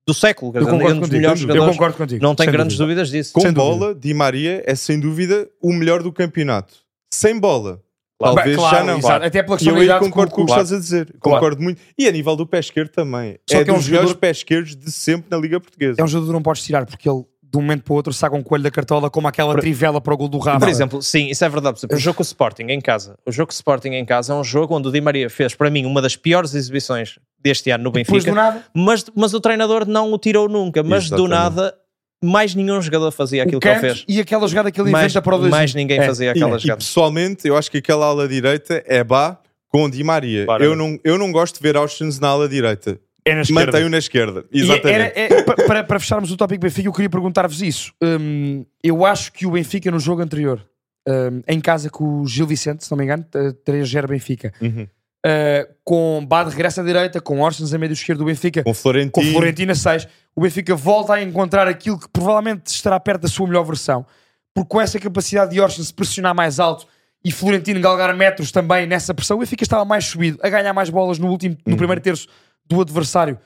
do 0.05 0.13
século. 0.13 0.51
Eu 0.55 0.65
concordo, 0.65 0.97
um 0.97 0.99
contigo, 0.99 1.15
melhores 1.15 1.41
eu 1.43 1.65
concordo 1.65 1.97
contigo. 1.97 2.21
Não 2.21 2.35
tenho 2.35 2.51
grandes 2.51 2.77
dúvida. 2.77 3.01
dúvidas 3.01 3.09
disso. 3.11 3.33
Com 3.33 3.41
sem 3.41 3.53
bola, 3.53 3.87
dúvida. 3.87 3.99
Di 3.99 4.13
Maria 4.13 4.63
é 4.65 4.75
sem 4.75 4.99
dúvida 4.99 5.47
o 5.61 5.71
melhor 5.71 6.03
do 6.03 6.11
campeonato. 6.11 6.75
Sem 7.13 7.39
bola. 7.39 7.81
Claro. 8.19 8.35
Talvez 8.35 8.55
claro, 8.55 8.77
já 8.77 8.83
não. 8.83 8.97
Exato. 8.99 9.25
Até 9.25 9.43
pela 9.43 9.57
e 9.59 9.67
eu 9.67 9.75
aí 9.75 9.99
concordo 9.99 10.31
com 10.31 10.43
o 10.43 10.45
que 10.45 10.51
estás 10.51 10.71
a 10.71 10.77
dizer. 10.77 11.15
Concordo 11.19 11.61
muito. 11.61 11.81
E 11.97 12.07
a 12.07 12.11
nível 12.11 12.35
do 12.35 12.45
pé 12.45 12.59
esquerdo 12.59 12.89
também. 12.89 13.39
Só 13.49 13.57
é 13.57 13.63
que 13.63 13.69
é 13.69 13.73
um 13.73 13.77
dos 13.77 13.85
jogador... 13.85 14.03
melhores 14.03 14.19
pé 14.19 14.29
esquerdos 14.29 14.75
de 14.75 14.91
sempre 14.91 15.27
na 15.31 15.37
Liga 15.37 15.59
Portuguesa. 15.59 15.99
É 15.99 16.03
um 16.03 16.07
jogador 16.07 16.27
que 16.27 16.33
não 16.33 16.43
podes 16.43 16.63
tirar, 16.63 16.85
porque 16.85 17.09
ele 17.09 17.23
de 17.51 17.57
um 17.57 17.61
momento 17.61 17.83
para 17.83 17.91
o 17.91 17.95
outro 17.95 18.13
saca 18.13 18.35
um 18.35 18.41
coelho 18.41 18.63
da 18.63 18.71
cartola 18.71 19.09
como 19.09 19.27
aquela 19.27 19.53
por, 19.53 19.59
trivela 19.59 19.99
para 19.99 20.13
o 20.13 20.17
gol 20.17 20.29
do 20.29 20.37
Rafa. 20.37 20.59
Por 20.59 20.69
exemplo, 20.69 21.01
sim, 21.01 21.27
isso 21.27 21.43
é 21.43 21.49
verdade. 21.49 21.79
Exemplo, 21.79 21.97
o 21.97 21.99
jogo 21.99 22.17
com 22.17 22.23
o 22.23 22.25
Sporting 22.25 22.63
em 22.69 22.79
casa. 22.79 23.17
O 23.25 23.31
jogo 23.31 23.47
com 23.47 23.51
o 23.51 23.55
Sporting 23.55 23.89
em 23.89 24.05
casa 24.05 24.33
é 24.33 24.35
um 24.35 24.43
jogo 24.43 24.75
onde 24.75 24.87
o 24.87 24.91
Di 24.91 25.01
Maria 25.01 25.29
fez, 25.29 25.53
para 25.53 25.69
mim, 25.69 25.85
uma 25.85 26.01
das 26.01 26.15
piores 26.15 26.53
exibições 26.55 27.19
deste 27.39 27.69
ano 27.69 27.83
no 27.83 27.91
Benfica. 27.91 28.63
Mas, 28.73 29.05
mas 29.13 29.33
o 29.33 29.41
treinador 29.41 29.85
não 29.85 30.13
o 30.13 30.17
tirou 30.17 30.47
nunca. 30.47 30.81
Mas 30.81 31.05
Exatamente. 31.05 31.27
do 31.27 31.27
nada 31.27 31.75
mais 32.23 32.53
nenhum 32.53 32.79
jogador 32.81 33.11
fazia 33.11 33.43
aquilo 33.43 33.59
que 33.59 33.67
ele 33.67 33.79
fez. 33.79 34.05
E 34.07 34.19
aquela 34.21 34.47
jogada 34.47 34.71
que 34.71 34.79
ele 34.79 34.91
mais, 34.91 35.05
inventa 35.05 35.21
para 35.21 35.35
o 35.35 35.39
dois. 35.39 35.51
Mais 35.51 35.73
ninguém 35.73 35.99
é. 35.99 36.05
fazia 36.05 36.31
aquela 36.31 36.55
e, 36.55 36.59
jogada. 36.59 36.79
E 36.79 36.83
pessoalmente, 36.83 37.47
eu 37.47 37.57
acho 37.57 37.69
que 37.69 37.79
aquela 37.79 38.05
ala 38.05 38.27
direita 38.27 38.83
é 38.85 39.03
Bá 39.03 39.39
com 39.67 39.89
Di 39.89 40.03
Maria. 40.03 40.45
Eu 40.59 40.75
não, 40.75 40.99
eu 41.03 41.17
não 41.17 41.31
gosto 41.31 41.55
de 41.55 41.61
ver 41.61 41.75
Auschwitz 41.75 42.19
na 42.19 42.27
ala 42.29 42.47
direita. 42.47 42.99
É 43.23 43.35
na 43.35 43.41
esquerda. 43.41 43.65
Mantenho 43.71 43.89
na 43.89 43.97
esquerda. 43.97 44.45
Exatamente. 44.51 45.19
É, 45.19 45.43
para, 45.43 45.83
para 45.83 45.99
fecharmos 45.99 46.31
o 46.31 46.37
tópico 46.37 46.61
Benfica, 46.61 46.87
eu 46.87 46.93
queria 46.93 47.09
perguntar-vos 47.09 47.61
isso. 47.61 47.93
Um, 48.01 48.65
eu 48.83 49.05
acho 49.05 49.31
que 49.31 49.45
o 49.45 49.51
Benfica 49.51 49.91
no 49.91 49.99
jogo 49.99 50.21
anterior, 50.21 50.65
um, 51.07 51.41
em 51.47 51.61
casa 51.61 51.89
com 51.89 52.21
o 52.21 52.27
Gil 52.27 52.47
Vicente, 52.47 52.83
se 52.83 52.89
não 52.89 52.97
me 52.97 53.03
engano, 53.03 53.25
3-0 53.65 54.07
Benfica. 54.07 54.51
Uhum. 54.59 54.87
Uh, 55.23 55.71
com 55.83 56.25
Bad 56.27 56.49
regressa 56.49 56.81
à 56.81 56.83
direita, 56.83 57.21
com 57.21 57.41
Orsens 57.41 57.71
a 57.75 57.77
meio 57.77 57.91
esquerdo 57.91 58.19
do 58.19 58.25
Benfica, 58.25 58.63
com 58.63 58.73
Florentino. 58.73 59.11
com 59.11 59.21
Florentino 59.21 59.71
a 59.71 59.75
6, 59.75 60.07
o 60.35 60.41
Benfica 60.41 60.75
volta 60.75 61.13
a 61.13 61.21
encontrar 61.21 61.67
aquilo 61.67 61.99
que 61.99 62.09
provavelmente 62.09 62.65
estará 62.67 62.99
perto 62.99 63.21
da 63.21 63.27
sua 63.27 63.45
melhor 63.45 63.63
versão, 63.63 64.03
porque 64.51 64.69
com 64.69 64.81
essa 64.81 64.99
capacidade 64.99 65.51
de 65.51 65.61
Orsens 65.61 65.91
pressionar 65.91 66.33
mais 66.33 66.59
alto 66.59 66.87
e 67.23 67.31
Florentino 67.31 67.79
galgar 67.79 68.15
metros 68.17 68.51
também 68.51 68.87
nessa 68.87 69.13
pressão, 69.13 69.37
o 69.37 69.41
Benfica 69.41 69.63
estava 69.63 69.85
mais 69.85 70.05
subido, 70.05 70.39
a 70.41 70.49
ganhar 70.49 70.73
mais 70.73 70.89
bolas 70.89 71.19
no 71.19 71.27
último, 71.27 71.55
no 71.67 71.73
uhum. 71.73 71.77
primeiro 71.77 72.01
terço 72.01 72.27
do 72.75 72.81
adversário, 72.81 73.37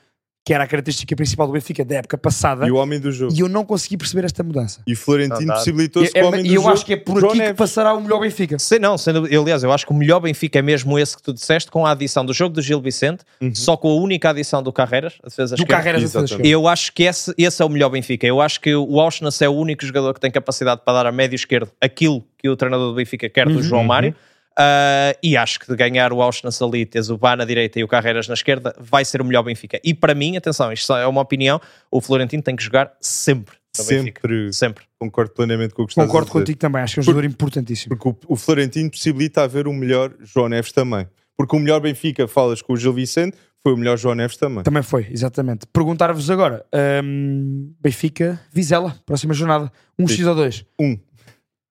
que 0.46 0.54
era 0.54 0.62
a 0.62 0.66
característica 0.68 1.16
principal 1.16 1.48
do 1.48 1.52
Benfica 1.52 1.84
da 1.84 1.96
época 1.96 2.16
passada. 2.16 2.68
E 2.68 2.70
o 2.70 2.76
homem 2.76 3.00
do 3.00 3.10
jogo. 3.10 3.34
E 3.34 3.40
eu 3.40 3.48
não 3.48 3.64
consegui 3.64 3.96
perceber 3.96 4.24
esta 4.24 4.44
mudança. 4.44 4.80
E 4.86 4.94
Florentino 4.94 5.52
possibilitou-se 5.52 6.12
com 6.12 6.20
o 6.20 6.26
homem 6.28 6.44
do 6.44 6.48
jogo. 6.48 6.60
E 6.60 6.64
eu 6.64 6.72
acho 6.72 6.86
que 6.86 6.92
é 6.92 6.96
por 6.96 7.18
João 7.18 7.30
aqui 7.30 7.38
Neves. 7.38 7.52
que 7.52 7.58
passará 7.58 7.92
o 7.92 8.00
melhor 8.00 8.20
Benfica. 8.20 8.56
Sim, 8.56 8.78
não, 8.78 8.96
sendo, 8.96 9.26
eu, 9.26 9.42
aliás, 9.42 9.64
eu 9.64 9.72
acho 9.72 9.84
que 9.84 9.90
o 9.90 9.96
melhor 9.96 10.20
Benfica 10.20 10.60
é 10.60 10.62
mesmo 10.62 10.96
esse 11.00 11.16
que 11.16 11.22
tu 11.24 11.34
disseste, 11.34 11.68
com 11.68 11.84
a 11.84 11.90
adição 11.90 12.24
do 12.24 12.32
jogo 12.32 12.54
do 12.54 12.62
Gil 12.62 12.80
Vicente, 12.80 13.24
uhum. 13.40 13.52
só 13.52 13.76
com 13.76 13.88
a 13.90 14.00
única 14.00 14.30
adição 14.30 14.62
do 14.62 14.72
Carreiras, 14.72 15.14
a 15.20 15.26
defesa 15.26 15.56
do 15.56 15.62
esquerda. 15.62 15.82
Carreiras, 15.82 16.14
a 16.14 16.22
defesa 16.22 16.40
Eu 16.46 16.68
acho 16.68 16.92
que 16.92 17.02
esse, 17.02 17.34
esse 17.36 17.60
é 17.60 17.64
o 17.64 17.68
melhor 17.68 17.88
Benfica. 17.88 18.24
Eu 18.24 18.40
acho 18.40 18.60
que 18.60 18.72
o 18.72 19.00
Auschwitz 19.00 19.42
é 19.42 19.48
o 19.48 19.52
único 19.52 19.84
jogador 19.84 20.14
que 20.14 20.20
tem 20.20 20.30
capacidade 20.30 20.82
para 20.84 20.94
dar 20.94 21.06
a 21.06 21.12
médio 21.12 21.34
esquerdo 21.34 21.72
aquilo 21.80 22.24
que 22.38 22.48
o 22.48 22.54
treinador 22.54 22.90
do 22.90 22.94
Benfica 22.94 23.28
quer 23.28 23.48
do 23.48 23.56
uhum. 23.56 23.62
João 23.62 23.82
Mário. 23.82 24.10
Uhum. 24.10 24.35
Uh, 24.58 25.12
e 25.22 25.36
acho 25.36 25.60
que 25.60 25.66
de 25.66 25.76
ganhar 25.76 26.12
o 26.12 26.22
Auschwitz 26.22 26.62
ali, 26.62 26.86
teres 26.86 27.10
o 27.10 27.18
Bá 27.18 27.36
na 27.36 27.44
direita 27.44 27.78
e 27.78 27.84
o 27.84 27.88
Carreiras 27.88 28.26
na 28.26 28.34
esquerda, 28.34 28.74
vai 28.78 29.04
ser 29.04 29.20
o 29.20 29.24
melhor 29.24 29.42
Benfica. 29.42 29.78
E 29.84 29.92
para 29.92 30.14
mim, 30.14 30.36
atenção, 30.36 30.72
isto 30.72 30.94
é 30.94 31.06
uma 31.06 31.20
opinião, 31.20 31.60
o 31.90 32.00
Florentino 32.00 32.42
tem 32.42 32.56
que 32.56 32.62
jogar 32.62 32.92
sempre. 33.00 33.56
Sempre. 33.74 34.52
Sempre. 34.54 34.84
Concordo 34.98 35.32
plenamente 35.32 35.74
com 35.74 35.82
o 35.82 35.86
que 35.86 35.92
estás 35.92 36.06
Concordo 36.06 36.30
contigo 36.30 36.58
também, 36.58 36.80
acho 36.80 36.94
que 36.94 37.00
é 37.00 37.02
um 37.02 37.04
jogador 37.04 37.26
importantíssimo. 37.26 37.94
Porque 37.94 38.08
o, 38.08 38.32
o, 38.32 38.36
Florentino 38.36 38.90
possibilita 38.90 39.42
haver 39.42 39.68
o 39.68 39.72
melhor 39.74 40.14
João 40.20 40.48
Neves 40.48 40.72
também. 40.72 41.06
Porque 41.36 41.54
o 41.54 41.58
melhor 41.58 41.80
Benfica, 41.80 42.26
falas 42.26 42.62
com 42.62 42.72
o 42.72 42.76
Gil 42.78 42.94
Vicente, 42.94 43.36
foi 43.62 43.74
o 43.74 43.76
melhor 43.76 43.98
João 43.98 44.14
Neves 44.14 44.36
também. 44.36 44.62
Também 44.62 44.82
foi, 44.82 45.08
exatamente. 45.10 45.66
Perguntar-vos 45.66 46.30
agora, 46.30 46.64
um, 47.04 47.74
Benfica, 47.80 48.40
Vizela, 48.52 48.96
próxima 49.04 49.34
jornada, 49.34 49.70
1 49.98 50.04
um 50.04 50.08
X 50.08 50.26
ou 50.26 50.34
2? 50.34 50.64
1. 50.80 50.86
Um. 50.86 50.98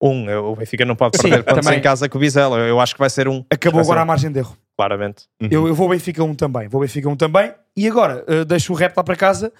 Um, 0.02 0.30
o 0.30 0.56
Benfica 0.56 0.86
não 0.86 0.96
pode 0.96 1.18
perder 1.18 1.44
pontos 1.44 1.66
também. 1.66 1.80
em 1.80 1.82
casa 1.82 2.10
com 2.10 2.18
o 2.18 2.22
Vizela. 2.22 2.60
Eu 2.60 2.80
acho 2.80 2.94
que 2.94 3.00
vai 3.00 3.10
ser 3.10 3.28
um. 3.28 3.44
Acabou 3.50 3.82
agora 3.82 4.00
ser... 4.00 4.04
a 4.04 4.06
margem 4.06 4.32
de 4.32 4.40
erro. 4.40 4.58
Claramente. 4.78 5.26
Uhum. 5.42 5.48
Eu, 5.50 5.68
eu 5.68 5.76
vou 5.76 5.90
Benfica 5.90 6.24
um 6.24 6.36
também. 6.36 6.68
Vou 6.68 6.82
Benfica 6.82 7.08
um 7.08 7.16
também. 7.16 7.54
E 7.78 7.88
agora, 7.88 8.26
uh, 8.28 8.46
deixo 8.46 8.74
o 8.74 8.76
rap 8.76 8.96
lá 8.96 9.04
para 9.04 9.16
casa. 9.16 9.52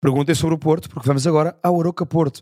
Perguntem 0.00 0.34
sobre 0.34 0.54
o 0.54 0.58
Porto, 0.58 0.88
porque 0.88 1.06
vamos 1.06 1.26
agora 1.26 1.56
ao 1.62 1.80
Aroca 1.80 2.04
Porto. 2.04 2.40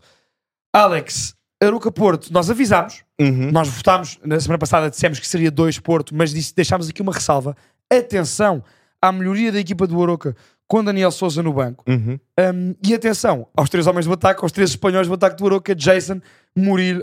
Alex, 0.75 1.35
Aroca 1.63 1.91
Porto, 1.91 2.31
nós 2.31 2.49
avisámos, 2.49 3.03
uhum. 3.19 3.51
nós 3.51 3.69
votámos, 3.69 4.19
na 4.23 4.39
semana 4.39 4.57
passada 4.57 4.89
dissemos 4.89 5.19
que 5.19 5.27
seria 5.27 5.49
dois 5.49 5.79
Porto, 5.79 6.13
mas 6.13 6.33
disse, 6.33 6.53
deixámos 6.53 6.89
aqui 6.89 7.01
uma 7.01 7.13
ressalva. 7.13 7.55
Atenção 7.89 8.63
à 9.01 9.11
melhoria 9.11 9.51
da 9.51 9.59
equipa 9.59 9.87
do 9.87 10.01
Aroca 10.01 10.35
com 10.67 10.83
Daniel 10.83 11.11
Souza 11.11 11.43
no 11.43 11.53
banco. 11.53 11.85
Uhum. 11.87 12.19
Um, 12.39 12.75
e 12.85 12.93
atenção 12.93 13.47
aos 13.55 13.69
três 13.69 13.87
homens 13.87 14.05
do 14.05 14.13
ataque, 14.13 14.43
aos 14.43 14.51
três 14.51 14.71
espanhóis 14.71 15.07
do 15.07 15.13
ataque 15.13 15.37
do 15.37 15.45
Aroca, 15.45 15.75
Jason, 15.75 16.19
Muril, 16.55 17.01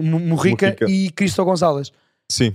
um, 0.00 0.18
Murrica, 0.20 0.76
e 0.88 1.10
Cristo 1.10 1.44
Gonzalez. 1.44 1.92
Sim. 2.30 2.54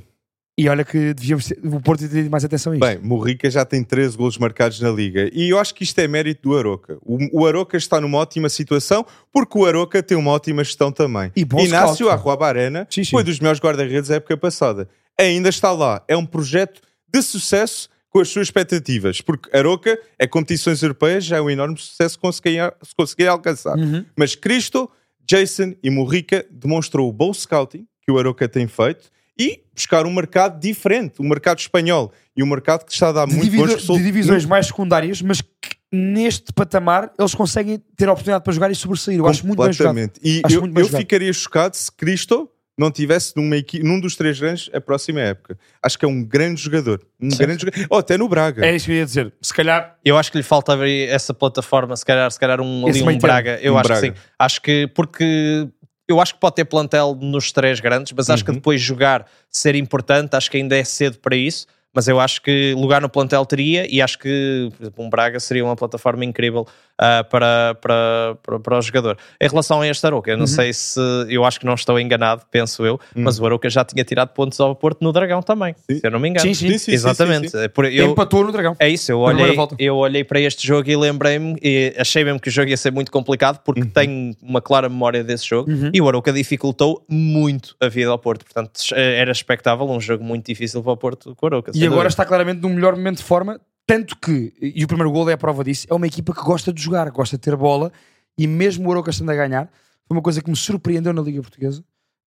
E 0.58 0.68
olha 0.68 0.84
que 0.84 1.14
devíamos 1.14 1.46
ter, 1.46 1.58
o 1.64 1.80
Porto 1.80 2.08
ter 2.08 2.30
mais 2.30 2.44
atenção 2.44 2.74
a 2.74 2.76
isto. 2.76 2.86
Bem, 2.86 3.00
Murrica 3.00 3.50
já 3.50 3.64
tem 3.64 3.84
13 3.84 4.18
golos 4.18 4.38
marcados 4.38 4.80
na 4.82 4.92
Liga 4.92 5.30
e 5.34 5.50
eu 5.50 5.58
acho 5.58 5.74
que 5.74 5.84
isto 5.84 5.98
é 6.00 6.08
mérito 6.08 6.50
do 6.50 6.58
Aroca. 6.58 6.98
O, 7.02 7.42
o 7.42 7.48
Aroca 7.48 7.78
está 7.78 8.02
numa 8.02 8.18
ótima 8.18 8.50
situação 8.50 9.06
porque 9.32 9.58
o 9.58 9.66
Aroca 9.66 10.04
tem 10.04 10.18
uma 10.18 10.32
ótima 10.32 10.64
gestão 10.64 10.92
também. 10.92 11.32
E 11.36 11.48
Inácio 11.64 12.10
Arruabarena 12.10 12.88
foi 13.10 13.24
dos 13.24 13.40
melhores 13.40 13.62
guarda-redes 13.62 14.10
da 14.10 14.16
época 14.16 14.36
passada. 14.38 14.88
Ainda 15.18 15.50
está 15.50 15.72
lá. 15.72 16.04
É 16.08 16.18
um 16.18 16.26
projeto 16.26 16.82
de 17.08 17.22
sucesso 17.22 17.90
com 18.10 18.20
as 18.20 18.28
suas 18.28 18.48
expectativas, 18.48 19.22
porque 19.22 19.56
Aroca 19.56 19.98
é 20.20 20.28
competições 20.28 20.84
europeias, 20.84 21.24
já 21.24 21.38
é 21.38 21.42
um 21.42 21.50
enorme 21.50 21.78
sucesso 21.78 22.20
se 22.20 22.96
conseguir 22.96 23.28
alcançar. 23.28 23.78
Uhum. 23.78 24.06
Mas 24.18 24.36
Cristo, 24.36 24.92
Jason 25.32 25.76
e 25.82 25.90
Murrica 25.90 26.46
demonstrou 26.52 27.08
o 27.08 27.14
bom 27.14 27.34
scouting 27.34 27.88
que 28.02 28.12
o 28.12 28.20
Aroca 28.20 28.50
tem 28.50 28.68
feito 28.68 29.10
e 29.40 29.62
buscar 29.74 30.06
um 30.06 30.14
mercado 30.14 30.60
diferente, 30.60 31.22
um 31.22 31.28
mercado 31.28 31.60
espanhol 31.60 32.12
e 32.36 32.44
um 32.44 32.46
mercado 32.46 32.86
que 32.86 32.92
está 32.92 33.10
a 33.10 33.12
dar 33.14 33.28
de, 33.28 33.36
muito 33.36 33.56
bons 33.56 33.70
de 33.70 33.76
resultados. 33.76 34.04
divisões 34.04 34.46
mais 34.46 34.68
secundárias, 34.68 35.22
mas 35.22 35.40
que 35.40 35.78
neste 35.90 36.52
patamar 36.52 37.14
eles 37.18 37.34
conseguem 37.34 37.82
ter 37.96 38.10
a 38.10 38.12
oportunidade 38.12 38.44
para 38.44 38.52
jogar 38.52 38.72
e 38.72 38.76
sobressair. 38.76 39.20
Eu 39.20 39.28
acho 39.28 39.48
muito 39.48 39.64
bem 39.64 39.72
jogado. 39.72 40.12
E 40.22 40.42
Acho 40.44 40.56
eu, 40.58 40.74
eu 40.76 40.88
ficaria 40.90 41.32
chocado 41.32 41.78
se 41.78 41.90
Cristo 41.94 42.50
não 42.82 42.92
tivesse 42.92 43.34
numa 43.38 43.56
equi- 43.56 43.82
num 43.84 44.00
dos 44.00 44.16
três 44.16 44.40
grandes 44.40 44.70
a 44.74 44.82
próxima 44.82 45.22
época. 45.22 45.58
Acho 45.82 45.98
que 45.98 46.04
é 46.04 46.08
um 46.08 46.24
grande 46.24 46.62
jogador. 46.62 47.02
Um 47.22 47.30
grande 47.30 47.62
jogador. 47.66 47.88
Oh, 47.90 47.98
até 47.98 48.18
no 48.18 48.28
Braga. 48.28 48.66
É 48.66 48.76
isso 48.76 48.88
que 48.88 48.92
eu 48.92 48.96
ia 48.98 49.06
dizer. 49.06 49.34
Se 49.42 49.54
calhar 49.54 49.96
Eu 50.04 50.18
acho 50.18 50.32
que 50.32 50.38
lhe 50.38 50.44
falta 50.44 50.74
abrir 50.74 51.08
essa 51.10 51.34
plataforma, 51.34 51.96
se 51.96 52.06
calhar, 52.06 52.30
se 52.32 52.40
calhar 52.40 52.60
um, 52.60 52.86
ali 52.88 53.02
um. 53.02 53.18
Braga. 53.18 53.60
Eu 53.62 53.76
Um 53.76 53.78
acho 53.78 53.88
Braga. 53.88 54.12
que 54.12 54.18
sim. 54.18 54.24
Acho 54.38 54.62
que 54.62 54.88
porque 54.88 55.68
eu 56.08 56.20
acho 56.20 56.34
que 56.34 56.40
pode 56.42 56.56
ter 56.56 56.66
plantel 56.66 57.18
nos 57.22 57.52
três 57.54 57.80
grandes, 57.80 58.12
mas 58.12 58.30
acho 58.30 58.44
que 58.44 58.52
Uhum. 58.52 58.56
depois 58.58 58.82
jogar 58.82 59.26
ser 59.50 59.76
importante, 59.76 60.36
acho 60.36 60.52
que 60.52 60.58
ainda 60.58 60.76
é 60.78 60.84
cedo 60.84 61.20
para 61.20 61.36
isso. 61.38 61.66
Mas 61.94 62.08
eu 62.08 62.22
acho 62.22 62.42
que 62.42 62.74
lugar 62.74 63.02
no 63.02 63.10
plantel 63.10 63.46
teria 63.46 63.86
e 63.94 64.02
acho 64.02 64.18
que 64.18 64.70
por 64.78 64.84
exemplo, 64.84 65.04
um 65.06 65.10
Braga 65.10 65.40
seria 65.42 65.64
uma 65.64 65.76
plataforma 65.76 66.24
incrível 66.24 66.66
ah, 67.02 67.24
para, 67.24 67.76
para, 67.82 68.38
para, 68.44 68.60
para 68.60 68.78
o 68.78 68.82
jogador. 68.82 69.18
Em 69.42 69.48
relação 69.50 69.82
a 69.82 69.88
este 69.88 70.06
Aroca, 70.06 70.30
eu 70.30 70.36
Uhum. 70.36 70.42
não 70.42 70.48
sei 70.48 70.72
se 70.72 71.00
eu 71.30 71.44
acho 71.44 71.60
que 71.60 71.66
não 71.66 71.74
estou 71.74 72.00
enganado, 72.00 72.44
penso 72.52 72.86
eu, 72.86 73.00
mas 73.16 73.40
o 73.40 73.46
Aroca 73.46 73.70
já 73.70 73.84
tinha 73.84 74.04
tirado 74.04 74.30
pontos 74.30 74.60
ao 74.60 74.76
Porto 74.76 75.02
no 75.02 75.12
Dragão 75.12 75.42
também, 75.42 75.76
Sim. 75.90 75.98
se 75.98 76.06
eu 76.08 76.12
não 76.12 76.20
me 76.20 76.30
engano. 76.30 76.46
Sim, 76.48 76.54
sim. 76.54 76.78
Sim, 76.78 76.92
Exatamente. 76.94 77.50
sim, 77.50 77.58
sim. 77.60 77.70
Por- 77.70 77.86
eu, 77.86 78.12
empatou 78.12 78.44
no 78.46 78.52
Dragão. 78.52 78.76
é 78.80 78.88
isso, 78.88 79.12
eu 79.12 79.20
olhei, 79.20 79.56
eu 79.80 79.96
olhei 79.98 80.24
para 80.24 80.40
este 80.40 80.66
jogo 80.68 80.90
e 80.90 80.96
lembrei-me, 80.96 81.58
e 81.62 81.94
achei 81.98 82.24
mesmo 82.24 82.40
que 82.40 82.50
o 82.50 82.52
jogo 82.52 82.70
ia 82.70 82.78
ser 82.78 82.92
muito 82.92 83.12
complicado, 83.12 83.60
porque 83.66 83.82
Uhum. 83.82 83.90
tenho 83.90 84.36
uma 84.42 84.62
clara 84.62 84.88
memória 84.88 85.24
desse 85.24 85.48
jogo, 85.48 85.72
e 85.94 86.00
o 86.00 86.08
Arouca 86.08 86.32
dificultou 86.32 87.04
muito 87.10 87.76
a 87.82 87.88
vida 87.90 88.12
ao 88.12 88.20
Porto, 88.20 88.46
portanto 88.46 88.80
era 88.96 89.32
expectável 89.32 89.90
um 89.90 90.00
jogo 90.00 90.24
muito 90.24 90.46
difícil 90.46 90.84
para 90.84 90.92
o 90.92 90.98
Porto 90.98 91.36
com 91.36 91.46
o 91.46 91.48
Arouca. 91.48 91.72
E 91.74 91.80
agora 91.80 91.90
dúvida. 91.90 92.08
está 92.10 92.26
claramente 92.26 92.62
num 92.62 92.70
melhor 92.70 92.96
momento 92.96 93.18
de 93.18 93.24
forma, 93.24 93.60
tanto 93.88 94.16
que, 94.18 94.54
e 94.62 94.84
o 94.84 94.88
primeiro 94.88 95.12
gol 95.12 95.30
é 95.30 95.34
a 95.34 95.38
prova 95.38 95.64
disso, 95.64 95.88
é 95.90 95.94
uma 95.94 96.08
equipa 96.08 96.34
que 96.34 96.42
gosta 96.42 96.72
de 96.72 96.82
jogar, 96.82 97.10
gosta 97.12 97.36
de 97.38 97.42
ter 97.42 97.56
bola, 97.56 97.92
e 98.38 98.48
mesmo 98.48 98.88
o 98.88 98.92
Aroca 98.92 99.10
estando 99.12 99.30
a 99.32 99.36
ganhar, 99.36 99.66
foi 100.08 100.16
uma 100.18 100.22
coisa 100.22 100.42
que 100.42 100.50
me 100.50 100.56
surpreendeu 100.56 101.14
na 101.14 101.22
Liga 101.22 101.42
Portuguesa. 101.42 101.84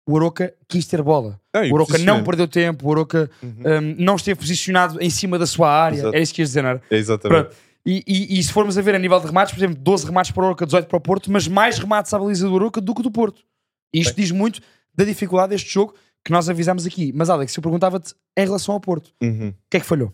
O 0.07 0.17
Aroca 0.17 0.53
quis 0.69 0.87
ter 0.87 1.01
bola. 1.03 1.41
E 1.55 1.73
O 1.73 1.77
Aroca 1.77 1.97
não 1.99 2.23
perdeu 2.23 2.47
tempo, 2.47 2.87
o 2.87 2.93
Aroca 2.93 3.31
um, 3.43 3.95
não 3.99 4.17
esteve 4.17 4.39
posicionado 4.39 5.01
em 5.03 5.09
cima 5.09 5.39
da 5.39 5.47
sua 5.47 5.71
área. 5.71 5.97
Exato. 5.97 6.17
É 6.17 6.21
isso 6.21 6.35
que 6.35 6.43
ias 6.43 6.51
dizer, 6.51 6.63
não 6.63 6.71
era? 6.71 6.83
É 6.91 6.97
exatamente. 6.97 7.43
Pronto. 7.45 7.57
E, 7.87 8.03
e- 8.07 8.39
e 8.39 8.43
se 8.43 8.53
formos 8.53 8.77
a 8.79 8.83
ver 8.83 8.95
a 8.95 8.99
nível 8.99 9.19
de 9.21 9.27
remates, 9.27 9.53
por 9.55 9.61
exemplo, 9.61 9.77
12 9.83 10.07
remates 10.07 10.31
para 10.31 10.43
o 10.43 10.47
Aroca, 10.47 10.67
18 10.67 10.87
para 10.89 10.97
o 10.97 11.01
Porto, 11.01 11.31
mas 11.33 11.49
mais 11.49 11.79
remates 11.79 12.13
à 12.13 12.19
baliza 12.19 12.47
do 12.49 12.55
Aroca 12.57 12.81
do 12.81 12.95
que 12.95 13.03
do 13.03 13.11
Porto. 13.11 13.43
E 13.95 14.01
isto 14.01 14.15
diz 14.15 14.31
muito 14.31 14.61
da 14.95 15.05
dificuldade 15.05 15.51
deste 15.51 15.73
jogo 15.73 15.95
que 16.25 16.31
nós 16.33 16.49
avisámos 16.49 16.85
aqui. 16.87 17.13
Mas, 17.15 17.29
Alex, 17.31 17.55
eu 17.57 17.63
perguntava-te 17.63 18.15
em 18.37 18.45
relação 18.45 18.75
ao 18.75 18.81
Porto, 18.81 19.11
o 19.23 19.25
Uhum. 19.27 19.55
que 19.71 19.77
é 19.79 19.81
que 19.81 19.87
falhou? 19.87 20.13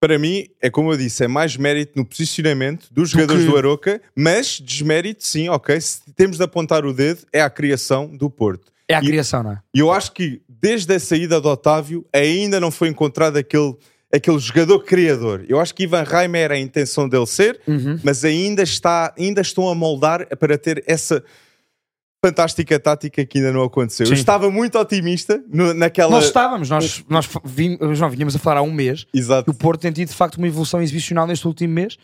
Para 0.00 0.16
mim, 0.18 0.46
é 0.62 0.70
como 0.70 0.92
eu 0.92 0.96
disse, 0.96 1.24
é 1.24 1.28
mais 1.28 1.56
mérito 1.56 1.92
no 1.96 2.04
posicionamento 2.04 2.86
dos 2.90 3.10
jogadores 3.10 3.44
que- 3.44 3.50
do 3.50 3.56
Aroca, 3.56 4.00
mas 4.14 4.60
desmérito, 4.60 5.26
sim, 5.26 5.48
ok. 5.48 5.80
Se 5.80 6.00
temos 6.14 6.36
de 6.36 6.42
apontar 6.44 6.84
o 6.84 6.92
dedo, 6.92 7.22
é 7.32 7.40
a 7.40 7.50
criação 7.50 8.06
do 8.06 8.30
Porto. 8.30 8.70
É 8.86 8.94
a 8.94 9.00
E- 9.02 9.06
criação, 9.06 9.42
não 9.42 9.52
é? 9.52 9.58
E 9.74 9.80
eu 9.80 9.90
acho 9.90 10.12
que 10.12 10.40
desde 10.48 10.94
a 10.94 11.00
saída 11.00 11.40
do 11.40 11.48
Otávio 11.48 12.06
ainda 12.12 12.60
não 12.60 12.70
foi 12.70 12.88
encontrado 12.88 13.36
aquele, 13.38 13.74
aquele 14.12 14.38
jogador 14.38 14.84
criador. 14.84 15.44
Eu 15.48 15.58
acho 15.58 15.74
que 15.74 15.82
Ivan 15.82 16.04
Reimer 16.04 16.42
era 16.42 16.54
a 16.54 16.58
intenção 16.58 17.08
dele 17.08 17.26
ser, 17.26 17.60
Uhum. 17.66 17.98
mas 18.04 18.24
ainda, 18.24 18.62
está, 18.62 19.12
ainda 19.18 19.40
estão 19.40 19.68
a 19.68 19.74
moldar 19.74 20.26
para 20.38 20.56
ter 20.56 20.82
essa 20.86 21.22
fantástica 22.24 22.78
tática 22.80 23.24
que 23.24 23.38
ainda 23.38 23.52
não 23.52 23.62
aconteceu. 23.62 24.06
Sim. 24.06 24.12
Eu 24.12 24.16
estava 24.18 24.50
muito 24.50 24.78
otimista 24.78 25.42
no- 25.48 25.72
naquela. 25.72 26.10
Nós 26.10 26.24
estávamos, 26.26 26.68
nós, 26.68 27.04
nós 27.08 27.28
vinhamos 28.12 28.34
a 28.34 28.38
falar 28.38 28.58
há 28.60 28.62
um 28.62 28.72
mês 28.72 29.04
que 29.04 29.18
Exato. 29.18 29.50
o 29.50 29.54
Porto 29.54 29.82
tem 29.82 29.92
tido 29.92 30.08
de 30.08 30.14
facto 30.14 30.36
uma 30.36 30.46
evolução 30.46 30.82
exibicional 30.82 31.26
neste 31.26 31.46
último 31.46 31.72
mês. 31.72 31.96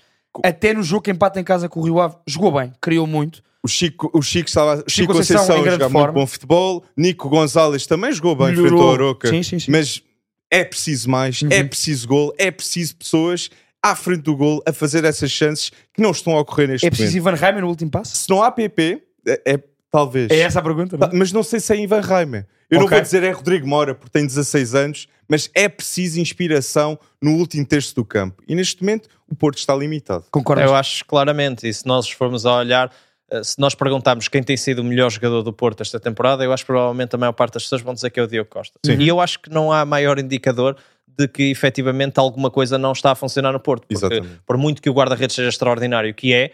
Até 0.43 0.73
no 0.75 0.83
jogo 0.83 1.03
que 1.03 1.11
empata 1.11 1.41
em 1.41 1.45
casa 1.45 1.69
com 1.69 1.81
o 1.81 1.85
Rio 1.85 2.01
Ave, 2.01 2.17
jogou 2.27 2.53
bem, 2.53 2.73
criou 2.81 3.07
muito. 3.07 3.43
O 3.63 3.69
Chico, 3.69 4.11
o 4.13 4.21
Chico 4.21 4.49
estava. 4.49 4.85
o 4.87 4.91
Chico 4.91 5.13
Conceição 5.13 5.47
Conceição 5.47 5.87
a 5.87 5.91
forma. 5.91 5.99
muito 6.03 6.13
bom 6.15 6.27
futebol. 6.27 6.85
Nico 6.97 7.29
Gonzalez 7.29 7.87
também 7.87 8.13
jogou 8.13 8.37
bem 8.37 8.49
Melhorou. 8.49 8.83
ao 8.83 8.93
Aroca. 8.95 9.29
Sim, 9.29 9.43
sim, 9.43 9.59
sim. 9.59 9.71
Mas 9.71 10.03
é 10.51 10.63
preciso 10.65 11.09
mais, 11.09 11.41
Uhum. 11.41 11.49
é 11.51 11.65
preciso 11.65 12.07
gol, 12.07 12.35
é 12.37 12.51
preciso 12.51 12.97
pessoas 12.97 13.49
à 13.83 13.95
frente 13.97 14.23
do 14.23 14.37
gol 14.37 14.63
a 14.67 14.73
fazer 14.73 15.05
essas 15.05 15.31
chances 15.31 15.71
que 15.93 16.03
não 16.03 16.11
estão 16.11 16.37
a 16.37 16.41
ocorrer 16.41 16.69
neste 16.69 16.87
É 16.87 16.91
preciso 16.91 17.17
momento. 17.19 17.35
Ivan 17.37 17.41
Reimer 17.47 17.63
no 17.63 17.69
último 17.69 17.91
passo? 17.91 18.17
Se 18.17 18.29
não 18.29 18.43
há 18.43 18.51
PP, 18.51 19.03
é, 19.27 19.43
é- 19.55 19.61
talvez. 19.95 20.29
É 20.31 20.41
essa 20.41 20.59
a 20.59 20.63
pergunta, 20.63 20.97
não 20.97 21.07
é? 21.07 21.11
Mas 21.13 21.31
não 21.31 21.45
sei 21.45 21.61
se 21.61 21.73
é 21.73 21.81
Ivan 21.81 22.01
Reimer. 22.01 22.47
Eu 22.69 22.79
não 22.81 22.87
Ok. 22.87 22.97
vou 22.97 23.03
dizer 23.03 23.23
é 23.23 23.31
Rodrigo 23.31 23.67
Mora, 23.69 23.95
porque 23.95 24.11
tem 24.11 24.27
16 24.27 24.75
anos, 24.75 25.07
mas 25.29 25.49
é 25.55 25.69
preciso 25.69 26.19
inspiração 26.19 26.99
no 27.23 27.33
último 27.37 27.65
terço 27.65 27.95
do 27.95 28.05
campo. 28.05 28.43
E 28.49 28.55
neste 28.57 28.83
momento 28.83 29.09
o 29.31 29.37
Porto 29.37 29.59
está 29.59 29.75
limitado. 29.75 30.25
Concordas? 30.33 30.65
Eu 30.69 30.75
acho 30.75 31.05
claramente, 31.05 31.69
e 31.69 31.73
se 31.73 31.87
nós 31.87 32.11
formos 32.11 32.45
a 32.45 32.57
olhar, 32.57 32.91
eh, 33.31 33.45
se 33.45 33.59
nós 33.61 33.75
perguntarmos 33.77 34.27
quem 34.27 34.43
tem 34.43 34.57
sido 34.57 34.81
o 34.81 34.85
melhor 34.85 35.11
jogador 35.13 35.43
do 35.43 35.53
Porto 35.53 35.83
esta 35.83 36.01
temporada, 36.01 36.43
eu 36.43 36.53
acho 36.53 36.65
que 36.65 36.69
provavelmente 36.73 37.15
a 37.15 37.19
maior 37.19 37.33
parte 37.33 37.55
das 37.55 37.63
pessoas 37.63 37.83
vão 37.83 37.95
dizer 37.95 38.11
que 38.11 38.19
é 38.19 38.23
o 38.23 38.27
Diogo 38.27 38.51
Costa. 38.51 38.79
E 38.99 39.07
eu 39.07 39.21
acho 39.21 39.39
que 39.39 39.49
não 39.51 39.71
há 39.73 39.85
maior 39.85 40.19
indicador 40.19 40.77
de 41.17 41.29
que 41.29 41.45
efetivamente 41.45 42.19
alguma 42.19 42.51
coisa 42.51 42.77
não 42.77 42.91
está 42.91 43.13
a 43.13 43.15
funcionar 43.15 43.53
no 43.53 43.61
Porto. 43.61 43.83
Porque 43.87 43.95
Exatamente. 43.95 44.41
por 44.45 44.57
muito 44.57 44.83
que 44.83 44.91
o 44.91 44.93
guarda-redes 44.93 45.37
seja 45.37 45.49
extraordinário, 45.49 46.13
que 46.13 46.33
é, 46.35 46.51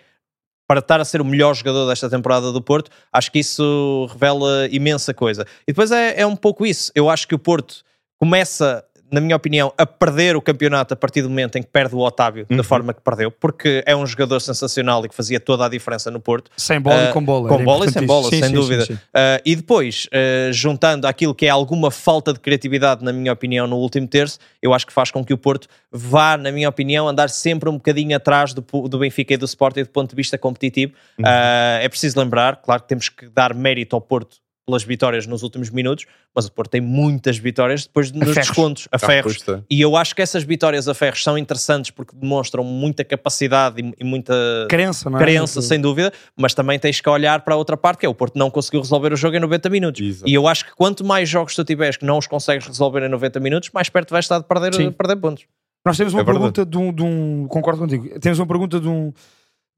para 0.70 0.78
estar 0.78 1.00
a 1.00 1.04
ser 1.04 1.20
o 1.20 1.24
melhor 1.24 1.52
jogador 1.52 1.88
desta 1.88 2.08
temporada 2.08 2.52
do 2.52 2.62
Porto, 2.62 2.92
acho 3.12 3.32
que 3.32 3.40
isso 3.40 4.06
revela 4.12 4.68
imensa 4.70 5.12
coisa. 5.12 5.44
E 5.66 5.72
depois 5.72 5.90
é, 5.90 6.20
é 6.20 6.24
um 6.24 6.36
pouco 6.36 6.64
isso. 6.64 6.92
Eu 6.94 7.10
acho 7.10 7.26
que 7.26 7.34
o 7.34 7.38
Porto 7.40 7.82
começa, 8.16 8.84
na 9.10 9.20
minha 9.20 9.36
opinião, 9.36 9.72
a 9.76 9.84
perder 9.86 10.36
o 10.36 10.42
campeonato 10.42 10.94
a 10.94 10.96
partir 10.96 11.22
do 11.22 11.28
momento 11.28 11.56
em 11.56 11.62
que 11.62 11.68
perde 11.68 11.94
o 11.94 11.98
Otávio 11.98 12.46
Uhum. 12.50 12.56
da 12.56 12.62
forma 12.62 12.92
que 12.94 13.00
perdeu, 13.00 13.30
porque 13.30 13.82
é 13.86 13.94
um 13.94 14.06
jogador 14.06 14.40
sensacional 14.40 15.04
e 15.04 15.08
que 15.08 15.14
fazia 15.14 15.38
toda 15.40 15.64
a 15.66 15.68
diferença 15.68 16.10
no 16.10 16.20
Porto. 16.20 16.50
Sem 16.56 16.80
bola 16.80 17.06
Ah, 17.06 17.10
e 17.10 17.12
com 17.12 17.22
bola. 17.24 17.48
Com 17.48 17.64
bola 17.64 17.86
e 17.86 17.90
sem 17.90 18.06
bola. 18.06 18.24
Sim, 18.30 18.40
sem 18.40 18.48
sim, 18.48 18.54
dúvida. 18.54 18.84
sim. 18.86 18.98
Ah, 19.14 19.40
e 19.44 19.54
depois, 19.56 20.08
ah, 20.12 20.50
juntando 20.52 21.06
aquilo 21.06 21.34
que 21.34 21.46
é 21.46 21.48
alguma 21.48 21.90
falta 21.90 22.32
de 22.32 22.40
criatividade, 22.40 23.04
na 23.04 23.12
minha 23.12 23.32
opinião, 23.32 23.66
no 23.66 23.76
último 23.76 24.06
terço, 24.06 24.38
eu 24.62 24.72
acho 24.74 24.86
que 24.86 24.92
faz 24.92 25.10
com 25.10 25.24
que 25.24 25.32
o 25.32 25.38
Porto 25.38 25.66
vá, 25.92 26.36
na 26.36 26.52
minha 26.52 26.68
opinião, 26.68 27.08
andar 27.08 27.28
sempre 27.30 27.68
um 27.68 27.74
bocadinho 27.74 28.16
atrás 28.16 28.52
do, 28.54 28.62
do 28.88 28.98
Benfica 28.98 29.34
e 29.34 29.36
do 29.36 29.44
Sporting 29.44 29.82
do 29.82 29.88
ponto 29.90 30.10
de 30.10 30.16
vista 30.16 30.38
competitivo. 30.38 30.92
Uhum. 31.18 31.24
Ah, 31.26 31.78
é 31.82 31.88
preciso 31.88 32.18
lembrar, 32.18 32.56
claro 32.56 32.82
que 32.82 32.88
temos 32.88 33.08
que 33.08 33.28
dar 33.28 33.54
mérito 33.54 33.94
ao 33.96 34.00
Porto 34.00 34.36
pelas 34.70 34.84
vitórias 34.84 35.26
nos 35.26 35.42
últimos 35.42 35.68
minutos, 35.68 36.06
mas 36.34 36.46
o 36.46 36.52
Porto 36.52 36.70
tem 36.70 36.80
muitas 36.80 37.36
vitórias 37.36 37.82
depois 37.86 38.12
nos 38.12 38.28
ferros. 38.30 38.46
descontos, 38.48 38.88
a 38.92 38.98
ferros. 38.98 39.44
E 39.68 39.80
eu 39.80 39.96
acho 39.96 40.14
que 40.14 40.22
essas 40.22 40.44
vitórias 40.44 40.86
a 40.86 40.94
ferros 40.94 41.22
são 41.24 41.36
interessantes 41.36 41.90
porque 41.90 42.14
demonstram 42.16 42.62
muita 42.62 43.04
capacidade 43.04 43.82
e, 43.82 43.94
e 43.98 44.04
muita 44.04 44.32
Crença, 44.68 45.10
não 45.10 45.18
é? 45.18 45.22
crença, 45.22 45.60
sem 45.60 45.80
dúvida, 45.80 46.12
mas 46.36 46.54
também 46.54 46.78
tens 46.78 47.00
que 47.00 47.08
olhar 47.08 47.40
para 47.40 47.54
a 47.54 47.56
outra 47.56 47.76
parte, 47.76 47.98
que 47.98 48.06
é 48.06 48.08
o 48.08 48.14
Porto 48.14 48.38
não 48.38 48.48
conseguiu 48.50 48.80
resolver 48.80 49.12
o 49.12 49.16
jogo 49.16 49.36
em 49.36 49.40
90 49.40 49.68
minutos. 49.68 50.00
Exato. 50.00 50.30
E 50.30 50.32
eu 50.34 50.46
acho 50.46 50.64
que 50.64 50.74
quanto 50.76 51.04
mais 51.04 51.28
jogos 51.28 51.54
tu 51.54 51.64
tiveres 51.64 51.96
que 51.96 52.04
não 52.04 52.16
os 52.18 52.26
consegues 52.28 52.66
resolver 52.66 53.02
em 53.04 53.08
90 53.08 53.40
minutos, 53.40 53.70
mais 53.74 53.88
perto 53.88 54.10
vais 54.12 54.24
estar 54.24 54.38
de 54.38 54.44
perder, 54.46 54.72
Sim. 54.74 54.92
perder 54.92 55.16
pontos. 55.16 55.44
Nós 55.84 55.96
temos 55.96 56.12
uma 56.12 56.22
É 56.22 56.24
pergunta 56.24 56.64
de 56.64 56.78
um, 56.78 56.92
de 56.92 57.02
um- 57.02 57.46
Concordo 57.48 57.80
contigo. 57.80 58.20
Temos 58.20 58.38
uma 58.38 58.46
pergunta 58.46 58.78
de 58.78 58.86
um 58.86 59.12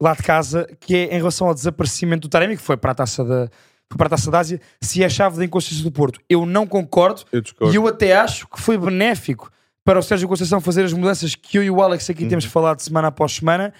lá 0.01 0.13
de 0.13 0.21
casa 0.21 0.67
que 0.81 0.95
é 0.95 1.15
em 1.15 1.17
relação 1.17 1.47
ao 1.47 1.53
desaparecimento 1.53 2.27
do 2.27 2.29
Taremi, 2.31 2.57
que 2.57 2.61
foi 2.61 2.75
para 2.77 2.91
a 2.91 2.95
taça 2.95 3.23
da. 3.23 3.49
Foi 3.89 3.97
Para 3.97 4.07
a 4.07 4.09
taça 4.11 4.31
da 4.31 4.39
Ásia, 4.39 4.59
se 4.81 5.03
é 5.03 5.05
a 5.05 5.09
chave 5.09 5.37
da 5.37 5.45
inconsciência 5.45 5.83
do 5.83 5.91
Porto. 5.91 6.19
Eu 6.29 6.45
não 6.45 6.65
concordo 6.65 7.23
Eu 7.31 7.43
e 7.71 7.75
eu 7.75 7.87
até 7.87 8.15
acho 8.15 8.47
que 8.47 8.59
foi 8.59 8.77
benéfico 8.77 9.51
para 9.83 9.99
o 9.99 10.01
Sérgio 10.01 10.27
Conceição 10.27 10.61
fazer 10.61 10.83
as 10.83 10.93
mudanças 10.93 11.35
que 11.35 11.57
eu 11.57 11.63
e 11.63 11.69
o 11.69 11.81
Alex 11.81 12.09
aqui 12.09 12.25
temos 12.25 12.45
falado 12.45 12.79
semana 12.79 13.09
após 13.09 13.33
semana, 13.33 13.73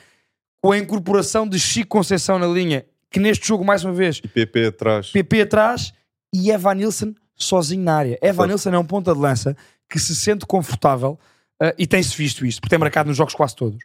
com 0.62 0.72
a 0.72 0.78
incorporação 0.78 1.48
de 1.48 1.60
Chico 1.60 1.98
Conceição 1.98 2.38
na 2.38 2.48
linha, 2.48 2.86
que 3.10 3.20
neste 3.20 3.48
jogo, 3.48 3.64
mais 3.64 3.84
uma 3.84 3.94
vez, 3.94 4.20
E 4.24 4.28
PP 4.28 4.68
atrás. 4.68 5.12
PP 5.12 5.42
atrás 5.42 5.94
e 6.34 6.52
Evan 6.52 6.76
Nilsson 6.76 7.14
sozinho 7.36 7.84
na 7.84 7.96
área. 7.96 8.20
Evan 8.22 8.44
Certo. 8.44 8.48
Nilsson 8.48 8.70
é 8.72 8.78
um 8.78 8.86
ponta 8.86 9.14
de 9.14 9.20
lança 9.20 9.56
que 9.90 10.00
se 10.00 10.16
sente 10.16 10.46
confortável 10.46 11.20
uh, 11.62 11.74
e 11.78 11.86
tem-se 11.86 12.16
visto 12.18 12.46
isto, 12.46 12.62
porque 12.62 12.70
tem 12.70 12.80
marcado 12.80 13.08
nos 13.08 13.18
jogos 13.18 13.36
quase 13.36 13.56
todos. 13.56 13.80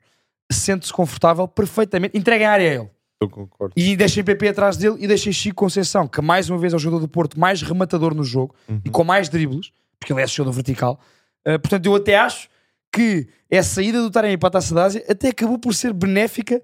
Sente-se 0.51 0.93
confortável 0.93 1.47
perfeitamente, 1.47 2.17
entrega 2.17 2.49
a 2.49 2.53
área 2.53 2.71
a 2.71 2.75
ele. 2.75 2.91
Eu 3.21 3.29
concordo. 3.29 3.75
E 3.77 3.97
deixem 3.97 4.23
PP 4.23 4.49
atrás 4.49 4.77
dele 4.77 4.97
e 5.01 5.07
deixem 5.07 5.33
Chico 5.33 5.57
Conceição, 5.57 6.07
que 6.07 6.21
mais 6.21 6.49
uma 6.49 6.59
vez 6.59 6.73
é 6.73 6.77
o 6.77 6.79
jogador 6.79 7.01
do 7.01 7.09
Porto 7.09 7.39
mais 7.39 7.63
rematador 7.63 8.15
no 8.15 8.23
jogo 8.23 8.55
e 8.85 8.91
com 8.91 9.03
mais 9.03 9.29
dribles, 9.29 9.73
porque 9.99 10.13
ele 10.13 10.23
é 10.23 10.27
jogador 10.27 10.53
vertical. 10.53 11.01
Uh, 11.47 11.59
portanto, 11.59 11.87
eu 11.87 11.95
até 11.95 12.17
acho 12.17 12.49
que 12.93 13.27
a 13.53 13.63
saída 13.63 14.01
do 14.01 14.11
Taremi 14.11 14.39
para 14.39 14.49
a 14.49 14.53
Taça 14.53 14.75
da 14.75 14.85
Ásia 14.85 15.05
até 15.09 15.29
acabou 15.29 15.59
por 15.59 15.75
ser 15.75 15.93
benéfica 15.93 16.63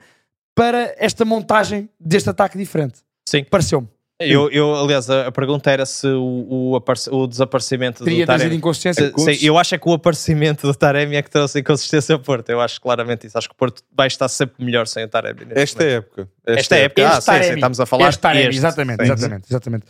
para 0.55 0.95
esta 0.99 1.25
montagem 1.25 1.88
deste 1.99 2.31
ataque 2.31 2.57
diferente. 2.57 3.01
Sim. 3.29 3.45
Pareceu-me. 3.45 3.88
Eu, 4.20 4.48
eu, 4.50 4.74
aliás, 4.77 5.11
a, 5.11 5.31
pergunta 5.33 5.68
era 5.70 5.85
se 5.85 6.07
o, 6.07 6.77
o, 6.77 6.83
o 7.11 7.27
desaparecimento 7.27 8.05
Teria 8.05 8.24
do 8.24 8.27
trazido 8.27 8.42
Taremi... 8.44 8.57
inconsciência. 8.59 9.12
Se- 9.18 9.35
sim, 9.35 9.44
eu 9.46 9.59
acho 9.59 9.74
é 9.74 9.79
que 9.79 9.88
o 9.88 9.92
aparecimento 9.92 10.66
do 10.68 10.74
Taremi 10.74 11.16
é 11.16 11.22
que 11.22 11.29
trouxe 11.29 11.59
inconsistência 11.59 12.14
ao 12.14 12.20
Porto. 12.20 12.48
Eu 12.48 12.61
acho 12.61 12.81
claramente 12.81 13.27
isso. 13.27 13.37
Acho 13.37 13.48
que 13.48 13.55
o 13.55 13.59
Porto 13.59 13.83
vai 13.92 14.07
estar 14.07 14.29
sempre 14.29 14.64
melhor 14.64 14.87
sem 14.87 15.05
o 15.05 15.09
Taremi. 15.09 15.40
Esta 15.50 15.83
momento. 15.83 15.96
época. 15.96 16.29
Esta 16.46 16.77
época. 16.77 17.03
Ah, 17.11 17.18
Este 17.18 17.33
sim, 17.33 17.42
sim, 17.42 17.55
estamos 17.55 17.81
a 17.81 17.87
falar 17.87 18.09
Este 18.09 18.20
Taremi, 18.20 18.44
este. 18.46 18.59
exatamente, 18.59 19.05
Sim. 19.05 19.12
exatamente, 19.12 19.46
exatamente. 19.50 19.87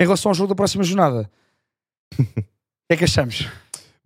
Em 0.00 0.04
relação 0.04 0.30
ao 0.30 0.34
jogo 0.34 0.48
da 0.50 0.54
próxima 0.54 0.84
jornada, 0.84 1.28
que 2.16 2.44
é 2.90 2.96
que 2.96 3.04
achamos? 3.04 3.48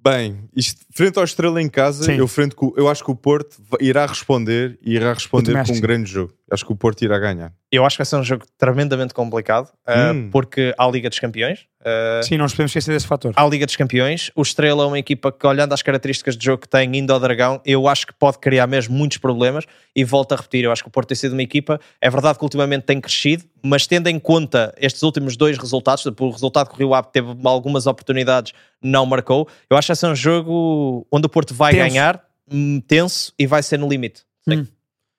Bem, 0.03 0.49
isto, 0.57 0.81
frente 0.90 1.18
ao 1.18 1.25
Estrela 1.25 1.61
em 1.61 1.68
casa, 1.68 2.11
eu, 2.11 2.27
frente 2.27 2.57
eu 2.79 2.88
acho 2.88 3.05
que 3.05 3.11
o 3.11 3.14
Porto 3.14 3.59
irá 3.79 4.07
responder 4.07 4.79
e 4.83 4.94
irá 4.94 5.12
responder 5.12 5.53
com 5.66 5.73
um 5.75 5.81
grande 5.81 6.11
jogo. 6.11 6.33
Acho 6.51 6.64
que 6.64 6.73
o 6.73 6.77
Porto 6.77 7.03
irá 7.03 7.18
ganhar. 7.18 7.53
Eu 7.72 7.87
acho 7.87 7.96
que 7.96 8.00
vai 8.00 8.06
ser 8.06 8.16
um 8.16 8.24
jogo 8.24 8.44
tremendamente 8.59 9.14
complicado, 9.14 9.66
uh, 9.87 10.12
hum. 10.12 10.28
porque 10.33 10.74
há 10.76 10.85
a 10.85 10.90
Liga 10.90 11.09
dos 11.09 11.20
Campeões. 11.20 11.61
Uh, 11.80 12.22
Sim, 12.24 12.37
não 12.37 12.44
nos 12.44 12.52
podemos 12.52 12.70
esquecer 12.70 12.92
desse 12.92 13.06
fator. 13.06 13.33
Há 13.37 13.44
a 13.44 13.48
Liga 13.48 13.64
dos 13.64 13.76
Campeões. 13.76 14.30
O 14.35 14.42
Estrela 14.42 14.83
é 14.83 14.87
uma 14.87 14.98
equipa 14.98 15.30
que, 15.30 15.46
olhando 15.46 15.72
as 15.72 15.80
características 15.80 16.37
de 16.37 16.44
jogo 16.44 16.62
que 16.62 16.68
tem, 16.68 16.96
indo 16.96 17.12
ao 17.12 17.20
Dragão, 17.20 17.61
eu 17.64 17.87
acho 17.87 18.09
que 18.09 18.12
pode 18.12 18.38
criar 18.38 18.66
mesmo 18.66 18.96
muitos 18.96 19.18
problemas. 19.18 19.66
E 19.94 20.02
volto 20.02 20.33
a 20.33 20.37
repetir, 20.37 20.64
eu 20.64 20.72
acho 20.72 20.83
que 20.83 20.88
o 20.88 20.90
Porto 20.90 21.09
tem 21.09 21.16
sido 21.16 21.33
uma 21.33 21.42
equipa, 21.42 21.80
é 22.00 22.11
verdade 22.11 22.38
que 22.38 22.44
ultimamente 22.44 22.83
tem 22.83 23.00
crescido, 23.00 23.44
mas 23.62 23.87
tendo 23.87 24.09
em 24.09 24.18
conta 24.18 24.74
estes 24.76 25.02
últimos 25.04 25.37
dois 25.37 25.56
resultados, 25.56 26.04
o 26.04 26.30
resultado 26.30 26.68
que 26.68 26.74
o 26.74 26.78
Rio 26.78 26.92
Ave 26.92 27.09
teve 27.12 27.28
algumas 27.44 27.87
oportunidades, 27.87 28.52
não 28.83 29.06
marcou. 29.06 29.48
Eu 29.70 29.76
acho 29.76 29.87
que 29.87 29.90
vai 29.92 29.96
ser 29.96 30.06
um 30.09 30.14
jogo 30.14 31.06
onde 31.11 31.26
o 31.26 31.28
Porto 31.28 31.54
vai 31.54 31.72
tenso. 31.72 31.88
ganhar, 31.88 32.20
hum, 32.50 32.80
tenso, 32.80 33.33
e 33.38 33.46
vai 33.46 33.62
ser 33.62 33.78
no 33.78 33.88
limite. 33.88 34.22
Hum. 34.48 34.66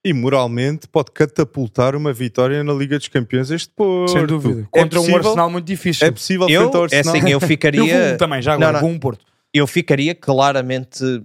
E 0.04 0.14
moralmente 0.14 0.88
pode 0.88 1.12
catapultar 1.12 1.96
uma 1.96 2.12
vitória 2.12 2.64
na 2.64 2.74
Liga 2.74 2.98
dos 2.98 3.08
Campeões 3.08 3.52
este 3.52 3.70
Porto. 3.70 4.12
Sem 4.12 4.26
dúvida. 4.26 4.62
É 4.62 4.66
Contra 4.82 5.00
possível, 5.00 5.16
um 5.16 5.28
Arsenal 5.28 5.50
muito 5.50 5.66
difícil. 5.66 6.08
É 6.08 6.12
possível 6.12 6.50
eu, 6.50 6.62
frente 6.62 6.76
ao 6.76 6.84
Arsenal. 6.84 7.16
É 7.16 7.20
assim, 7.20 7.30
eu 7.30 7.40
ficaria... 7.40 7.80
eu 7.94 8.10
vou 8.10 8.18
também, 8.18 8.42
já 8.42 8.54
agora, 8.54 8.74
não, 8.74 8.82
não. 8.82 8.88
vou 8.88 8.90
um 8.90 9.00
Porto. 9.00 9.24
Eu 9.54 9.68
ficaria 9.68 10.16
claramente 10.16 11.24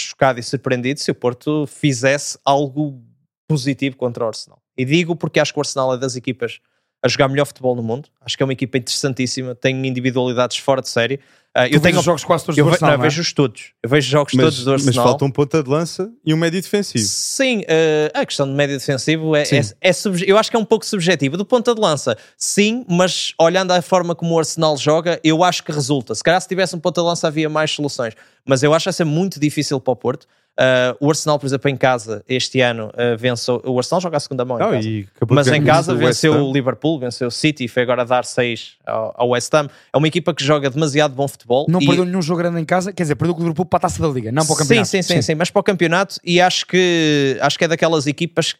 chocado 0.00 0.38
e 0.38 0.42
surpreendido 0.42 1.00
se 1.00 1.10
o 1.10 1.14
Porto 1.14 1.66
fizesse 1.66 2.38
algo 2.44 3.02
positivo 3.48 3.96
contra 3.96 4.24
o 4.24 4.28
Arsenal. 4.28 4.60
E 4.76 4.84
digo 4.84 5.16
porque 5.16 5.40
acho 5.40 5.52
que 5.52 5.58
o 5.58 5.62
Arsenal 5.62 5.94
é 5.94 5.98
das 5.98 6.14
equipas 6.14 6.60
a 7.02 7.08
jogar 7.08 7.28
melhor 7.28 7.44
futebol 7.44 7.74
no 7.74 7.82
mundo. 7.82 8.08
Acho 8.20 8.36
que 8.36 8.42
é 8.42 8.46
uma 8.46 8.52
equipa 8.52 8.78
interessantíssima, 8.78 9.54
tem 9.54 9.86
individualidades 9.86 10.56
fora 10.56 10.80
de 10.80 10.88
série. 10.88 11.20
Uh, 11.56 11.70
eu 11.70 11.80
tenho 11.80 12.02
jogos 12.02 12.24
quase 12.24 12.44
todos 12.44 12.58
eu 12.58 12.64
do 12.64 12.72
Arsenal, 12.72 12.90
não, 12.90 12.98
não 12.98 13.04
é? 13.04 13.08
vejo 13.08 13.34
todos. 13.34 13.72
Eu 13.80 13.88
vejo 13.88 14.10
jogos 14.10 14.34
mas, 14.34 14.44
todos 14.44 14.64
do 14.64 14.72
Arsenal. 14.72 14.94
Mas 14.94 15.04
falta 15.04 15.24
um 15.24 15.30
ponta 15.30 15.62
de 15.62 15.70
lança 15.70 16.10
e 16.24 16.34
um 16.34 16.36
médio 16.36 16.60
defensivo. 16.60 17.04
Sim, 17.06 17.60
uh, 17.60 18.10
a 18.12 18.26
questão 18.26 18.48
do 18.48 18.52
médio 18.52 18.76
defensivo 18.76 19.36
é, 19.36 19.42
é, 19.42 19.88
é 19.88 19.92
eu 20.26 20.36
acho 20.36 20.50
que 20.50 20.56
é 20.56 20.58
um 20.58 20.64
pouco 20.64 20.84
subjetiva. 20.84 21.36
Do 21.36 21.44
ponta 21.44 21.72
de 21.72 21.80
lança, 21.80 22.18
sim, 22.36 22.84
mas 22.88 23.34
olhando 23.38 23.70
a 23.70 23.80
forma 23.80 24.16
como 24.16 24.34
o 24.34 24.38
Arsenal 24.38 24.76
joga, 24.76 25.20
eu 25.22 25.44
acho 25.44 25.62
que 25.62 25.70
resulta. 25.70 26.12
Se 26.16 26.24
calhar 26.24 26.40
se 26.40 26.48
tivesse 26.48 26.74
um 26.74 26.80
ponta 26.80 27.00
de 27.00 27.06
lança 27.06 27.28
havia 27.28 27.48
mais 27.48 27.70
soluções. 27.70 28.14
Mas 28.44 28.64
eu 28.64 28.74
acho 28.74 28.82
que 28.82 28.88
vai 28.88 28.92
ser 28.92 29.04
muito 29.04 29.38
difícil 29.38 29.78
para 29.78 29.92
o 29.92 29.96
Porto. 29.96 30.26
Uh, 30.56 30.94
o 31.00 31.10
Arsenal, 31.10 31.36
por 31.36 31.46
exemplo, 31.46 31.68
em 31.68 31.76
casa, 31.76 32.24
este 32.28 32.60
ano, 32.60 32.86
uh, 32.88 33.16
venceu. 33.18 33.60
O 33.64 33.76
Arsenal 33.76 34.00
joga 34.00 34.16
a 34.16 34.20
segunda 34.20 34.44
mão, 34.44 34.56
em 34.56 35.02
casa. 35.02 35.28
mas 35.28 35.48
em 35.48 35.64
casa 35.64 35.94
venceu 35.96 36.32
o 36.32 36.52
Liverpool, 36.52 36.98
venceu 36.98 37.26
o 37.26 37.30
City, 37.30 37.66
foi 37.66 37.82
agora 37.82 38.02
a 38.02 38.04
dar 38.04 38.24
6 38.24 38.76
ao, 38.86 39.14
ao, 39.16 39.28
West 39.30 39.52
Ham. 39.52 39.68
É 39.92 39.96
uma 39.96 40.06
equipa 40.06 40.32
que 40.32 40.44
joga 40.44 40.70
demasiado 40.70 41.12
bom 41.12 41.26
futebol. 41.26 41.66
Não 41.68 41.80
e... 41.80 41.86
perdeu 41.86 42.04
nenhum 42.04 42.22
jogo 42.22 42.38
grande 42.38 42.60
em 42.60 42.64
casa, 42.64 42.92
quer 42.92 43.02
dizer, 43.02 43.16
perdeu 43.16 43.34
com 43.34 43.40
o 43.40 43.44
Liverpool 43.44 43.66
para 43.66 43.78
a 43.78 43.80
taça 43.80 44.00
da 44.00 44.08
Liga, 44.08 44.30
não 44.30 44.46
para 44.46 44.54
o 44.54 44.56
campeonato. 44.56 44.88
Sim, 44.88 45.02
sim, 45.02 45.14
sim, 45.14 45.22
sim, 45.22 45.34
mas 45.34 45.50
para 45.50 45.60
o 45.60 45.62
campeonato. 45.62 46.20
E 46.24 46.40
acho 46.40 46.66
que, 46.66 47.36
acho 47.40 47.58
que 47.58 47.64
é 47.64 47.68
daquelas 47.68 48.06
equipas 48.06 48.54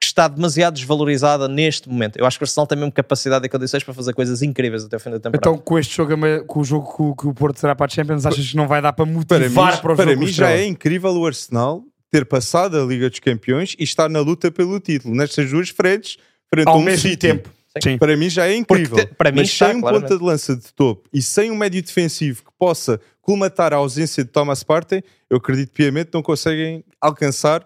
que 0.00 0.06
está 0.06 0.26
demasiado 0.26 0.74
desvalorizada 0.74 1.46
neste 1.46 1.86
momento. 1.88 2.16
Eu 2.16 2.24
acho 2.24 2.38
que 2.38 2.42
o 2.42 2.46
Arsenal 2.46 2.66
tem 2.66 2.78
mesmo 2.78 2.90
capacidade 2.90 3.44
e 3.44 3.48
condições 3.50 3.84
para 3.84 3.92
fazer 3.92 4.14
coisas 4.14 4.40
incríveis 4.40 4.82
até 4.84 4.96
o 4.96 5.00
fim 5.00 5.10
da 5.10 5.20
temporada. 5.20 5.36
Então, 5.38 5.58
com 5.58 5.78
este 5.78 5.94
jogo, 5.94 6.14
com 6.46 6.60
o 6.60 6.64
jogo 6.64 7.14
que 7.14 7.26
o 7.26 7.34
Porto 7.34 7.60
terá 7.60 7.76
para 7.76 7.84
a 7.84 7.88
Champions, 7.88 8.24
achas 8.24 8.48
que 8.50 8.56
não 8.56 8.66
vai 8.66 8.80
dar 8.80 8.94
para 8.94 9.04
motivar 9.04 9.38
para, 9.38 9.48
mim, 9.48 9.54
para 9.54 9.62
o 9.76 9.80
para 9.82 9.94
jogo? 9.94 9.96
Para 9.96 10.16
mim 10.16 10.26
já 10.28 10.50
é 10.52 10.64
incrível 10.64 11.10
o 11.12 11.26
Arsenal 11.26 11.84
ter 12.10 12.24
passado 12.24 12.80
a 12.80 12.84
Liga 12.84 13.10
dos 13.10 13.20
Campeões 13.20 13.76
e 13.78 13.84
estar 13.84 14.08
na 14.08 14.20
luta 14.20 14.50
pelo 14.50 14.80
título, 14.80 15.14
nestas 15.14 15.50
duas 15.50 15.68
frentes, 15.68 16.16
frente 16.48 16.66
Ao 16.66 16.74
a 16.74 16.78
um 16.78 16.82
mesmo 16.82 17.02
City. 17.02 17.16
tempo. 17.18 17.50
Sim. 17.80 17.98
Para 17.98 18.16
mim 18.16 18.28
já 18.28 18.48
é 18.48 18.56
incrível. 18.56 18.96
Porque, 18.96 19.14
para 19.14 19.30
mim 19.30 19.40
Mas 19.40 19.48
está, 19.50 19.68
sem 19.68 19.76
um 19.76 19.80
claramente. 19.80 20.08
ponta 20.08 20.18
de 20.18 20.24
lança 20.24 20.56
de 20.56 20.72
topo 20.72 21.08
e 21.12 21.22
sem 21.22 21.50
um 21.50 21.56
médio 21.56 21.80
defensivo 21.82 22.42
que 22.42 22.50
possa 22.58 22.98
colmatar 23.20 23.72
a 23.72 23.76
ausência 23.76 24.24
de 24.24 24.30
Thomas 24.30 24.64
Partey, 24.64 25.04
eu 25.28 25.36
acredito 25.36 25.70
piamente 25.72 26.10
não 26.12 26.22
conseguem 26.22 26.82
alcançar 27.00 27.64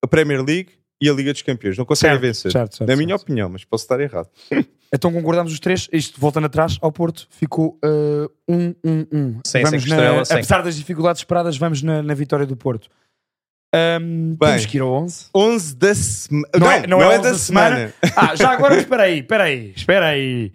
a 0.00 0.06
Premier 0.06 0.44
League 0.44 0.68
e 1.02 1.10
a 1.10 1.12
Liga 1.12 1.32
dos 1.32 1.42
Campeões. 1.42 1.76
Não 1.76 1.84
conseguem 1.84 2.14
certo, 2.14 2.22
vencer. 2.22 2.52
Certo, 2.52 2.76
certo, 2.76 2.88
Na 2.88 2.94
minha 2.94 3.16
opinião, 3.16 3.48
mas 3.48 3.64
posso 3.64 3.82
estar 3.82 3.98
errado. 3.98 4.28
então 4.94 5.12
concordamos 5.12 5.52
os 5.52 5.58
três. 5.58 5.88
Isto, 5.92 6.20
voltando 6.20 6.46
atrás, 6.46 6.78
ao 6.80 6.92
Porto, 6.92 7.26
ficou 7.28 7.76
1-1-1. 7.82 7.88
Uh, 7.88 8.30
um, 8.48 8.74
um, 8.84 9.06
um. 9.12 9.40
vamos 9.64 9.86
na, 9.86 10.20
apesar 10.20 10.62
das 10.62 10.76
dificuldades 10.76 11.20
esperadas, 11.20 11.56
vamos 11.56 11.82
na, 11.82 12.04
na 12.04 12.14
vitória 12.14 12.46
do 12.46 12.56
Porto. 12.56 12.88
Um, 13.74 14.36
Bem, 14.38 14.50
temos 14.50 14.66
que 14.66 14.76
ir 14.76 14.80
ao 14.80 14.92
11. 14.92 15.26
11 15.34 15.76
da 15.76 15.94
semana. 15.94 16.48
Não, 16.54 16.60
não, 16.60 16.70
é, 16.70 16.86
não, 16.86 16.98
não 17.00 17.10
é, 17.10 17.14
é 17.14 17.18
da, 17.18 17.34
semana. 17.34 17.76
semana. 17.76 17.94
Ah, 18.14 18.36
já 18.36 18.50
agora, 18.50 18.76
espera 18.78 19.02
aí, 19.02 19.20
espera 19.20 19.44
aí, 19.44 19.72
espera 19.74 20.06
aí. 20.06 20.52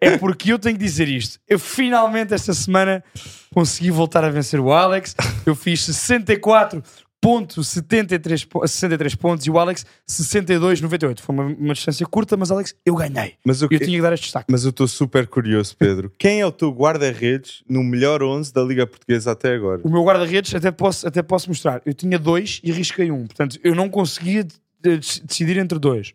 É 0.00 0.16
porque 0.16 0.52
eu 0.52 0.58
tenho 0.58 0.78
que 0.78 0.84
dizer 0.84 1.08
isto. 1.08 1.38
Eu 1.46 1.58
finalmente 1.58 2.32
esta 2.32 2.54
semana 2.54 3.04
consegui 3.52 3.90
voltar 3.90 4.24
a 4.24 4.30
vencer 4.30 4.60
o 4.60 4.72
Alex. 4.72 5.14
Eu 5.44 5.54
fiz 5.54 5.84
64 5.84 6.82
ponto 7.20 7.62
73, 7.62 8.46
63 8.66 9.14
pontos 9.14 9.46
e 9.46 9.50
o 9.50 9.58
Alex 9.58 9.84
62,98. 10.08 11.20
Foi 11.20 11.34
uma, 11.34 11.44
uma 11.44 11.74
distância 11.74 12.06
curta, 12.06 12.36
mas 12.36 12.50
Alex, 12.50 12.74
eu 12.84 12.94
ganhei. 12.94 13.34
Mas 13.44 13.60
eu, 13.60 13.68
eu 13.70 13.78
tinha 13.78 13.96
que 13.98 14.02
dar 14.02 14.12
este 14.12 14.24
destaque. 14.24 14.46
Mas 14.50 14.64
eu 14.64 14.70
estou 14.70 14.88
super 14.88 15.26
curioso, 15.26 15.76
Pedro. 15.76 16.10
Quem 16.18 16.40
é 16.40 16.46
o 16.46 16.50
teu 16.50 16.70
guarda-redes 16.70 17.62
no 17.68 17.84
melhor 17.84 18.22
11 18.22 18.52
da 18.52 18.62
Liga 18.62 18.86
Portuguesa 18.86 19.32
até 19.32 19.54
agora? 19.54 19.82
O 19.84 19.90
meu 19.90 20.02
guarda-redes 20.02 20.54
até 20.54 20.70
posso, 20.70 21.06
até 21.06 21.22
posso 21.22 21.48
mostrar. 21.48 21.82
Eu 21.84 21.92
tinha 21.92 22.18
dois 22.18 22.60
e 22.64 22.72
risquei 22.72 23.10
um. 23.10 23.26
Portanto, 23.26 23.58
eu 23.62 23.74
não 23.74 23.88
conseguia 23.88 24.46
decidir 24.80 25.58
entre 25.58 25.78
dois. 25.78 26.14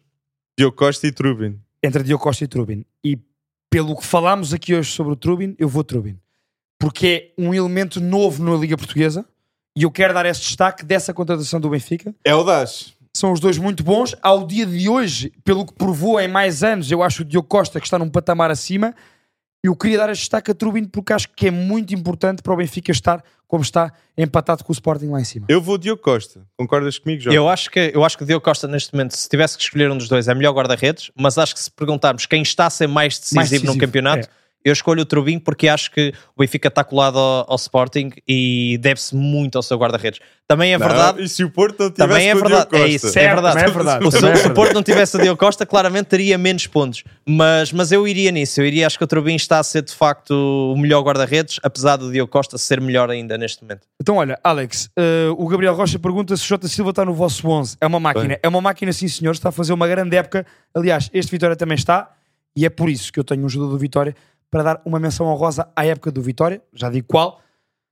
Diogo 0.57 0.75
Costa 0.75 1.05
e 1.05 1.11
Trubin. 1.11 1.59
Entre 1.83 2.01
Diogo 2.03 2.23
Costa 2.23 2.43
e 2.43 2.47
Trubin. 2.47 2.83
E 3.03 3.19
pelo 3.69 3.95
que 3.95 4.05
falámos 4.05 4.53
aqui 4.53 4.73
hoje 4.73 4.91
sobre 4.91 5.13
o 5.13 5.15
Trubin, 5.15 5.55
eu 5.59 5.69
vou 5.69 5.83
Trubin. 5.83 6.17
Porque 6.79 7.33
é 7.37 7.41
um 7.41 7.53
elemento 7.53 7.99
novo 8.01 8.43
na 8.43 8.55
Liga 8.57 8.75
Portuguesa 8.77 9.25
e 9.75 9.83
eu 9.83 9.91
quero 9.91 10.13
dar 10.13 10.25
esse 10.25 10.41
destaque 10.41 10.85
dessa 10.85 11.13
contratação 11.13 11.59
do 11.59 11.69
Benfica. 11.69 12.15
É 12.23 12.33
o 12.33 12.43
Das. 12.43 12.93
São 13.13 13.31
os 13.31 13.39
dois 13.39 13.57
muito 13.57 13.83
bons. 13.83 14.15
Ao 14.21 14.45
dia 14.45 14.65
de 14.65 14.89
hoje, 14.89 15.31
pelo 15.43 15.65
que 15.65 15.73
provou 15.73 16.19
em 16.19 16.27
mais 16.27 16.63
anos, 16.63 16.91
eu 16.91 17.01
acho 17.03 17.21
o 17.21 17.25
Diogo 17.25 17.47
Costa 17.47 17.79
que 17.79 17.87
está 17.87 17.99
num 17.99 18.09
patamar 18.09 18.51
acima. 18.51 18.93
Eu 19.63 19.75
queria 19.75 19.97
dar 19.97 20.09
este 20.09 20.21
destaque 20.21 20.51
a 20.51 20.53
Trubin 20.53 20.85
porque 20.85 21.11
acho 21.13 21.29
que 21.29 21.47
é 21.47 21.51
muito 21.51 21.93
importante 21.93 22.41
para 22.41 22.53
o 22.53 22.57
Benfica 22.57 22.91
estar 22.91 23.23
como 23.47 23.63
está 23.63 23.91
empatado 24.17 24.63
com 24.63 24.71
o 24.71 24.73
Sporting 24.73 25.07
lá 25.07 25.21
em 25.21 25.23
cima. 25.23 25.45
Eu 25.49 25.61
vou 25.61 25.77
Diogo 25.77 26.01
Costa. 26.01 26.45
Concordas 26.57 26.97
comigo, 26.99 27.21
João? 27.21 27.35
Eu 27.35 27.49
acho 27.49 27.69
que 27.69 27.91
eu 27.93 28.03
acho 28.03 28.17
que 28.17 28.23
o 28.23 28.27
Diogo 28.27 28.43
Costa 28.43 28.67
neste 28.67 28.93
momento, 28.93 29.15
se 29.15 29.29
tivesse 29.29 29.57
que 29.57 29.63
escolher 29.63 29.89
um 29.89 29.97
dos 29.97 30.07
dois, 30.07 30.27
é 30.27 30.33
melhor 30.33 30.53
guarda-redes, 30.53 31.11
mas 31.15 31.37
acho 31.37 31.53
que 31.53 31.59
se 31.59 31.71
perguntarmos 31.71 32.25
quem 32.25 32.41
está 32.41 32.65
a 32.65 32.69
ser 32.69 32.87
mais 32.87 33.17
decisivo, 33.17 33.35
mais 33.35 33.49
decisivo. 33.49 33.73
no 33.73 33.79
campeonato, 33.79 34.27
é 34.27 34.44
eu 34.65 34.73
escolho 34.73 35.03
o 35.03 35.05
Trubin 35.05 35.37
porque 35.37 35.67
acho 35.67 35.91
que 35.91 36.11
o 36.35 36.41
Benfica 36.41 36.69
está 36.69 36.83
colado 36.83 37.19
ao, 37.19 37.45
ao 37.51 37.55
Sporting 37.55 38.11
e 38.27 38.79
deve-se 38.81 39.15
muito 39.15 39.57
ao 39.57 39.61
seu 39.61 39.77
guarda-redes. 39.77 40.19
Também 40.47 40.73
é 40.73 40.77
não, 40.77 40.87
verdade. 40.87 41.23
E 41.23 41.29
se 41.29 41.43
o 41.43 41.49
Porto 41.51 41.79
não 41.79 41.91
tivesse 41.91 42.09
também 42.09 42.29
é 42.29 42.35
verdade, 42.35 42.75
é 42.75 42.87
isso, 42.87 43.07
é 43.19 43.27
verdade. 43.27 43.59
É 43.59 43.67
verdade. 43.67 44.11
Se, 44.11 44.47
o 44.47 44.53
Porto 44.53 44.73
não 44.73 44.81
tivesse 44.81 45.17
o 45.17 45.21
Diogo 45.21 45.39
Costa, 45.39 45.65
claramente 45.65 46.07
teria 46.07 46.37
menos 46.37 46.65
pontos. 46.65 47.03
Mas, 47.27 47.71
mas 47.71 47.91
eu 47.91 48.07
iria 48.07 48.31
nisso. 48.31 48.59
Eu 48.59 48.65
iria, 48.65 48.87
acho 48.87 48.97
que 48.97 49.03
o 49.03 49.07
Trubin 49.07 49.35
está 49.35 49.59
a 49.59 49.63
ser 49.63 49.83
de 49.83 49.93
facto 49.93 50.31
o 50.31 50.77
melhor 50.77 51.01
guarda-redes, 51.03 51.59
apesar 51.61 51.97
do 51.97 52.11
Diogo 52.11 52.31
Costa 52.31 52.57
ser 52.57 52.81
melhor 52.81 53.11
ainda 53.11 53.37
neste 53.37 53.61
momento. 53.61 53.81
Então, 54.01 54.17
olha, 54.17 54.39
Alex, 54.43 54.89
uh, 54.97 55.31
o 55.37 55.47
Gabriel 55.47 55.75
Rocha 55.75 55.99
pergunta 55.99 56.35
se 56.35 56.43
o 56.43 56.47
Jota 56.47 56.67
Silva 56.67 56.89
está 56.89 57.05
no 57.05 57.13
vosso 57.13 57.47
11. 57.47 57.77
É 57.79 57.85
uma 57.85 57.99
máquina. 57.99 58.27
Bem. 58.27 58.39
É 58.41 58.47
uma 58.47 58.61
máquina, 58.61 58.91
sim, 58.93 59.07
senhor. 59.07 59.31
Está 59.31 59.49
a 59.49 59.51
fazer 59.51 59.73
uma 59.73 59.87
grande 59.87 60.15
época. 60.15 60.45
Aliás, 60.73 61.09
este 61.13 61.31
Vitória 61.31 61.55
também 61.55 61.75
está. 61.75 62.11
E 62.55 62.65
é 62.65 62.69
por 62.69 62.89
isso 62.89 63.11
que 63.11 63.19
eu 63.19 63.23
tenho 63.23 63.43
um 63.43 63.49
jogador 63.49 63.73
do 63.73 63.77
Vitória 63.77 64.15
para 64.49 64.63
dar 64.63 64.81
uma 64.85 64.99
menção 64.99 65.25
honrosa 65.27 65.67
à 65.75 65.85
época 65.85 66.11
do 66.11 66.21
Vitória, 66.21 66.61
já 66.73 66.89
digo 66.89 67.07
qual. 67.07 67.41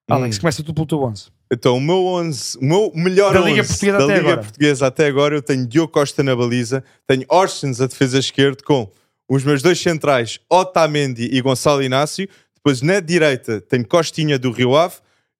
Alex, 0.09 0.37
hum. 0.37 0.39
começa 0.41 0.63
tu 0.63 0.73
pelo 0.73 0.85
teu 0.85 1.01
11. 1.01 1.31
Então, 1.51 1.77
o 1.77 1.81
meu 1.81 2.05
11, 2.05 2.57
o 2.57 2.65
meu 2.65 2.91
melhor 2.95 3.33
da 3.33 3.41
Liga, 3.41 3.63
Portuguesa, 3.63 3.97
da 3.97 4.03
até 4.03 4.13
Liga 4.15 4.27
agora. 4.27 4.41
Portuguesa 4.41 4.87
até 4.87 5.05
agora, 5.05 5.35
eu 5.35 5.41
tenho 5.41 5.67
Diogo 5.67 5.91
Costa 5.91 6.23
na 6.23 6.35
baliza, 6.35 6.83
tenho 7.07 7.25
Orsens 7.29 7.79
a 7.79 7.85
defesa 7.85 8.17
esquerda 8.17 8.63
com 8.63 8.89
os 9.29 9.43
meus 9.43 9.61
dois 9.61 9.79
centrais, 9.79 10.39
Otamendi 10.49 11.29
e 11.31 11.41
Gonçalo 11.41 11.83
Inácio. 11.83 12.27
Depois 12.55 12.81
na 12.81 12.99
direita 12.99 13.61
tenho 13.61 13.87
Costinha 13.87 14.39
do 14.39 14.51
Rio 14.51 14.75
Ave. 14.75 14.95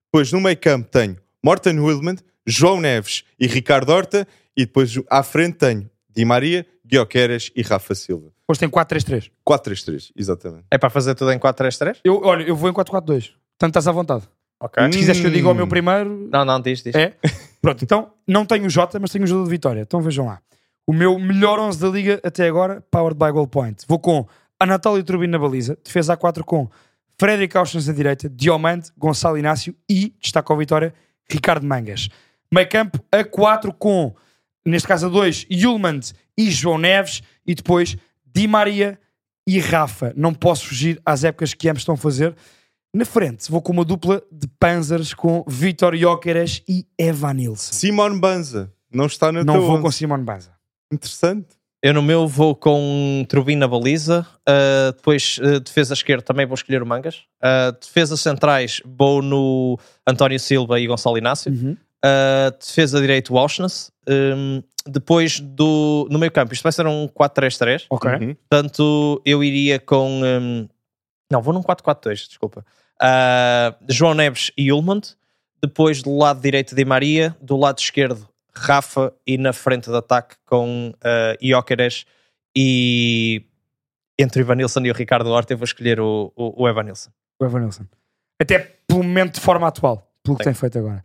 Depois 0.06 0.30
no 0.32 0.40
meio 0.40 0.56
campo 0.56 0.88
tenho 0.90 1.16
Morten 1.42 1.80
Wilman, 1.80 2.16
João 2.46 2.80
Neves 2.80 3.24
e 3.38 3.46
Ricardo 3.46 3.90
Horta. 3.90 4.26
E 4.56 4.66
depois 4.66 4.94
à 5.10 5.22
frente 5.22 5.58
tenho 5.58 5.90
Di 6.08 6.24
Maria, 6.24 6.66
Guioqueras 6.84 7.50
e 7.56 7.62
Rafa 7.62 7.94
Silva. 7.94 8.33
Depois 8.44 8.58
tem 8.58 8.68
4-3-3. 8.68 9.30
4-3-3, 9.48 10.12
exatamente. 10.14 10.64
É 10.70 10.76
para 10.76 10.90
fazer 10.90 11.14
tudo 11.14 11.32
em 11.32 11.38
4-3-3? 11.38 11.98
Eu, 12.04 12.20
olha, 12.22 12.42
eu 12.42 12.54
vou 12.54 12.68
em 12.68 12.72
4-4-2. 12.72 13.32
Portanto, 13.58 13.70
estás 13.70 13.88
à 13.88 13.92
vontade. 13.92 14.28
Ok. 14.60 14.82
Se 14.84 14.98
quiseres 14.98 15.20
que 15.20 15.26
eu 15.26 15.30
diga 15.30 15.48
o 15.48 15.54
meu 15.54 15.66
primeiro. 15.66 16.28
Não, 16.30 16.44
não, 16.44 16.60
diz, 16.60 16.82
diz. 16.82 16.94
É? 16.94 17.14
Pronto, 17.60 17.82
então 17.82 18.12
não 18.26 18.44
tenho 18.44 18.66
o 18.66 18.70
Jota, 18.70 18.98
mas 19.00 19.10
tenho 19.10 19.24
o 19.24 19.26
jogo 19.26 19.44
de 19.44 19.50
Vitória. 19.50 19.80
Então 19.80 20.00
vejam 20.00 20.26
lá. 20.26 20.40
O 20.86 20.92
meu 20.92 21.18
melhor 21.18 21.58
11 21.58 21.80
da 21.80 21.88
liga 21.88 22.20
até 22.22 22.46
agora, 22.46 22.82
powered 22.90 23.18
by 23.18 23.30
Goal 23.30 23.46
Point. 23.46 23.84
Vou 23.88 23.98
com 23.98 24.26
Anatólio 24.60 25.02
Turbino 25.02 25.32
na 25.32 25.38
baliza, 25.38 25.78
defesa 25.82 26.16
A4 26.16 26.42
com 26.42 26.68
Frederic 27.18 27.56
Auschwitz 27.56 27.86
na 27.86 27.94
direita, 27.94 28.28
Diomante, 28.28 28.90
Gonçalo 28.96 29.38
Inácio 29.38 29.74
e, 29.88 30.14
destaca 30.20 30.52
a 30.52 30.56
Vitória, 30.56 30.94
Ricardo 31.30 31.66
Mangas. 31.66 32.08
Meio 32.52 32.68
campo 32.68 32.98
A4 33.10 33.74
com, 33.78 34.14
neste 34.64 34.86
caso 34.86 35.06
a 35.06 35.08
2, 35.08 35.46
Yulmand 35.50 36.00
e 36.36 36.50
João 36.50 36.78
Neves 36.78 37.22
e 37.46 37.54
depois 37.54 37.96
Di 38.34 38.46
Maria 38.48 38.98
e 39.46 39.58
Rafa. 39.60 40.12
Não 40.16 40.32
posso 40.34 40.66
fugir 40.68 41.00
às 41.04 41.24
épocas 41.24 41.54
que 41.54 41.68
ambos 41.68 41.82
estão 41.82 41.94
a 41.94 41.98
fazer. 41.98 42.34
Na 42.94 43.04
frente, 43.04 43.50
vou 43.50 43.60
com 43.60 43.72
uma 43.72 43.84
dupla 43.84 44.22
de 44.30 44.46
Panzers 44.58 45.12
com 45.14 45.44
Vitor 45.48 45.96
Jóqueres 45.96 46.62
e 46.68 46.86
Evan 46.98 47.34
Nilsson. 47.34 47.72
Simon 47.72 48.18
Banza. 48.18 48.72
Não 48.92 49.06
está 49.06 49.32
na 49.32 49.42
Não 49.42 49.60
vou 49.60 49.72
onze. 49.74 49.82
com 49.82 49.90
Simon 49.90 50.22
Baza. 50.24 50.52
Interessante. 50.92 51.48
Eu 51.82 51.92
no 51.92 52.00
meu 52.02 52.26
vou 52.26 52.54
com 52.54 53.26
Turbina 53.28 53.68
Baliza, 53.68 54.26
uh, 54.48 54.92
depois 54.96 55.36
uh, 55.38 55.60
defesa 55.60 55.92
esquerda 55.92 56.22
também 56.22 56.46
vou 56.46 56.54
escolher 56.54 56.82
o 56.82 56.86
Mangas, 56.86 57.24
uh, 57.42 57.78
defesa 57.78 58.16
centrais 58.16 58.80
vou 58.86 59.20
no 59.20 59.78
António 60.06 60.40
Silva 60.40 60.80
e 60.80 60.86
Gonçalo 60.86 61.18
Inácio, 61.18 61.52
Uhum. 61.52 61.72
uh, 61.72 62.58
defesa 62.58 62.98
direito 63.02 63.34
Walshness, 63.34 63.90
um, 64.08 64.62
depois 64.86 65.40
do, 65.40 66.06
no 66.10 66.18
meio 66.18 66.30
campo, 66.32 66.52
isto 66.52 66.62
vai 66.62 66.72
ser 66.72 66.86
um 66.86 67.08
4-3-3, 67.08 67.86
Ok. 67.90 68.10
Uhum. 68.10 68.34
portanto 68.48 69.22
eu 69.24 69.42
iria 69.42 69.78
com, 69.78 70.20
um, 70.22 70.68
não, 71.30 71.40
vou 71.42 71.52
num 71.54 71.62
4-4-2, 71.62 72.28
desculpa, 72.28 72.64
Uh, 73.02 73.74
João 73.90 74.14
Neves 74.14 74.52
e 74.56 74.70
Ulmond, 74.72 75.16
depois 75.60 76.00
do 76.00 76.16
lado 76.16 76.40
direito 76.40 76.76
Di 76.76 76.84
Maria, 76.84 77.36
do 77.42 77.56
lado 77.56 77.78
esquerdo 77.80 78.26
Rafa 78.54 79.12
e 79.26 79.36
na 79.36 79.52
frente 79.52 79.90
de 79.90 79.96
ataque 79.96 80.36
com 80.46 80.90
uh, 80.90 81.44
Ióqueres 81.44 82.06
e 82.56 83.44
entre 84.16 84.40
o 84.40 84.42
Ivanilson 84.44 84.80
e 84.84 84.90
o 84.92 84.94
Ricardo 84.94 85.28
Horta 85.28 85.52
eu 85.52 85.58
vou 85.58 85.64
escolher 85.64 85.98
o, 85.98 86.32
o, 86.36 86.62
o 86.62 86.68
Evanilson. 86.68 87.10
O 87.40 87.44
Evan 87.44 87.60
Nilsson. 87.60 87.84
Até 88.40 88.60
pelo 88.86 89.02
momento 89.02 89.34
de 89.34 89.40
forma 89.40 89.66
atual, 89.66 90.08
pelo 90.22 90.36
que 90.38 90.44
Sim. 90.44 90.50
tem 90.50 90.54
feito 90.54 90.78
agora. 90.78 91.04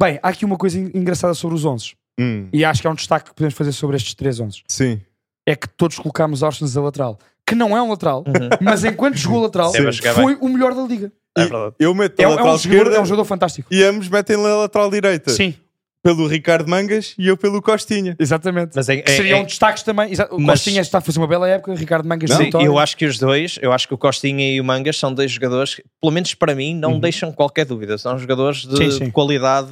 Bem, 0.00 0.20
há 0.22 0.28
aqui 0.28 0.44
uma 0.44 0.58
coisa 0.58 0.78
en- 0.78 0.90
engraçada 0.94 1.32
sobre 1.32 1.56
os 1.56 1.64
11 1.64 1.94
Hum, 2.18 2.48
e 2.52 2.64
acho 2.64 2.80
que 2.80 2.86
é 2.86 2.90
um 2.90 2.94
destaque 2.94 3.30
que 3.30 3.34
podemos 3.34 3.54
fazer 3.54 3.72
sobre 3.72 3.96
estes 3.96 4.14
três 4.14 4.38
11 4.40 4.62
Sim. 4.68 5.00
É 5.46 5.56
que 5.56 5.68
todos 5.68 5.98
colocámos 5.98 6.42
Orsens 6.42 6.76
a 6.76 6.80
lateral, 6.82 7.18
que 7.46 7.54
não 7.54 7.76
é 7.76 7.80
um 7.82 7.88
lateral, 7.90 8.24
Uhum. 8.26 8.48
mas 8.60 8.84
enquanto 8.84 9.16
jogou 9.16 9.40
lateral, 9.42 9.72
foi 10.14 10.36
o 10.40 10.48
melhor 10.48 10.74
da 10.74 10.82
liga. 10.82 11.10
É 11.36 11.42
verdade. 11.42 11.74
Eu 11.78 11.94
meto 11.94 12.18
É, 12.20 12.26
um- 12.26 12.32
é 12.32 12.34
lateral 12.34 12.54
um 12.54 12.58
jogador, 12.58 12.76
esquerda 12.76 12.96
é 12.96 13.00
um 13.00 13.06
jogador 13.06 13.24
fantástico. 13.24 13.68
e 13.72 13.82
ambos 13.82 14.08
metem 14.08 14.36
na 14.36 14.54
lateral 14.56 14.90
direita. 14.90 15.30
Sim, 15.30 15.54
Pelo 16.02 16.26
Ricardo 16.26 16.66
Mangas 16.66 17.14
e 17.18 17.26
eu 17.28 17.36
pelo 17.36 17.60
Costinha. 17.60 18.16
exatamente. 18.18 18.72
Mas 18.74 18.88
é, 18.88 18.96
Que 18.96 19.10
é- 19.12 19.16
seriam 19.16 19.40
é- 19.40 19.44
destaques 19.44 19.82
também. 19.82 20.10
O 20.30 20.40
Mas- 20.40 20.60
Costinha 20.60 20.80
está 20.80 20.96
a 20.96 21.00
fazer 21.02 21.18
uma 21.18 21.26
bela 21.26 21.46
época, 21.46 21.74
Ricardo 21.74 22.08
Mangas 22.08 22.30
Não, 22.30 22.38
Sim, 22.38 22.50
eu 22.64 22.78
acho 22.78 22.96
que 22.96 23.04
os 23.04 23.18
dois, 23.18 23.58
eu 23.60 23.70
acho 23.70 23.86
que 23.86 23.92
o 23.92 23.98
Costinha 23.98 24.50
e 24.50 24.58
o 24.58 24.64
Mangas 24.64 24.96
são 24.96 25.12
dois 25.12 25.30
jogadores 25.30 25.74
que, 25.74 25.84
pelo 26.00 26.10
menos 26.10 26.32
para 26.32 26.54
mim, 26.54 26.74
não 26.74 26.98
deixam 26.98 27.30
qualquer 27.32 27.66
dúvida. 27.66 27.98
São 27.98 28.18
jogadores 28.18 28.64
de, 28.66 28.76
Sim, 28.78 28.90
sim. 28.92 29.04
de 29.04 29.10
qualidade 29.12 29.70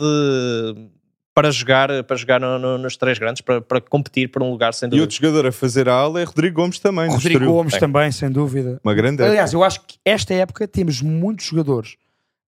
para 1.41 1.51
jogar, 1.51 2.05
para 2.05 2.17
jogar 2.17 2.41
no- 2.41 2.59
no- 2.59 2.79
nos 2.79 2.97
três 2.97 3.19
grandes, 3.19 3.41
para, 3.43 3.61
para 3.61 3.81
competir 3.81 4.29
por 4.31 4.43
um 4.43 4.51
lugar 4.51 4.75
sem 4.75 4.87
E 4.87 4.91
dúvida. 4.91 5.03
outro 5.05 5.17
jogador 5.17 5.47
a 5.47 5.53
fazer 5.53 5.89
a 5.89 5.95
ala 5.95 6.21
é 6.21 6.25
Rodrigo 6.25 6.57
Gomes 6.61 6.79
também. 6.79 7.09
Rodrigo 7.09 7.29
Estoril. 7.29 7.53
Gomes 7.53 7.75
É. 7.75 7.79
também, 7.79 8.11
sem 8.13 8.31
dúvida. 8.31 8.81
Uma 8.83 8.95
grande 8.95 9.23
Aliás, 9.23 9.53
eu 9.53 9.63
acho 9.63 9.81
que 9.87 9.97
esta 10.05 10.35
época 10.35 10.67
temos 10.67 11.01
muitos 11.01 11.47
jogadores 11.47 11.97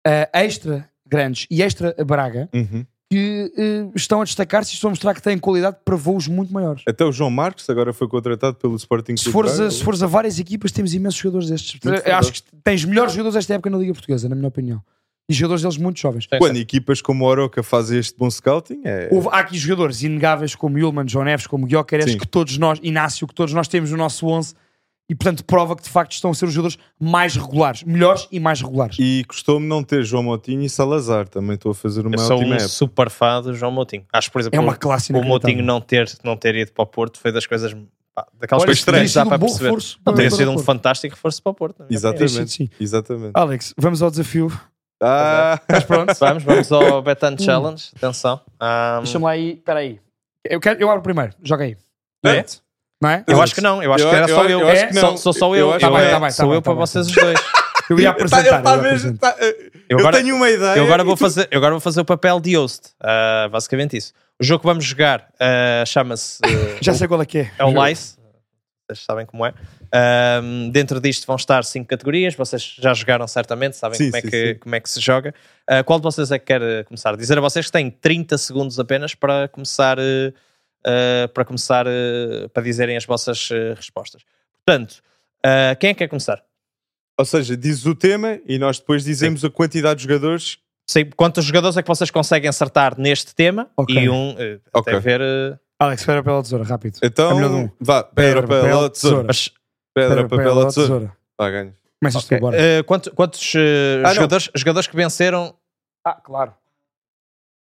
ah, 0.06 0.30
extra 0.34 0.88
grandes 1.06 1.48
e 1.52 1.62
extra 1.62 1.94
Braga 2.06 2.48
Uhum. 2.54 2.86
que 3.10 3.52
eh, 3.58 3.88
estão 3.96 4.22
a 4.22 4.24
destacar-se 4.26 4.72
e 4.72 4.76
estão 4.76 4.90
a 4.90 4.92
mostrar 4.92 5.14
que 5.14 5.22
têm 5.22 5.38
qualidade 5.38 5.78
para 5.86 5.96
voos 5.96 6.28
muito 6.28 6.52
maiores. 6.54 6.84
Até 6.88 7.04
o 7.06 7.12
João 7.12 7.30
Marcos 7.30 7.70
agora 7.70 7.92
foi 7.94 8.08
contratado 8.08 8.56
pelo 8.58 8.76
Sporting 8.76 9.16
Se 9.18 9.24
Clube 9.32 9.34
fores, 9.50 9.60
a, 9.60 9.72
se 9.72 9.84
fores 9.84 10.02
a 10.04 10.08
várias 10.08 10.40
equipas, 10.40 10.72
temos 10.72 10.94
imensos 10.94 11.20
jogadores 11.20 11.50
destes. 11.50 11.74
Muito 11.74 11.90
verdade. 11.90 12.12
acho 12.12 12.34
que 12.34 12.42
tens 12.64 12.84
melhores 12.86 13.14
jogadores 13.14 13.36
desta 13.36 13.54
época 13.54 13.70
na 13.70 13.78
Liga 13.78 13.94
Portuguesa, 13.94 14.28
na 14.30 14.36
minha 14.36 14.48
opinião. 14.50 14.82
E 15.30 15.34
jogadores 15.34 15.62
deles 15.62 15.78
muito 15.78 16.00
jovens. 16.00 16.26
Quando 16.38 16.56
equipas 16.56 17.02
como 17.02 17.26
o 17.26 17.28
Oroca 17.28 17.62
fazem 17.62 18.00
este 18.00 18.18
bom 18.18 18.32
scouting, 18.32 18.82
é. 18.86 19.10
Houve, 19.12 19.28
há 19.32 19.40
aqui 19.40 19.58
jogadores 19.58 20.02
inegáveis 20.02 20.56
como 20.56 20.80
Yulman, 20.80 21.06
João 21.08 21.26
Neves, 21.26 21.46
como 21.48 21.66
Guioqueres, 21.66 22.12
Sim. 22.12 22.18
que 22.18 22.26
todos 22.28 22.58
nós, 22.58 22.80
Inácio, 22.82 23.28
que 23.28 23.34
todos 23.36 23.54
nós 23.54 23.68
temos 23.68 23.92
no 23.92 23.98
nosso 23.98 24.26
11 24.26 24.56
e 25.10 25.16
portanto 25.16 25.44
prova 25.44 25.76
que 25.76 25.84
de 25.84 25.90
facto 25.90 26.14
estão 26.14 26.32
a 26.32 26.34
ser 26.34 26.46
os 26.46 26.54
jogadores 26.54 26.78
mais 27.00 27.36
regulares, 27.36 27.84
melhores 27.84 28.28
e 28.32 28.40
mais 28.40 28.62
regulares. 28.62 28.96
E 29.00 29.26
custou-me 29.28 29.66
não 29.68 29.84
ter 29.84 30.04
João 30.06 30.24
Moutinho 30.24 30.62
e 30.64 30.70
Salazar. 30.70 31.28
Também 31.28 31.56
estou 31.56 31.72
a 31.72 31.76
fazer 31.76 32.06
uma 32.08 32.16
Eu 32.16 32.20
sou 32.20 32.38
ótima 32.38 32.52
um 32.52 32.54
época. 32.54 32.68
super 32.70 33.10
fã 33.10 33.42
do 33.42 33.54
João 33.54 33.72
Moutinho. 33.72 34.06
Acho, 34.14 34.32
por 34.32 34.40
exemplo, 34.40 34.58
É 34.58 34.62
uma 34.62 34.76
classe 34.78 35.12
o 35.12 35.16
Moutinho 35.16 35.60
inacreditável. 35.60 35.66
não 35.66 35.82
ter, 35.82 36.18
não 36.24 36.38
ter 36.38 36.56
ido 36.56 36.72
para 36.72 36.84
o 36.84 36.88
Porto 36.88 37.20
foi 37.20 37.34
das 37.34 37.46
coisas, 37.46 37.72
daquelas 38.40 38.64
Olha, 38.64 38.68
coisas 38.68 38.86
nem 38.86 39.02
dá 39.04 39.08
sido 39.08 39.26
para 39.28 39.36
um 39.36 39.40
bom 39.40 39.46
perceber. 39.48 39.66
reforço 39.66 40.00
Não, 40.06 40.14
teria 40.14 40.32
sido 40.32 40.52
um 40.52 40.58
fantástico 40.58 41.16
reforço 41.16 41.44
para 41.44 41.52
o 41.52 41.54
Porto. 41.54 41.84
Exatamente. 41.90 42.52
Sim. 42.52 42.70
Exatamente. 42.80 43.32
Alex, 43.34 43.74
vamos 43.78 44.02
ao 44.02 44.10
desafio. 44.10 44.52
Ah, 45.02 45.60
Estás 45.62 45.84
pronto? 45.84 46.14
Vamos, 46.20 46.44
vamos 46.44 46.72
ao 46.72 47.02
Betan 47.02 47.38
Challenge. 47.38 47.90
Atenção. 47.96 48.42
Um, 48.62 49.04
Deixa-me 49.04 49.26
lá 49.26 49.32
aí. 49.32 49.52
Espera 49.54 49.80
aí. 49.80 50.00
Eu, 50.44 50.60
quero, 50.60 50.80
eu 50.82 50.90
abro 50.90 51.04
primeiro. 51.04 51.34
Joga 51.44 51.66
aí. 51.66 51.78
É? 52.26 52.44
Não 53.02 53.10
é? 53.12 53.24
eu 53.28 53.40
acho 53.42 53.54
que 53.54 53.62
não, 53.62 53.84
eu 53.84 53.94
acho 53.94 54.04
Eu- 54.04 54.10
que 54.10 54.16
era 54.16 54.28
eu- 54.28 54.36
só 54.36 54.44
eu. 54.46 54.60
eu 54.62 54.70
acho 54.70 54.88
que 54.88 54.94
Só- 54.96 55.02
não. 55.12 55.18
Sou 55.18 55.34
só 55.34 55.56
Eu 55.56 55.74
que- 55.74 55.80
Tá 55.80 55.92
bem, 55.92 56.10
tá 56.10 56.20
bem, 56.20 56.32
Sou 56.32 56.46
tá 56.46 56.48
eu 56.48 56.52
bem, 56.54 56.62
para 56.64 56.74
tá 56.74 56.80
vocês 56.80 57.08
os 57.08 57.14
dois. 57.14 57.40
Eu 57.90 57.98
ia 58.00 58.06
Tá, 58.08 58.12
apresentar. 58.12 58.62
tá 58.62 58.76
eu 58.76 58.82
mesmo- 58.82 59.18
tá, 59.18 59.34
eh, 59.40 59.56
Eu 59.88 59.98
eu 59.98 60.00
agora- 60.00 60.18
tenho 60.18 60.36
uma 60.36 60.50
ideia. 60.50 60.78
Eu 60.78 60.84
agora 60.84 61.06
vou 61.06 61.16
tu- 61.16 61.20
fazer, 61.20 61.48
eu 61.50 61.58
agora 61.58 61.72
vou 61.72 61.80
fazer 61.80 62.02
o 62.02 62.06
papel 62.06 62.38
de 62.42 62.58
host. 62.58 62.90
Ah, 63.00 63.48
basicamente 63.50 63.96
isso. 63.96 64.12
O 64.38 64.44
jogo 64.44 64.60
que 64.60 64.66
vamos 64.68 64.84
jogar 64.84 65.30
ah, 65.40 65.86
chama-se 65.86 66.40
ah, 66.44 66.48
Já 66.84 66.94
sei 66.94 67.08
qual 67.08 67.22
é 67.22 67.26
que 67.26 67.38
é. 67.38 67.52
é 67.58 67.64
o 67.64 67.86
Lice. 67.86 68.18
Vocês 68.90 69.06
sabem 69.06 69.26
como 69.26 69.46
é. 69.46 69.54
Ahm, 69.94 70.70
dentro 70.72 71.00
disto 71.00 71.26
vão 71.26 71.36
estar 71.36 71.64
cinco 71.64 71.88
categorias. 71.88 72.36
Vocês 72.36 72.76
já 72.80 72.94
jogaram 72.94 73.28
certamente, 73.28 73.76
sabem 73.76 73.98
Sim, 73.98 74.06
como, 74.06 74.18
é 74.18 74.22
sim, 74.22 74.30
que, 74.30 74.48
sim. 74.54 74.60
como 74.60 74.76
é 74.76 74.80
que 74.80 74.90
se 74.90 75.00
joga. 75.00 75.34
Ah, 75.68 75.84
qual 75.84 76.00
de 76.00 76.04
vocês 76.04 76.32
é 76.32 76.40
que 76.40 76.46
quer 76.46 76.62
eh, 76.62 76.84
começar? 76.84 77.16
Dizer 77.16 77.38
a 77.38 77.42
vocês 77.42 77.66
que 77.66 77.72
têm 77.72 77.90
30 77.90 78.38
segundos 78.38 78.80
apenas 78.80 79.14
para 79.16 79.48
começar, 79.48 79.98
eh, 80.00 81.28
para, 81.34 81.46
começar 81.46 81.86
eh, 81.88 82.48
para 82.54 82.64
dizerem 82.64 82.96
as 82.98 83.06
vossas 83.06 83.50
respostas. 83.76 84.24
Portanto, 84.66 85.02
ah, 85.46 85.76
quem 85.80 85.90
é 85.92 85.94
que 85.94 86.00
quer 86.00 86.08
começar? 86.08 86.44
Ou 87.20 87.26
seja, 87.26 87.58
dizes 87.58 87.86
o 87.86 87.96
tema 87.96 88.40
e 88.46 88.60
nós 88.60 88.80
depois 88.80 89.04
dizemos 89.04 89.44
a 89.44 89.50
quantidade 89.50 89.98
de 89.98 90.04
jogadores. 90.04 90.60
Sei 90.90 91.04
quantos 91.04 91.44
jogadores 91.44 91.76
é 91.76 91.82
que 91.82 91.88
vocês 91.88 92.10
conseguem 92.12 92.48
acertar 92.48 92.98
neste 93.00 93.34
tema 93.36 93.70
Ok. 93.76 93.96
e 93.96 94.08
um 94.10 94.36
eh, 94.38 94.60
Ok. 94.74 94.94
até 94.94 95.00
ver. 95.02 95.60
Alex, 95.80 96.06
papel 96.06 96.34
ou 96.34 96.42
tesoura, 96.42 96.64
rápido. 96.64 96.98
É 97.04 97.08
Então, 97.08 97.38
um. 97.64 97.70
vá, 97.80 98.04
pedra, 98.04 98.42
papel 98.42 98.78
ou 98.80 98.90
tesoura. 98.90 99.24
mas, 99.28 99.50
Pedra, 100.02 100.28
papel 100.28 100.56
ou 100.58 100.68
tesoura. 100.68 101.12
Vá, 101.38 101.50
ganhas. 101.50 101.74
Começas 102.00 102.24
ok. 102.26 102.38
tu, 102.38 102.42
bora. 102.42 102.58
Eh, 102.62 102.84
quanto- 102.84 103.12
quantos 103.16 103.54
eh, 103.56 104.02
Ah, 104.04 104.08
não. 104.10 104.14
jogadores, 104.16 104.50
jogadores 104.56 104.88
que 104.88 104.96
venceram 104.96 105.56
Ah, 106.06 106.14
claro. 106.14 106.54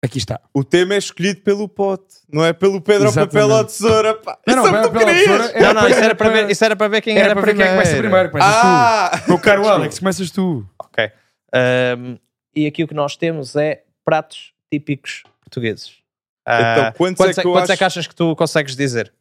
Aqui 0.02 0.16
está. 0.16 0.40
O 0.54 0.64
tema 0.64 0.94
é 0.94 0.98
escolhido 0.98 1.42
pelo 1.42 1.68
pote, 1.68 2.14
não 2.32 2.42
é 2.42 2.54
pelo 2.54 2.80
pedra, 2.80 3.08
Exatamente. 3.08 3.32
papel 3.32 3.50
ou 3.50 3.64
tesoura. 3.66 4.14
Pá. 4.14 4.38
Não, 4.46 4.56
não, 4.56 4.64
Isso 4.64 4.74
é 4.74 4.80
o 4.80 4.82
que 4.82 4.88
pedra, 4.88 4.88
tu 4.88 4.92
papel 4.92 5.00
ou 5.00 5.14
querias. 5.14 5.50
tesoura. 5.52 5.60
Não, 5.74 5.74
não, 5.82 5.88
isso 5.90 6.00
era, 6.00 6.14
para 6.14 6.28
ver, 6.30 6.50
isso 6.50 6.64
era 6.64 6.76
para 6.76 6.88
ver 6.88 7.00
quem 7.02 7.16
Era 7.18 7.24
era, 7.26 7.34
para 7.34 7.42
ver 7.44 7.54
quem 7.54 7.62
é 7.64 7.66
que 7.66 7.72
começa 7.74 7.96
primeiro. 7.98 8.30
Começas 8.30 8.54
Ah! 8.54 9.10
tu. 9.24 9.28
Meu 9.28 9.38
caro 9.38 9.68
Alex, 9.68 9.98
começas 9.98 10.30
tu. 10.30 10.66
Ok. 10.82 11.10
Ahm, 11.52 12.16
e 12.56 12.66
aqui 12.66 12.82
o 12.82 12.88
que 12.88 12.94
nós 12.94 13.14
temos 13.16 13.54
é 13.56 13.82
pratos 14.02 14.54
típicos 14.72 15.22
portugueses. 15.40 15.98
Ah, 16.46 16.60
Então, 16.78 16.92
quantos 16.92 17.36
é 17.38 17.42
que 17.42 17.46
eu 17.46 17.52
quantos 17.52 17.68
é 17.68 17.72
acho- 17.74 17.78
que 17.78 17.84
achas 17.84 18.06
que 18.06 18.14
tu 18.14 18.34
consegues 18.36 18.74
dizer? 18.74 19.12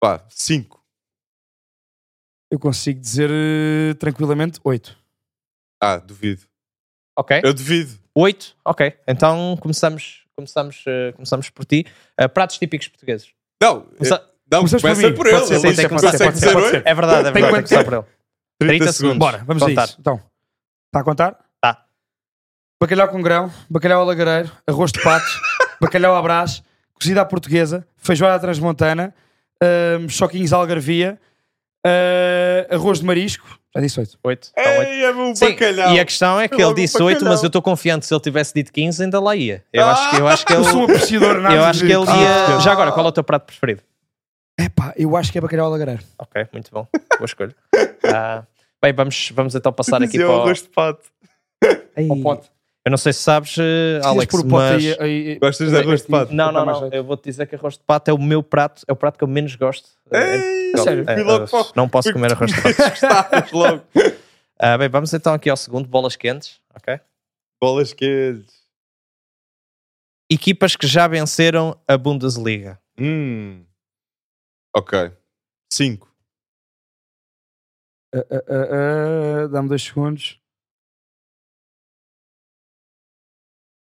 Pá, 0.00 0.24
cinco. 0.30 0.82
Eu 2.50 2.58
consigo 2.58 3.00
dizer 3.00 3.30
eh, 3.30 3.94
tranquilamente 3.94 4.60
8. 4.62 4.96
Ah, 5.82 5.96
duvido. 5.98 6.42
Ok. 7.18 7.40
Eu 7.44 7.52
duvido. 7.52 7.98
Oito? 8.14 8.56
Ok. 8.64 8.96
Então 9.06 9.56
começamos, 9.60 10.24
começamos, 10.34 10.84
eh, 10.86 11.12
começamos 11.12 11.50
por 11.50 11.64
ti. 11.64 11.84
Ah, 12.16 12.28
pratos 12.28 12.58
típicos 12.58 12.88
portugueses. 12.88 13.30
Não, 13.62 13.82
Começa- 13.82 14.30
não 14.50 14.58
Começas 14.60 14.80
por 14.82 14.88
começa 14.90 15.08
mim. 15.10 15.14
por 15.16 15.26
ele. 15.26 15.46
Ser, 15.46 15.54
sim, 15.60 15.74
tem 15.74 15.76
que 15.76 15.88
começar, 15.88 16.10
pode 16.18 16.38
ser, 16.38 16.52
pode 16.52 16.68
ser. 16.70 16.82
É 16.86 16.94
verdade, 16.94 17.28
é 17.28 17.32
verdade. 17.32 17.32
Tem 17.32 17.42
que 17.42 17.50
começar 17.50 17.84
por 17.84 17.92
ele. 17.94 18.02
30, 18.58 18.76
30 18.78 18.92
segundos. 18.92 19.18
Bora, 19.18 19.38
vamos 19.44 19.62
a 19.62 19.66
Contar. 19.66 19.84
isso. 19.84 19.96
Então, 20.00 20.16
está 20.86 21.00
a 21.00 21.04
contar? 21.04 21.38
Tá. 21.60 21.84
Bacalhau 22.80 23.08
com 23.08 23.20
grão, 23.22 23.52
bacalhau 23.68 24.00
alagareiro, 24.02 24.52
arroz 24.66 24.92
de 24.92 25.02
pato, 25.02 25.26
bacalhau 25.80 26.14
à 26.14 26.22
brás, 26.22 26.62
cozida 26.94 27.20
à 27.22 27.24
portuguesa, 27.24 27.86
feijoada 27.96 28.38
transmontana, 28.40 29.14
hum, 30.00 30.08
choquinhos 30.08 30.52
à 30.52 30.56
algarvia, 30.56 31.20
ah, 31.86 32.74
arroz 32.74 32.98
de 33.00 33.04
marisco. 33.04 33.46
Já 33.74 33.80
disse 33.82 34.00
8. 34.00 34.18
Oito. 34.24 34.48
Então, 34.56 34.78
oito. 34.78 34.88
Ei, 34.90 35.04
é 35.04 35.34
Sim, 35.34 35.50
bacalhau. 35.50 35.94
e 35.94 36.00
a 36.00 36.04
questão 36.04 36.40
é 36.40 36.48
que 36.48 36.54
Logo 36.56 36.66
ele 36.70 36.82
disse 36.82 36.96
8, 37.02 37.14
bacalhau. 37.16 37.32
mas 37.34 37.42
eu 37.42 37.46
estou 37.48 37.60
confiante 37.62 38.06
se 38.06 38.14
ele 38.14 38.20
tivesse 38.22 38.54
dito 38.54 38.72
15 38.72 39.04
ainda 39.04 39.20
lá 39.20 39.36
ia. 39.36 39.62
Eu 39.72 39.84
acho 39.86 40.10
que, 40.10 40.16
eu 40.16 40.28
acho 40.28 40.46
que 40.46 40.52
Eu 40.54 40.60
ele, 40.62 40.70
sou 40.70 40.80
um 40.80 40.84
apreciador 40.84 41.40
nada 41.40 41.54
eu 41.54 41.64
acho 41.64 41.80
que 41.80 41.92
ele 41.92 42.06
de- 42.06 42.10
ia. 42.12 42.56
Ah. 42.56 42.60
Já 42.60 42.72
agora, 42.72 42.90
qual 42.92 43.04
é 43.04 43.08
o 43.08 43.12
teu 43.12 43.22
prato 43.24 43.44
preferido? 43.46 43.82
Epá, 44.58 44.94
eu 44.96 45.14
acho 45.16 45.30
que 45.30 45.36
é 45.36 45.40
bacalhau 45.40 45.66
alagareiro. 45.66 46.02
Ok, 46.18 46.46
muito 46.52 46.70
bom. 46.72 46.86
Boa 47.18 47.24
escolha. 47.26 47.54
Ah, 48.04 48.44
bem, 48.82 48.92
vamos, 48.94 49.30
vamos 49.34 49.54
então 49.54 49.70
passar 49.72 50.02
aqui 50.02 50.16
para 50.16 50.28
o 50.30 50.38
o... 50.38 50.40
arroz 50.42 50.62
de 50.62 50.68
pato. 50.70 51.04
Ai, 51.94 52.08
Ao 52.08 52.16
pote. 52.16 52.48
Eu 52.86 52.90
não 52.90 52.96
sei 52.96 53.12
se 53.12 53.18
sabes, 53.20 53.56
eh, 53.58 53.98
Precisas 53.98 54.06
Alex, 54.06 54.32
pote 54.32 54.46
mas... 54.46 54.84
aí, 54.84 54.96
aí- 55.00 55.28
aí- 55.30 55.38
Gostas 55.40 55.70
de 55.72 55.76
arroz 55.76 56.02
de 56.02 56.06
pato? 56.08 56.32
Não, 56.32 56.52
não, 56.52 56.64
não. 56.64 56.88
Eu 56.92 57.02
vou-te 57.02 57.24
dizer 57.24 57.44
que 57.48 57.56
arroz 57.56 57.74
de 57.76 57.80
pato 57.82 58.08
é 58.12 58.14
o 58.14 58.18
meu 58.18 58.44
prato, 58.44 58.84
é 58.86 58.92
o 58.92 58.96
prato 58.96 59.18
que 59.18 59.24
eu 59.24 59.28
menos 59.28 59.56
gosto. 59.56 59.88
Eh, 60.12 60.36
Ei, 60.36 60.70
em- 60.72 60.76
sério? 60.84 61.04
é, 61.08 61.16
não 61.74 61.88
posso 61.88 62.12
comer 62.12 62.30
arroz 62.30 62.52
de 62.52 62.62
pato. 62.62 63.56
Logo. 63.56 63.82
Ah, 64.58 64.78
bem, 64.78 64.88
vamos 64.88 65.12
então 65.12 65.34
aqui 65.34 65.50
ao 65.50 65.56
segundo, 65.56 65.86
bolas 65.86 66.16
quentes, 66.16 66.62
ok? 66.74 66.98
Bolas 67.60 67.92
quentes. 67.92 68.54
Equipas 70.30 70.76
que 70.76 70.86
já 70.86 71.06
venceram 71.06 71.78
a 71.86 71.98
Bundesliga. 71.98 72.80
Hum. 72.98 73.66
Ok. 74.74 75.12
Cinco. 75.70 76.10
Ah, 78.14 78.24
ah, 78.48 79.46
Dá-me 79.48 79.68
dois 79.68 79.82
segundos. 79.82 80.40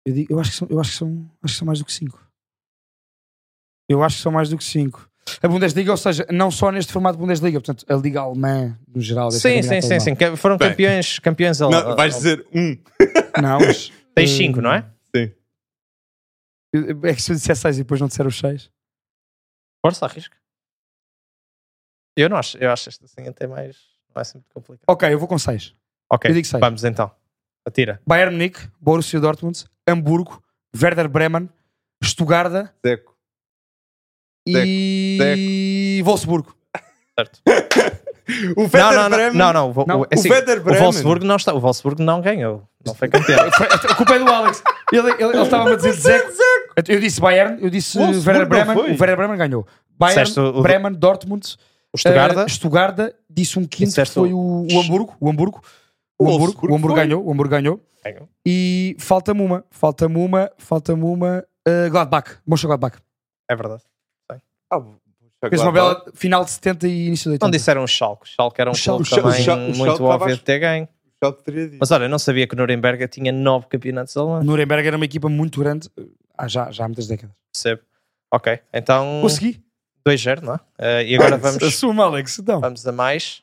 Eu, 0.06 0.14
digo- 0.14 0.34
eu 0.34 0.40
acho 0.40 0.52
que 0.52 0.58
são, 0.58 0.68
eu 0.70 0.80
acho 0.80 0.92
que 0.92 0.98
são, 0.98 1.32
acho 1.44 1.54
que 1.54 1.58
são 1.60 1.66
mais 1.66 1.80
do 1.80 1.86
que 1.86 1.94
5. 1.94 2.22
Eu 3.90 4.04
acho 4.04 4.18
que 4.18 4.22
são 4.24 4.32
mais 4.32 4.50
do 4.50 4.58
que 4.58 4.64
5. 4.64 5.10
A 5.42 5.48
Bundesliga, 5.48 5.90
ou 5.92 5.98
seja, 5.98 6.26
não 6.32 6.52
só 6.52 6.72
neste 6.72 6.94
formato 6.94 7.18
Bundesliga, 7.18 7.60
portanto, 7.60 7.84
a 7.92 7.96
Liga 7.96 8.22
Alemã, 8.22 8.78
no 8.88 9.02
geral. 9.02 9.32
Sim, 9.32 9.62
sim, 9.64 9.82
sim, 9.82 10.00
sim. 10.00 10.16
Foram 10.38 10.58
Bem. 10.58 10.70
campeões, 10.70 11.20
campeões 11.20 11.62
al- 11.62 11.72
Não, 11.72 11.96
vais 11.96 12.16
dizer 12.16 12.46
um. 12.54 12.78
Não, 13.42 13.60
mas. 13.60 13.92
Tens 14.14 14.30
eh, 14.32 14.38
5, 14.38 14.62
não 14.62 14.72
é? 14.72 14.82
Sim. 15.16 15.34
É 17.04 17.14
que 17.16 17.22
se 17.22 17.32
eu 17.32 17.36
disser 17.36 17.56
6 17.56 17.78
e 17.78 17.84
depois 17.84 18.00
não 18.00 18.08
disser 18.08 18.26
os 18.26 18.38
6. 18.40 18.70
Força, 19.86 20.06
arrisca. 20.06 20.38
Eu 22.18 22.30
não 22.30 22.38
acho, 22.38 22.58
eu 22.58 22.72
acho 22.72 22.88
este 22.90 23.04
assim 23.04 23.28
até 23.28 23.46
mais. 23.46 23.76
Não 24.14 24.20
é 24.20 24.22
assim 24.22 24.38
muito 24.38 24.54
complicado. 24.54 24.86
Ok, 24.88 25.12
eu 25.14 25.20
vou 25.20 25.28
com 25.28 25.38
6. 25.38 25.76
Ok, 26.10 26.30
Eu 26.32 26.34
digo 26.36 26.48
seis. 26.48 26.62
vamos 26.62 26.84
então. 26.86 27.12
Atira. 27.66 28.00
Bayern 28.06 28.32
Munique, 28.36 28.60
Borussia 28.80 29.20
Dortmund, 29.20 29.66
Hamburgo, 29.90 30.42
Werder 30.80 31.08
Bremen, 31.08 31.50
Stuttgart 32.04 32.72
Deco. 32.84 33.16
e 34.48 36.02
Wolfsburgo. 36.06 36.54
Certo. 37.18 37.40
O 38.58 38.64
Não, 38.64 38.64
Werder 38.64 38.82
não, 38.82 38.94
não, 39.04 39.10
Bremen. 39.10 39.38
não, 39.38 39.54
não. 39.54 39.70
o- 39.72 39.86
Não, 39.88 40.00
o- 40.00 40.02
o 40.02 40.06
é 40.10 40.16
assim, 40.16 40.32
Werder 40.32 40.58
o 40.60 40.64
Bremen. 40.64 40.82
Wolfsburg 40.82 41.24
não 41.24 41.36
está. 41.36 41.54
O 41.54 41.60
Wolfsburg 41.60 42.02
não 42.02 42.22
ganhou. 42.22 42.64
Não 42.84 42.96
foi 42.96 43.08
campeão. 43.08 43.38
A 43.40 43.94
culpa 43.96 44.16
é 44.16 44.20
do 44.20 44.28
Alex. 44.28 44.64
Ele 44.92 45.12
ele- 45.12 45.24
ele 45.26 45.42
estava-me 45.44 45.74
a 45.74 45.76
dizer 45.76 45.94
Zeco. 45.94 46.32
Eu 46.88 47.00
disse 47.00 47.22
Bayern, 47.22 47.62
eu 47.64 47.70
disse 47.70 47.96
Wolfsburg 48.00 48.28
Werder 48.40 48.48
Bremen. 48.48 48.78
O 48.78 48.82
Werder 49.00 49.16
Bremen 49.16 49.38
ganhou. 49.38 49.68
Bayern, 49.96 50.40
o- 50.40 50.58
o- 50.58 50.62
Bremen, 50.64 50.94
Dortmund, 50.94 51.56
O 51.94 51.98
Stuttgart. 52.00 52.36
eh, 52.36 52.48
Stuttgart, 52.50 52.98
disse 53.30 53.60
um 53.60 53.66
quinto 53.68 53.94
que 53.94 54.06
foi 54.06 54.34
o- 54.34 54.38
o, 54.38 54.68
o 54.74 54.80
Hamburgo. 54.82 55.16
O 55.20 55.30
Hamburgo. 55.30 55.62
O 56.20 56.26
O 56.26 56.36
Hamburgo, 56.36 56.72
o 56.72 56.76
Hamburgo 56.76 56.96
ganhou. 56.96 57.26
O 57.26 57.32
Hamburgo 57.32 57.52
ganhou. 57.52 57.82
ganhou. 58.04 58.30
E 58.46 58.96
falta-me 59.00 59.42
uma. 59.42 59.66
Falta-me 59.70 60.18
uma. 60.18 60.50
Falta-me 60.58 61.04
uma. 61.04 61.46
eh, 61.68 61.90
Gladbach. 61.90 62.38
Mönchengladbach. 62.48 62.98
É 63.50 63.56
verdade. 63.56 63.84
Ah, 64.72 64.82
Fez 65.50 65.62
uma 65.62 65.72
bela 65.72 66.04
final 66.16 66.44
de 66.44 66.50
70 66.52 66.88
e 66.88 67.08
início 67.08 67.26
de 67.26 67.34
80. 67.36 67.46
Não 67.46 67.52
disseram 67.52 67.84
o 67.84 67.88
Schalke. 67.88 68.24
O 68.24 68.28
Schalke 68.28 68.62
era 68.62 68.72
um 68.72 68.74
clube 68.74 69.08
também 69.10 69.30
o 69.30 69.44
Schalke- 69.44 69.78
muito 69.78 70.04
óbvio 70.04 70.34
a- 70.34 70.38
de 70.38 70.42
ter 70.44 70.60
ganho. 70.60 70.88
Mas 71.80 71.92
olha, 71.92 72.06
eu 72.06 72.10
não 72.10 72.18
sabia 72.20 72.48
que 72.48 72.54
o 72.56 72.58
Nuremberg 72.58 73.08
tinha 73.08 73.32
nove 73.32 73.68
campeonatos 73.68 74.16
alemães. 74.18 74.46
Nuremberg 74.46 74.88
era 74.88 74.96
uma 74.96 75.06
equipa 75.06 75.28
muito 75.30 75.60
grande 75.60 75.90
há 76.38 76.48
já, 76.48 76.72
já 76.72 76.86
há 76.86 76.88
muitas 76.88 77.08
décadas. 77.08 77.36
Percebo. 77.54 77.82
Ok, 78.34 78.60
então 78.74 79.20
Consegui. 79.22 79.64
2-0, 80.08 80.42
não 80.42 80.56
é? 80.56 80.60
Eh, 80.80 81.04
e 81.10 81.16
agora 81.16 81.38
vamos, 81.38 81.62
Assuma, 81.64 82.06
Alex. 82.06 82.40
Então. 82.40 82.60
vamos 82.62 82.86
a 82.88 82.92
mais. 82.92 83.42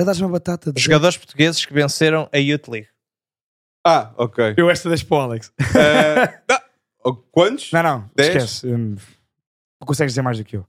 A 0.00 0.04
dar 0.04 0.16
uma 0.16 0.28
batata. 0.28 0.72
de- 0.72 0.80
Jogadores 0.80 1.16
portugueses 1.16 1.64
que 1.64 1.72
venceram 1.72 2.28
a 2.32 2.38
Youth 2.38 2.68
League. 2.68 2.88
Ah, 3.86 4.12
ok. 4.16 4.54
Eu 4.56 4.70
esta 4.70 4.88
deixo 4.88 5.06
para 5.06 5.16
o 5.16 5.20
Alex. 5.20 5.52
Eh, 5.58 6.42
não. 6.48 6.58
Oh, 7.04 7.14
Quantos? 7.14 7.72
Não, 7.72 7.82
não. 7.82 8.10
Dez? 8.14 8.28
Esquece. 8.28 8.66
Hum, 8.66 8.96
Não 9.80 9.86
consegues 9.86 10.12
dizer 10.12 10.22
mais 10.22 10.36
do 10.38 10.44
que 10.44 10.56
eu. 10.56 10.66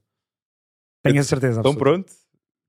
Tenho 1.04 1.20
a 1.20 1.24
certeza. 1.24 1.60
Então 1.60 1.72
absoluta. 1.72 1.78
pronto. 2.06 2.12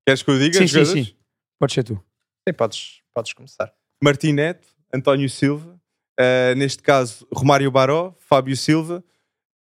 Queres 0.05 0.23
que 0.23 0.31
eu 0.31 0.39
diga? 0.39 0.53
Sim, 0.53 0.67
sim, 0.67 0.67
jogadores? 0.67 1.07
sim. 1.07 1.15
Pode 1.59 1.73
ser 1.73 1.83
tu. 1.83 2.03
Sim, 2.47 2.53
podes, 2.55 3.01
podes 3.13 3.33
começar. 3.33 3.73
Martim 4.03 4.33
Neto, 4.33 4.67
António 4.93 5.29
Silva, 5.29 5.79
eh, 6.19 6.55
neste 6.55 6.81
caso 6.81 7.27
Romário 7.31 7.69
Baró, 7.71 8.15
Fábio 8.19 8.57
Silva, 8.57 9.03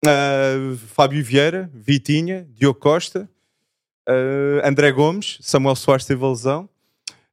eh, 0.07 0.77
Fábio 0.89 1.25
Vieira, 1.25 1.71
Vitinha, 1.73 2.45
Diogo 2.51 2.79
Costa, 2.79 3.29
eh, 4.07 4.61
André 4.63 4.93
Gomes, 4.93 5.39
Samuel 5.41 5.75
Soares 5.77 6.05
teve 6.05 6.23
a 6.23 6.29
lesão. 6.29 6.69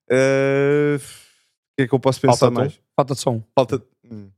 Eh, 0.10 0.96
O 0.98 1.76
que 1.78 1.84
é 1.84 1.88
que 1.88 1.94
eu 1.96 2.00
posso 2.00 2.22
pensar 2.22 2.38
Falta 2.38 2.60
mais? 2.60 2.80
Falta 2.96 3.14
de 3.16 3.20
som. 3.20 3.44
Falta. 3.58 3.84
Hum. 4.10 4.30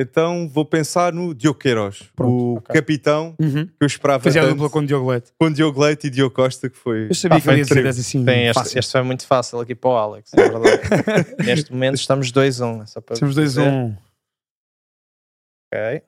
Então 0.00 0.48
vou 0.48 0.64
pensar 0.64 1.12
no 1.12 1.34
Diogo 1.34 1.58
Queiroz, 1.58 2.02
Pronto, 2.14 2.30
o 2.30 2.56
ok. 2.58 2.72
capitão 2.72 3.34
Uhum. 3.40 3.66
que 3.66 3.74
eu 3.80 3.86
esperava 3.86 4.22
Fazia 4.22 4.42
a 4.42 4.44
tanto, 4.44 4.54
dupla 4.54 4.70
com 4.70 4.78
o 4.78 4.86
Diogo 4.86 5.10
Leite. 5.10 5.32
com 5.40 5.50
Diogo 5.52 5.82
Leite 5.82 6.06
e 6.06 6.10
Diogo 6.10 6.32
Costa, 6.32 6.70
que 6.70 6.76
foi. 6.76 7.08
Eu 7.10 7.14
sabia 7.16 7.38
Ah, 7.38 7.40
que 7.40 7.74
ia 7.80 7.88
assim. 7.90 8.24
Bem, 8.24 8.46
este, 8.46 8.78
este 8.78 8.92
foi 8.92 9.02
muito 9.02 9.26
fácil 9.26 9.58
aqui 9.58 9.74
para 9.74 9.90
o 9.90 9.96
Alex, 9.96 10.32
é 10.34 10.36
verdade. 10.36 11.34
Neste 11.44 11.72
momento 11.72 11.96
estamos 11.96 12.30
2-1. 12.30 12.82
é 12.82 12.86
só 12.86 13.00
para 13.00 13.16
Temos 13.16 13.34
dois 13.34 13.54
dizer. 13.54 13.66
um. 13.68 13.96
Ok. 15.74 16.02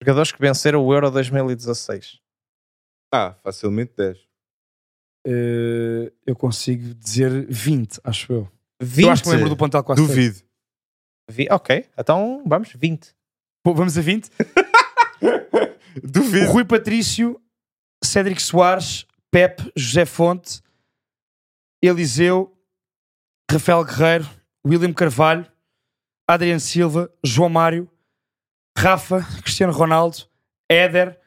Jogadores 0.00 0.30
que 0.30 0.40
venceram 0.40 0.84
o 0.86 0.94
Euro 0.94 1.10
2016. 1.10 2.20
Ah, 3.12 3.34
facilmente 3.42 3.94
10. 3.96 4.18
Eh, 5.26 6.12
eu 6.26 6.36
consigo 6.36 6.94
dizer 6.94 7.46
20, 7.48 8.00
acho 8.04 8.32
eu. 8.32 8.48
20. 8.80 9.04
Eu 9.06 9.10
acho 9.12 9.22
que 9.22 9.28
me 9.30 9.34
lembro 9.36 9.50
do 9.50 9.56
pontal 9.56 9.82
quase. 9.82 10.00
Duvido. 10.06 10.40
Vi- 11.30 11.48
Ok, 11.50 11.88
então 11.98 12.42
vamos, 12.46 12.72
20. 12.74 13.14
Pô, 13.62 13.72
Vamos 13.74 13.96
a 13.96 14.00
20. 14.02 14.28
Duvido. 16.02 16.50
Rui 16.50 16.64
Patrício, 16.64 17.40
Cédric 18.02 18.42
Soares, 18.42 19.06
Pepe, 19.30 19.72
José 19.76 20.04
Fonte, 20.04 20.60
Eliseu, 21.82 22.54
Rafael 23.50 23.84
Guerreiro, 23.84 24.28
William 24.66 24.92
Carvalho, 24.92 25.46
Adriano 26.28 26.60
Silva, 26.60 27.10
João 27.24 27.48
Mário, 27.48 27.90
Rafa, 28.76 29.22
Cristiano 29.42 29.72
Ronaldo, 29.72 30.18
Éder, 30.70 31.18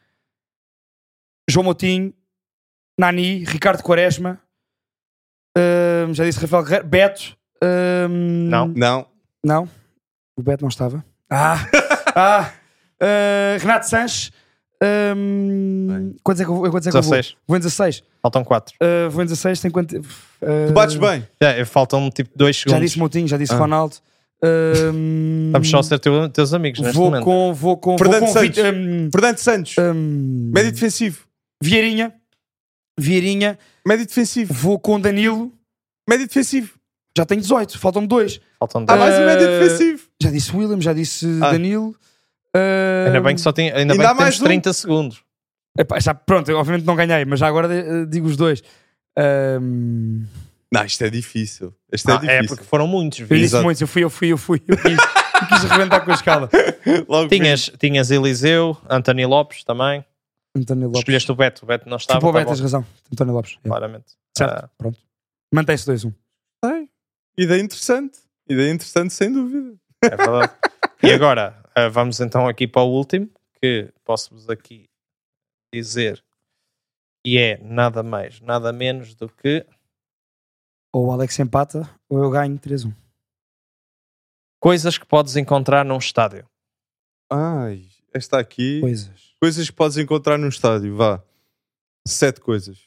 João 1.48 1.64
Moutinho, 1.64 2.12
Nani, 2.98 3.44
Ricardo 3.44 3.82
Quaresma, 3.82 4.40
hum, 5.56 6.12
já 6.14 6.24
disse 6.24 6.40
Rafael 6.40 6.62
Guerreiro, 6.64 6.86
Beto, 6.86 7.36
hum, 7.62 8.48
Não. 8.48 8.68
Não. 8.68 9.06
não, 9.44 9.68
o 10.36 10.42
Beto 10.42 10.62
não 10.64 10.68
estava. 10.68 11.04
Ah, 11.30 11.66
ah, 12.14 12.52
uh, 13.02 13.58
Renato 13.60 13.86
Sanches. 13.88 14.32
Um, 14.80 16.14
quantos 16.22 16.40
é 16.40 16.44
que 16.44 16.50
eu, 16.50 16.54
vou- 16.54 16.70
quantos 16.70 16.86
é 16.86 16.90
que 16.92 16.96
eu 16.96 17.02
vou? 17.02 17.10
16. 17.10 17.36
Vou 17.48 17.56
em 17.56 17.60
16. 17.60 18.02
Faltam 18.22 18.44
4. 18.44 18.74
Uh, 18.80 19.10
vou 19.10 19.22
em 19.22 19.26
16, 19.26 19.60
tem 19.60 19.70
quanto? 19.72 19.96
Uh, 19.98 20.02
Tu 20.68 20.72
bates 20.72 20.94
bem. 20.96 21.26
Já, 21.42 21.64
faltam 21.66 22.08
tipo 22.10 22.30
2 22.36 22.54
Já 22.56 22.62
segundos. 22.62 22.82
disse 22.82 22.98
Moutinho, 22.98 23.26
já 23.26 23.36
disse 23.36 23.52
Ah. 23.54 23.58
Ronaldo. 23.58 23.96
Um, 24.44 25.46
Estamos 25.48 25.68
só 25.68 25.78
a 25.80 25.82
ser 25.82 25.98
teu- 25.98 26.28
teus 26.28 26.54
amigos 26.54 26.78
neste 26.78 26.94
vou 26.96 27.06
momento. 27.06 27.24
com, 27.24 27.52
vou 27.52 27.76
com, 27.76 27.98
Fernando 27.98 28.20
com 28.20 28.26
Santos. 28.28 28.56
Vi- 28.56 28.62
um, 28.70 29.10
Fernando 29.10 29.38
Santos. 29.38 29.74
um, 29.78 30.50
Médio 30.54 30.70
defensivo. 30.70 31.24
Vieirinha. 31.60 32.14
Vieirinha. 32.98 33.58
Médio 33.86 34.06
defensivo. 34.06 34.52
Vou 34.52 34.78
com 34.78 35.00
Danilo. 35.00 35.52
Médio 36.08 36.26
defensivo. 36.26 36.74
Já 37.16 37.24
tenho 37.24 37.40
18, 37.40 37.78
faltam-me 37.78 38.06
dois. 38.08 38.40
Faltam 38.58 38.82
Ah, 38.88 38.96
2. 38.96 38.98
mais 39.00 39.14
um 39.18 39.24
médio 39.26 39.46
Eh, 39.48 39.58
defensivo. 39.60 40.02
Já 40.22 40.30
disse 40.30 40.54
William, 40.56 40.80
já 40.80 40.92
disse 40.92 41.26
Ah. 41.42 41.52
Danilo. 41.52 41.94
Uh, 42.56 43.06
Ainda 43.06 43.20
bem 43.20 43.34
que 43.34 43.40
só 43.40 43.52
tem, 43.52 43.66
ainda 43.70 43.92
Ainda 43.92 43.96
bem 43.96 44.06
há 44.06 44.10
que 44.14 44.20
mais 44.20 44.34
temos 44.36 44.40
um. 44.40 44.44
30 44.46 44.72
segundos. 44.72 45.22
Epá, 45.78 46.00
já, 46.00 46.14
pronto, 46.14 46.50
eu 46.50 46.56
obviamente 46.58 46.84
não 46.86 46.96
ganhei, 46.96 47.24
mas 47.24 47.38
já 47.40 47.46
agora 47.46 47.72
eh, 47.72 48.04
digo 48.06 48.26
os 48.26 48.36
dois. 48.36 48.62
Um, 49.60 50.24
Não, 50.72 50.84
isto 50.84 51.02
é 51.04 51.10
difícil. 51.10 51.74
Isto 51.92 52.10
é 52.10 52.12
Ah, 52.14 52.16
é 52.16 52.20
difícil. 52.20 52.48
porque 52.48 52.64
foram 52.64 52.86
muitos. 52.86 53.20
eu 53.20 53.26
disse 53.26 53.42
Exato. 53.44 53.64
muitos, 53.64 53.80
eu 53.80 53.86
fui, 53.88 54.02
eu 54.04 54.10
fui, 54.10 54.32
eu 54.32 54.38
fui. 54.38 54.62
Eu 54.66 54.76
quis, 54.76 54.92
eu 54.92 55.46
quis 55.48 55.64
arrebentar 55.70 56.00
com 56.00 56.10
a 56.10 56.14
escala. 56.14 56.48
Logo 57.08 57.28
Tinhas, 57.28 57.70
tinhas 57.78 58.10
Eliseu, 58.10 58.76
António 58.88 59.28
Lopes 59.28 59.64
também. 59.64 60.04
António 60.58 60.86
Lopes. 60.88 61.00
Escolheste 61.00 61.32
o 61.32 61.34
Beto. 61.34 61.64
O 61.64 61.66
Beto 61.66 61.88
não 61.88 61.96
estava. 61.96 62.18
Tipo, 62.20 62.30
o 62.30 62.32
tá 62.32 62.38
Beto, 62.40 62.48
tens 62.50 62.58
bom, 62.60 62.64
razão. 62.64 62.86
António 63.12 63.34
Lopes. 63.34 63.58
é. 63.64 63.68
Claramente. 63.68 64.16
Certo, 64.36 64.64
Ah, 64.64 64.70
pronto. 64.76 64.98
Mantém-se 65.52 65.86
2-1. 65.86 66.14
Sei. 66.64 66.90
Ideia 67.36 67.60
interessante. 67.62 68.18
Ideia 68.48 68.72
interessante, 68.72 69.12
sem 69.14 69.32
dúvida. 69.32 69.76
é 70.04 70.08
verdade. 70.16 70.52
e 71.02 71.12
agora, 71.12 71.62
ah, 71.74 71.88
vamos 71.88 72.20
então 72.20 72.46
aqui 72.48 72.66
para 72.66 72.82
o 72.82 72.90
último, 72.92 73.30
que 73.60 73.92
posso-vos 74.04 74.48
aqui 74.50 74.84
dizer 75.74 76.22
que 77.24 77.36
é 77.38 77.58
nada 77.58 78.02
mais, 78.02 78.40
nada 78.40 78.72
menos 78.72 79.14
do 79.14 79.28
que 79.28 79.66
Ou 80.94 81.06
o 81.08 81.12
Alex 81.12 81.38
empata, 81.40 81.88
ou 82.08 82.22
eu 82.22 82.30
ganho 82.30 82.58
3-1. 82.58 82.94
coisas 84.60 84.96
que 84.98 85.04
podes 85.06 85.36
encontrar 85.36 85.84
num 85.84 85.98
estádio. 85.98 86.48
Ai, 87.30 87.86
esta 88.12 88.38
aqui. 88.38 88.80
Coisas. 88.80 89.10
Coisas 89.40 89.70
que 89.70 89.76
podes 89.76 89.96
encontrar 89.98 90.38
num 90.38 90.48
estádio. 90.48 90.96
Vá. 90.96 91.22
Sete 92.06 92.40
coisas. 92.40 92.78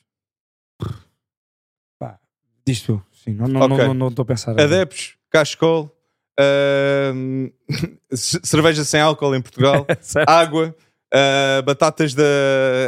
Diz 2.66 2.82
tu. 2.84 3.04
Sim, 3.12 3.34
não 3.34 3.48
estou 3.48 3.62
Ok. 3.64 3.78
não, 3.78 3.94
não, 3.94 4.10
não 4.12 4.22
a 4.22 4.26
pensar. 4.26 4.52
Adeptos, 4.60 5.16
cascol, 5.32 5.92
ce- 8.14 8.40
cerveja 8.46 8.84
sem 8.86 9.02
álcool 9.02 9.36
em 9.36 9.42
Portugal, 9.42 9.86
água, 10.28 10.76
ah, 11.14 11.62
batatas 11.64 12.14
da. 12.14 12.24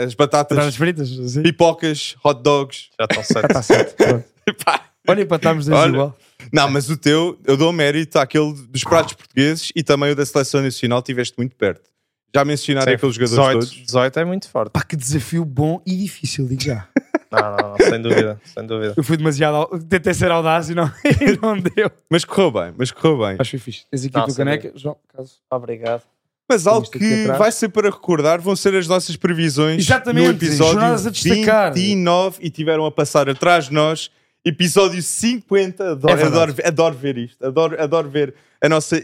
As 0.05 0.13
batatas, 0.13 0.55
Batatas 0.57 0.75
fritas? 0.75 1.09
Sim. 1.31 1.41
pipocas, 1.41 2.15
hot 2.23 2.41
dogs. 2.43 2.89
Já 2.99 3.05
estão 3.05 3.21
Ah, 3.21 3.23
certo. 3.23 3.53
tá 3.53 3.61
certo. 3.63 3.95
Pronto. 3.95 4.25
Pá. 4.63 4.89
Olha, 5.07 5.21
empatámos 5.23 5.65
dois 5.65 5.89
igual. 5.89 6.17
Não, 6.51 6.69
mas 6.69 6.89
o 6.89 6.95
teu, 6.95 7.37
eu 7.45 7.57
dou 7.57 7.73
mérito 7.73 8.19
àquele 8.19 8.53
dos 8.53 8.83
pratos 8.83 9.13
portugueses 9.15 9.71
e 9.75 9.81
também 9.83 10.11
o 10.11 10.15
da 10.15 10.25
seleção 10.25 10.61
nacional, 10.61 11.01
tiveste 11.01 11.33
muito 11.37 11.55
perto. 11.55 11.89
Já 12.35 12.43
mencionaram 12.43 12.91
aqueles 12.93 13.15
jogadores 13.15 13.45
18, 13.45 13.59
todos. 13.59 13.85
18 13.85 14.19
é 14.19 14.25
muito 14.25 14.49
forte. 14.49 14.71
Pá, 14.71 14.81
que 14.83 14.95
desafio 14.95 15.45
bom 15.45 15.81
e 15.85 15.95
difícil, 15.97 16.47
digo 16.47 16.63
já. 16.63 16.87
Não, 17.31 17.57
não, 17.57 17.69
não, 17.69 17.77
sem 17.77 18.01
dúvida, 18.01 18.41
sem 18.43 18.65
dúvida. 18.65 18.93
Eu 18.95 19.03
fui 19.03 19.17
demasiado. 19.17 19.67
Tentei 19.89 20.13
ser 20.13 20.31
audaz 20.31 20.69
e 20.69 20.75
não, 20.75 20.85
e 21.05 21.39
não 21.41 21.57
deu. 21.59 21.91
Mas 22.09 22.23
correu 22.25 22.51
bem, 22.51 22.73
mas 22.77 22.91
correu 22.91 23.17
bem. 23.19 23.37
Acho 23.39 23.51
que 23.51 23.57
foi 23.57 23.59
fixe. 23.59 23.85
Tens 23.89 24.05
aqui 24.05 24.13
Não, 24.15 24.21
a 24.21 24.25
tua 24.25 24.33
sem 24.33 24.45
caneca, 24.45 24.71
João, 24.75 24.97
caso. 25.15 25.33
Obrigado. 25.51 26.03
Mas 26.49 26.67
algo 26.67 26.89
que 26.89 27.25
vai 27.27 27.51
ser 27.51 27.69
para 27.69 27.89
recordar 27.89 28.39
vão 28.41 28.55
ser 28.55 28.75
as 28.75 28.87
nossas 28.87 29.15
previsões 29.15 29.79
Exatamente, 29.79 30.25
no 30.27 30.31
episódio 30.33 30.73
jornadas 30.73 31.07
a 31.07 31.09
destacar. 31.09 31.73
29 31.73 32.37
e 32.41 32.49
tiveram 32.49 32.85
a 32.85 32.91
passar 32.91 33.29
atrás 33.29 33.65
de 33.65 33.73
nós. 33.73 34.11
Episódio 34.45 35.01
50. 35.01 35.91
Adoro, 35.91 36.19
É 36.19 36.23
adoro, 36.25 36.55
adoro 36.65 36.95
ver 36.95 37.17
isto. 37.17 37.45
Adoro, 37.45 37.81
adoro 37.81 38.09
ver 38.09 38.35
a 38.61 38.67
nossa 38.67 39.01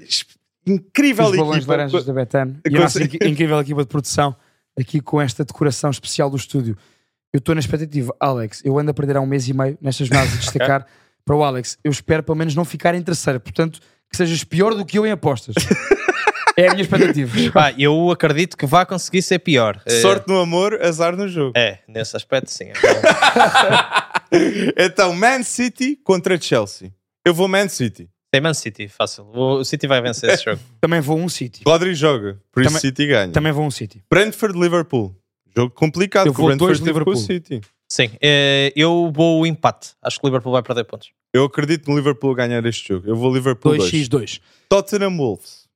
incrível 0.68 1.26
Os 1.26 1.36
balões 1.38 1.52
de 1.56 1.60
equipa. 1.62 1.72
laranjas 1.74 2.06
da 2.06 2.14
Betano 2.14 2.60
e 2.70 2.76
a 2.78 2.80
nossa 2.80 3.04
inc- 3.04 3.24
incrível 3.24 3.60
equipa 3.60 3.82
de 3.82 3.88
produção 3.88 4.36
aqui 4.80 5.02
com 5.02 5.20
esta 5.22 5.44
decoração 5.44 5.90
especial 5.90 6.30
do 6.30 6.38
estúdio. 6.38 6.78
Eu 7.34 7.38
estou 7.40 7.54
na 7.56 7.60
expectativa, 7.60 8.16
Alex. 8.20 8.62
Eu 8.66 8.78
ando 8.80 8.92
a 8.92 8.94
perder 8.94 9.18
há 9.18 9.22
um 9.22 9.26
mês 9.26 9.48
e 9.48 9.54
meio 9.54 9.78
nestas 9.82 10.08
jornadas 10.08 10.34
a 10.34 10.38
destacar 10.42 10.86
para 11.26 11.36
o 11.36 11.44
Alex. 11.44 11.78
Eu 11.84 11.92
espero 11.92 12.24
pelo 12.24 12.38
menos 12.38 12.56
não 12.56 12.66
ficar 12.66 12.96
em 12.96 13.02
terceiro, 13.02 13.40
portanto, 13.40 13.80
que 14.10 14.18
sejas 14.18 14.44
pior 14.44 14.74
do 14.74 14.86
que 14.86 14.98
eu 14.98 15.06
em 15.06 15.12
apostas. 15.12 15.54
é 16.58 16.68
a 16.68 16.72
minha 16.72 16.82
expectativa. 16.82 17.32
Pá, 17.54 17.74
eu 17.78 18.10
acredito 18.10 18.58
que 18.58 18.66
vai 18.66 18.86
conseguir 18.86 19.22
ser 19.22 19.40
pior. 19.40 19.80
Sorte 20.02 20.28
no 20.28 20.40
amor, 20.40 20.80
azar 20.82 21.16
no 21.16 21.28
jogo. 21.28 21.54
É, 21.56 21.80
nesse 21.88 22.16
aspecto, 22.18 22.50
sim. 22.50 22.72
Então, 24.78 25.14
Man 25.14 25.44
City 25.44 25.96
contra 26.04 26.40
Chelsea. 26.40 26.92
Eu 27.26 27.34
vou 27.34 27.48
Man 27.48 27.68
City. 27.68 28.10
Tem 28.32 28.42
Man 28.42 28.54
City, 28.54 28.88
fácil. 28.88 29.26
O 29.34 29.64
City 29.64 29.88
vai 29.88 30.02
vencer 30.02 30.30
esse 30.30 30.44
jogo. 30.46 30.62
Também 30.80 31.02
vou 31.02 31.18
um 31.18 31.28
City. 31.30 31.64
Rodri 31.66 31.96
joga, 31.96 32.40
por 32.52 32.62
isso 32.62 32.70
Também- 32.70 32.82
City 32.82 33.08
ganha. 33.08 33.32
Também 33.32 33.52
vou 33.52 33.66
um 33.66 33.72
City. 33.72 34.04
Brentford-Liverpool. 34.10 35.16
Jogo 35.56 35.74
complicado, 35.74 36.28
Eu 36.28 36.32
o 36.32 36.36
vou 36.36 36.56
dois 36.56 36.80
Brentford 36.80 36.84
teve 36.84 37.04
com 37.06 37.10
o 37.10 37.14
Liverpool. 37.14 37.36
City. 37.58 37.62
Sim, 37.92 38.12
eh, 38.22 38.72
eu 38.76 39.12
vou 39.12 39.42
o 39.42 39.48
empate. 39.48 39.94
Acho 40.02 40.20
que 40.20 40.26
o 40.26 40.28
Liverpool 40.30 40.52
vai 40.52 40.62
perder 40.62 40.84
pontos. 40.84 41.10
Eu 41.34 41.44
acredito 41.46 41.90
no 41.90 41.96
Liverpool 41.98 42.36
ganhar 42.36 42.64
este 42.68 42.90
jogo. 42.90 43.08
Eu 43.08 43.16
vou 43.16 43.34
Liverpool 43.34 43.76
2. 43.78 43.92
2x2. 43.92 44.40
Tottenham 44.70 45.18
Wolves. 45.18 45.68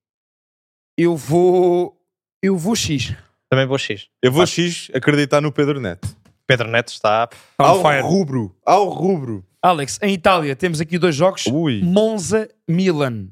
Eu 0.97 1.17
vou. 1.17 1.99
Eu 2.41 2.55
vou 2.55 2.75
X. 2.75 3.15
Também 3.49 3.65
vou 3.65 3.77
X. 3.79 4.07
Eu 4.21 4.31
vou. 4.31 4.45
X 4.45 4.91
acreditar 4.93 5.41
no 5.41 5.51
Pedro 5.51 5.79
Neto. 5.81 6.07
Pedro 6.45 6.67
Neto 6.69 6.89
está. 6.89 7.27
Ao 7.57 7.81
fire. 7.81 8.01
rubro. 8.01 8.55
Ao 8.63 8.87
rubro. 8.89 9.43
Alex, 9.64 9.97
em 10.01 10.14
Itália 10.14 10.55
temos 10.55 10.82
aqui 10.82 10.97
dois 10.97 11.16
jogos: 11.16 11.45
Ui. 11.47 11.82
Monza-Milan. 11.84 13.28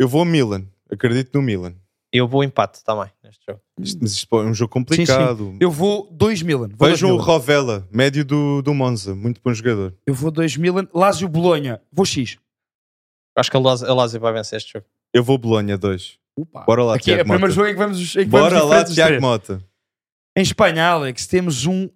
Eu 0.00 0.08
vou 0.08 0.24
Milan. 0.24 0.64
Acredito 0.90 1.34
no 1.36 1.42
Milan. 1.42 1.74
Eu 2.10 2.26
vou 2.26 2.42
empate 2.42 2.82
também 2.82 3.10
neste 3.22 3.44
jogo. 3.46 3.60
Isto- 3.78 3.98
Mas 4.00 4.12
isto 4.12 4.36
é 4.40 4.42
um 4.44 4.54
jogo 4.54 4.72
complicado. 4.72 5.54
Eu 5.60 5.70
vou 5.70 6.08
2 6.10 6.40
Milan. 6.40 6.68
Vou 6.68 6.76
dois 6.78 6.92
Vejam 6.92 7.10
o 7.10 7.12
Milan. 7.12 7.24
Rovella, 7.24 7.88
médio 7.92 8.24
do, 8.24 8.62
do 8.62 8.72
Monza. 8.72 9.14
Muito 9.14 9.40
bom 9.44 9.52
jogador. 9.52 9.94
Eu 10.06 10.14
vou 10.14 10.30
2 10.30 10.56
Milan. 10.56 10.88
Lazio 10.94 11.28
Bolonha. 11.28 11.82
Vou 11.92 12.06
X. 12.06 12.38
Acho 13.36 13.50
que 13.50 13.56
a 13.58 13.60
Lazio 13.60 13.86
a 13.90 13.94
Lazio 13.94 14.18
vai 14.20 14.32
vencer 14.32 14.56
este 14.56 14.72
jogo. 14.72 14.86
Eu 15.12 15.22
vou 15.22 15.36
Bolonha 15.36 15.76
2. 15.76 16.18
Opa. 16.34 16.64
Bora 16.64 16.82
lá, 16.84 16.94
Aqui 16.94 17.10
é 17.10 17.14
o 17.14 17.16
Tiago 17.16 17.28
primeiro 17.30 17.52
jogo 17.52 17.68
em 17.68 17.72
que 17.72 17.78
vamos, 17.78 18.16
em 18.16 18.20
que 18.20 18.24
Bora 18.26 18.58
vamos 18.60 18.70
lá, 18.70 18.84
Tiago. 18.84 19.20
Mota. 19.20 19.62
Em 20.36 20.40
Espanha, 20.42 20.86
Alex, 20.86 21.26
temos 21.26 21.66
um 21.66 21.90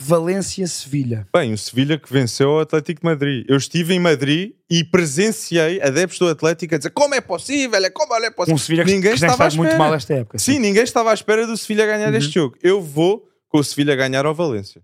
Valência-Sevilha. 0.00 1.26
Bem, 1.34 1.52
o 1.52 1.58
Sevilha 1.58 1.98
que 1.98 2.12
venceu 2.12 2.50
o 2.50 2.60
Atlético 2.60 3.00
de 3.00 3.04
Madrid. 3.06 3.44
Eu 3.48 3.56
estive 3.56 3.94
em 3.94 4.00
Madrid 4.00 4.52
e 4.68 4.82
presenciei 4.84 5.80
adeptos 5.82 6.18
do 6.18 6.28
Atlético 6.28 6.74
a 6.74 6.78
dizer 6.78 6.90
como 6.90 7.14
é 7.14 7.20
possível, 7.20 7.84
é 7.84 7.90
como 7.90 8.14
é 8.14 8.30
possível. 8.30 8.54
Um 8.54 8.58
Sevilha 8.58 8.84
que, 8.84 8.90
Ninguém 8.92 9.10
que 9.10 9.14
estava 9.16 9.32
estado 9.32 9.56
muito 9.56 9.76
mal 9.76 9.94
esta 9.94 10.14
época. 10.14 10.38
Sim, 10.38 10.58
ninguém 10.58 10.82
estava 10.82 11.10
à 11.10 11.14
espera 11.14 11.46
do 11.46 11.56
Sevilha 11.56 11.86
ganhar 11.86 12.10
Uhum. 12.10 12.16
este 12.18 12.32
jogo. 12.34 12.56
Eu 12.62 12.80
vou 12.80 13.28
com 13.48 13.58
o 13.58 13.64
Sevilha 13.64 13.94
ganhar 13.94 14.24
ao 14.26 14.34
Valência. 14.34 14.82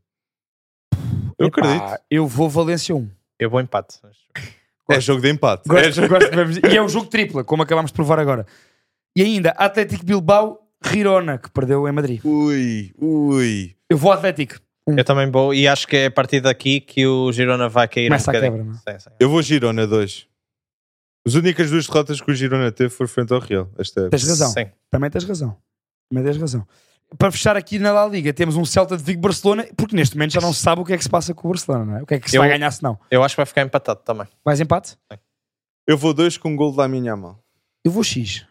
Eu 1.39 1.49
Epá, 1.49 1.61
acredito. 1.61 2.01
Eu 2.11 2.27
vou 2.27 2.49
Valência 2.49 2.95
1. 2.95 3.09
Eu 3.39 3.51
vou 3.51 3.61
empate. 3.61 3.99
É 4.91 5.01
jogo 5.01 5.21
de 5.21 5.31
empate. 5.31 5.63
É 5.71 5.73
Gosto, 5.73 5.93
jogo- 5.95 6.09
gosto 6.09 6.67
E 6.73 6.77
é 6.77 6.83
um 6.83 6.89
jogo 6.89 7.07
tripla, 7.07 7.43
como 7.45 7.63
acabámos 7.63 7.91
de 7.91 7.95
provar 7.95 8.19
agora. 8.19 8.47
E 9.17 9.23
ainda, 9.23 9.51
Atlético 9.51 10.05
Bilbao, 10.05 10.61
Girona, 10.85 11.39
que 11.39 11.51
perdeu 11.51 11.89
em 11.89 11.93
Madrid. 11.93 12.21
Ui, 12.25 12.93
ui. 12.99 13.75
Eu 13.91 13.97
vou 13.99 14.13
Atlético. 14.13 14.57
Eu 14.87 15.05
também 15.05 15.31
vou 15.31 15.53
e 15.53 15.67
acho 15.67 15.87
que 15.87 15.97
é 15.97 16.07
a 16.07 16.11
partir 16.11 16.41
daqui 16.41 16.81
que 16.81 17.07
o 17.07 17.33
Girona 17.33 17.69
vai 17.69 17.89
cair 17.89 18.07
Começa 18.09 18.31
um 18.31 18.35
a 18.35 18.39
bocadinho. 18.41 18.59
quebra, 18.65 18.81
não 18.87 18.93
é? 18.95 18.99
Sim, 18.99 19.09
sim. 19.11 19.17
Eu 19.19 19.29
vou 19.29 19.43
Girona 19.43 19.87
2. 19.87 20.27
As 21.27 21.35
únicas 21.35 21.71
duas 21.71 21.87
derrotas 21.87 22.21
que 22.21 22.31
o 22.31 22.35
Girona 22.35 22.71
teve 22.71 22.91
foram 22.91 23.09
frente 23.09 23.33
ao 23.33 23.41
Real. 23.41 23.69
Esta 23.79 24.01
época. 24.03 24.11
Tens 24.17 24.29
razão. 24.29 24.51
Sim. 24.51 24.67
Também 24.91 25.11
tens 25.11 25.25
razão. 25.25 25.57
Também 26.09 26.25
tens 26.25 26.37
razão. 26.37 26.67
Para 27.19 27.33
fechar 27.33 27.57
aqui 27.57 27.79
na 27.81 27.93
La 27.93 28.07
Liga, 28.07 28.33
temos 28.33 28.57
um 28.57 28.65
Celta 28.65 28.97
de 28.97 29.03
Vigo 29.03 29.21
Barcelona, 29.21 29.67
porque 29.77 29.95
neste 29.97 30.17
momento 30.17 30.33
já 30.33 30.41
não 30.41 30.53
se 30.53 30.61
sabe 30.61 30.83
o 30.83 30.85
que 30.85 30.93
é 30.93 30.97
que 30.97 31.03
se 31.05 31.11
passa 31.11 31.35
com 31.35 31.49
o 31.49 31.51
Barcelona, 31.51 31.85
não 31.85 31.97
é? 31.99 32.03
O 32.03 32.07
que 32.07 32.15
é 32.15 32.21
que 32.21 32.31
se 32.31 32.37
Eu- 32.37 32.43
vai 32.43 32.49
ganhar 32.49 32.71
se 32.71 32.83
não. 32.83 32.99
Eu 33.11 33.23
acho 33.25 33.35
que 33.35 33.39
vai 33.39 33.47
ficar 33.47 33.63
empatado 33.63 34.01
também. 34.05 34.27
Mais 34.45 34.61
empate? 34.61 34.97
Eu 35.87 35.97
vou 35.99 36.13
2 36.15 36.37
com 36.37 36.51
um 36.51 36.57
gol 36.57 36.73
da 36.75 36.87
minha 36.89 37.17
mão. 37.17 37.39
Eu 37.85 37.91
vou 37.93 38.03
X. 38.05 38.45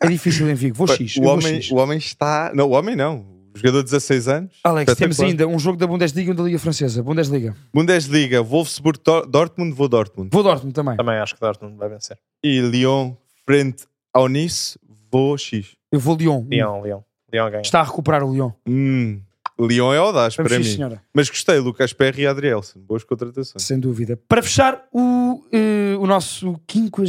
É 0.00 0.06
difícil 0.08 0.48
em 0.50 0.54
Vigo. 0.54 0.76
Vou 0.76 0.86
X. 0.88 1.16
O 1.16 1.20
eu 1.20 1.24
vou 1.24 1.32
homem, 1.34 1.62
X. 1.62 1.70
o 1.72 1.76
homem 1.76 1.98
está. 1.98 2.52
Não, 2.54 2.68
o 2.68 2.70
homem 2.72 2.94
não. 2.94 3.24
Jogador 3.54 3.82
de 3.82 3.90
16 3.90 4.28
anos. 4.28 4.60
Alex, 4.64 4.94
temos 4.94 5.20
ainda 5.20 5.46
um 5.46 5.58
jogo 5.58 5.76
da 5.76 5.86
Bundesliga 5.86 6.30
e 6.30 6.32
um 6.32 6.36
da 6.36 6.42
Liga 6.42 6.58
Francesa. 6.58 7.02
Bundesliga. 7.02 7.54
Bundesliga, 7.72 8.42
Wolfsburg, 8.42 9.00
Dortmund, 9.28 9.72
vou 9.74 9.88
Dortmund. 9.88 10.30
Vou 10.32 10.42
Dortmund 10.42 10.74
também. 10.74 10.96
Também 10.96 11.16
acho 11.16 11.34
que 11.34 11.40
Dortmund 11.40 11.76
vai 11.76 11.88
vencer. 11.88 12.18
E 12.42 12.60
Lyon, 12.60 13.14
frente 13.44 13.84
ao 14.14 14.28
Nice, 14.28 14.78
vou 15.10 15.36
X. 15.36 15.76
Eu 15.90 15.98
vou 15.98 16.16
Lyon. 16.16 16.44
Leão, 16.48 16.80
Leão. 16.80 17.04
Leão 17.32 17.50
ganha. 17.50 17.62
Está 17.62 17.80
a 17.80 17.84
recuperar 17.84 18.22
o 18.22 18.32
Lyon. 18.32 18.50
Hum, 18.66 19.20
Lyon 19.66 19.92
é 19.92 19.98
audaz 19.98 20.34
Vamos 20.36 20.50
para 20.50 20.62
sim, 20.62 20.68
mim. 20.68 20.76
senhora. 20.76 21.02
Mas 21.12 21.28
gostei, 21.28 21.58
Lucas 21.58 21.92
Perry 21.92 22.22
e 22.22 22.26
Adrielson. 22.26 22.80
Boas 22.80 23.04
contratações. 23.04 23.62
Sem 23.62 23.78
dúvida. 23.78 24.18
Para 24.28 24.42
fechar 24.42 24.84
o, 24.92 25.44
eh, 25.52 25.96
o 25.98 26.06
nosso 26.06 26.58
50 26.70 27.02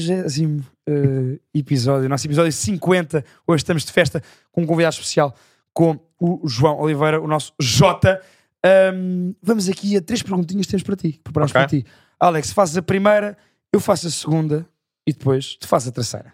eh, 0.88 1.40
episódio, 1.54 2.06
o 2.06 2.10
nosso 2.10 2.28
episódio 2.28 2.52
50, 2.52 3.24
hoje 3.48 3.62
estamos 3.62 3.86
de 3.86 3.92
festa 3.92 4.22
com 4.52 4.64
um 4.64 4.66
convidado 4.66 4.94
especial, 4.94 5.36
com 5.74 6.00
o 6.20 6.48
João 6.48 6.80
Oliveira, 6.80 7.20
o 7.22 7.28
nosso 7.28 7.54
Jota. 7.60 8.22
Ahm, 8.64 9.34
vamos 9.42 9.68
aqui 9.70 9.98
a 9.98 10.02
três 10.02 10.22
perguntinhas 10.22 10.66
que 10.66 10.72
temos 10.72 10.84
para 10.84 10.96
ti, 10.96 11.20
preparadas 11.24 11.52
Ok. 11.52 11.62
para 11.62 11.68
ti. 11.70 11.86
Alex, 12.20 12.52
fazes 12.52 12.78
a 12.78 12.82
primeira, 12.82 13.38
eu 13.74 13.80
faço 13.80 14.08
a 14.08 14.12
segunda 14.12 14.68
e 15.08 15.12
depois 15.14 15.56
tu 15.56 15.68
fazes 15.68 15.88
a 15.88 15.92
terceira. 15.92 16.34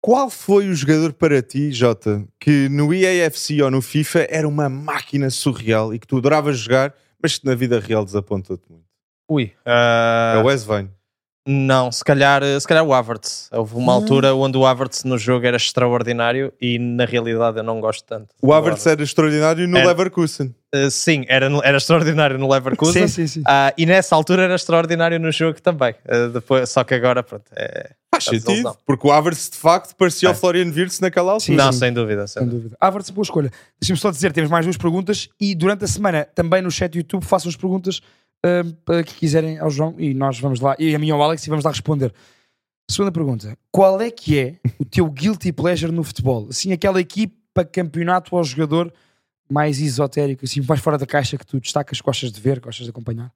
Qual 0.00 0.30
foi 0.30 0.68
o 0.68 0.74
jogador 0.74 1.12
para 1.12 1.42
ti, 1.42 1.72
Jota, 1.72 2.24
que 2.40 2.68
no 2.68 2.94
EAFC 2.94 3.60
ou 3.60 3.70
no 3.70 3.82
FIFA 3.82 4.26
era 4.30 4.48
uma 4.48 4.68
máquina 4.68 5.28
surreal 5.28 5.92
e 5.92 5.98
que 5.98 6.06
tu 6.06 6.16
adoravas 6.18 6.56
jogar, 6.58 6.94
mas 7.22 7.36
que 7.36 7.44
na 7.44 7.54
vida 7.54 7.78
real 7.80 8.04
desapontou-te 8.04 8.70
muito? 8.70 8.86
Ui. 9.28 9.52
ah, 9.66 10.34
É 10.36 10.42
o 10.42 10.46
Wes 10.46 10.64
Vine. 10.64 10.88
Não, 11.50 11.90
se 11.90 12.04
calhar, 12.04 12.42
se 12.60 12.68
calhar 12.68 12.84
o 12.84 12.92
Havertz. 12.92 13.48
Houve 13.50 13.74
uma 13.74 13.94
altura 13.94 14.34
onde 14.34 14.58
o 14.58 14.66
Havertz 14.66 15.02
no 15.04 15.16
jogo 15.16 15.46
era 15.46 15.56
extraordinário 15.56 16.52
e 16.60 16.78
na 16.78 17.06
realidade 17.06 17.56
eu 17.56 17.62
não 17.64 17.80
gosto 17.80 18.04
tanto. 18.04 18.28
O 18.42 18.52
Havertz 18.52 18.86
era 18.86 19.02
extraordinário 19.02 19.66
no 19.66 19.78
Era. 19.78 19.88
Leverkusen. 19.88 20.54
Uh, 20.74 20.90
sim, 20.90 21.24
era, 21.28 21.46
era 21.64 21.78
extraordinário 21.78 22.36
no 22.38 22.46
Leverkusen. 22.52 23.08
Sim, 23.08 23.26
sim, 23.26 23.26
sim. 23.26 23.42
Ah, 23.46 23.72
e 23.78 23.86
nessa 23.86 24.14
altura 24.14 24.42
era 24.42 24.54
extraordinário 24.54 25.18
no 25.18 25.32
jogo 25.32 25.58
também. 25.62 25.94
Uh, 26.06 26.28
depois, 26.28 26.68
só 26.68 26.84
que 26.84 26.92
agora, 26.92 27.22
pronto, 27.22 27.44
é... 27.56 27.92
Faz 28.12 28.24
sentido, 28.24 28.76
porque 28.84 29.06
o 29.06 29.12
Havertz 29.12 29.48
de 29.50 29.56
facto 29.56 29.94
parecia 29.94 30.28
É. 30.28 30.32
o 30.32 30.34
Florian 30.34 30.70
Wirtz 30.70 30.98
naquela 31.00 31.32
altura. 31.32 31.46
Sim, 31.46 31.56
não, 31.56 31.72
sim. 31.72 31.78
sem 31.78 31.92
dúvida. 31.92 32.26
Sem 32.26 32.40
Sem 32.42 32.48
dúvida. 32.48 32.62
dúvida. 32.70 32.76
Havertz, 32.80 33.10
boa 33.10 33.22
escolha. 33.22 33.50
Deixa-me 33.80 33.98
só 33.98 34.10
dizer, 34.10 34.32
temos 34.32 34.50
mais 34.50 34.66
duas 34.66 34.76
perguntas 34.76 35.28
e 35.40 35.54
durante 35.54 35.84
a 35.84 35.88
semana 35.88 36.26
também 36.34 36.60
no 36.60 36.70
chat 36.70 36.90
do 36.92 36.98
YouTube 36.98 37.24
façam 37.24 37.48
as 37.48 37.56
perguntas 37.56 38.00
para 38.84 39.02
que 39.02 39.14
quiserem 39.14 39.58
ao 39.58 39.70
João 39.70 39.94
e 39.98 40.14
nós 40.14 40.38
vamos 40.38 40.60
lá, 40.60 40.76
e 40.78 40.94
a 40.94 40.98
mim 40.98 41.10
ao 41.10 41.22
Alex, 41.22 41.46
e 41.46 41.50
vamos 41.50 41.64
lá 41.64 41.70
responder. 41.70 42.12
Segunda 42.90 43.12
pergunta. 43.12 43.56
Qual 43.70 44.00
é 44.00 44.10
que 44.10 44.38
é 44.38 44.56
o 44.78 44.84
teu 44.84 45.06
guilty 45.10 45.52
pleasure 45.52 45.92
no 45.92 46.02
futebol? 46.02 46.48
Assim, 46.48 46.72
aquela 46.72 47.00
equipa, 47.00 47.64
campeonato 47.64 48.34
ou 48.34 48.42
jogador 48.42 48.92
mais 49.50 49.80
esotérico, 49.80 50.44
assim, 50.44 50.60
mais 50.60 50.80
fora 50.80 50.96
da 50.96 51.06
caixa 51.06 51.36
que 51.36 51.46
tu 51.46 51.60
destacas, 51.60 52.00
gostas 52.00 52.30
de 52.32 52.40
ver, 52.40 52.60
gostas 52.60 52.84
de 52.84 52.90
acompanhar? 52.90 53.32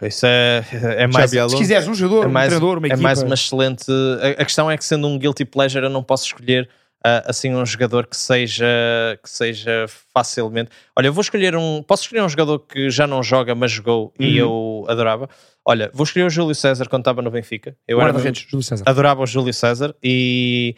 Isso 0.00 0.24
é, 0.24 0.64
é 0.72 1.06
mais... 1.06 1.30
Xabi. 1.30 1.50
Se 1.50 1.56
quiseres 1.56 1.86
um 1.86 1.94
jogador, 1.94 2.24
É 2.24 2.28
um 2.28 2.32
mais, 2.32 2.48
treinador, 2.48 2.78
uma 2.78 2.86
é 2.86 2.88
equipa... 2.88 3.02
mais 3.02 3.22
uma 3.22 3.34
excelente. 3.34 3.84
A, 4.22 4.42
a 4.42 4.44
questão 4.44 4.70
é 4.70 4.76
que, 4.76 4.84
sendo 4.84 5.06
um 5.06 5.18
guilty 5.18 5.44
pleasure, 5.44 5.84
eu 5.84 5.90
não 5.90 6.02
posso 6.02 6.24
escolher 6.26 6.68
assim 7.26 7.54
um 7.54 7.64
jogador 7.64 8.06
que 8.06 8.16
seja, 8.16 8.66
que 9.22 9.30
seja 9.30 9.86
facilmente. 10.12 10.70
Olha, 10.96 11.06
eu 11.08 11.12
vou 11.12 11.22
escolher 11.22 11.54
um. 11.56 11.82
Posso 11.82 12.02
escolher 12.04 12.22
um 12.22 12.28
jogador 12.28 12.58
que 12.60 12.90
já 12.90 13.06
não 13.06 13.22
joga, 13.22 13.54
mas 13.54 13.70
jogou 13.70 14.12
e 14.18 14.36
eu 14.36 14.84
adorava. 14.88 15.28
Olha, 15.64 15.90
vou 15.92 16.04
escolher 16.04 16.26
o 16.26 16.30
Júlio 16.30 16.54
César 16.54 16.88
quando 16.88 17.02
estava 17.02 17.22
no 17.22 17.30
Benfica. 17.30 17.76
Eu 17.86 18.00
era 18.00 18.12
Júlio 18.32 18.62
César. 18.62 18.84
adorava 18.86 19.22
o 19.22 19.26
Júlio 19.26 19.52
César 19.52 19.94
e, 20.02 20.76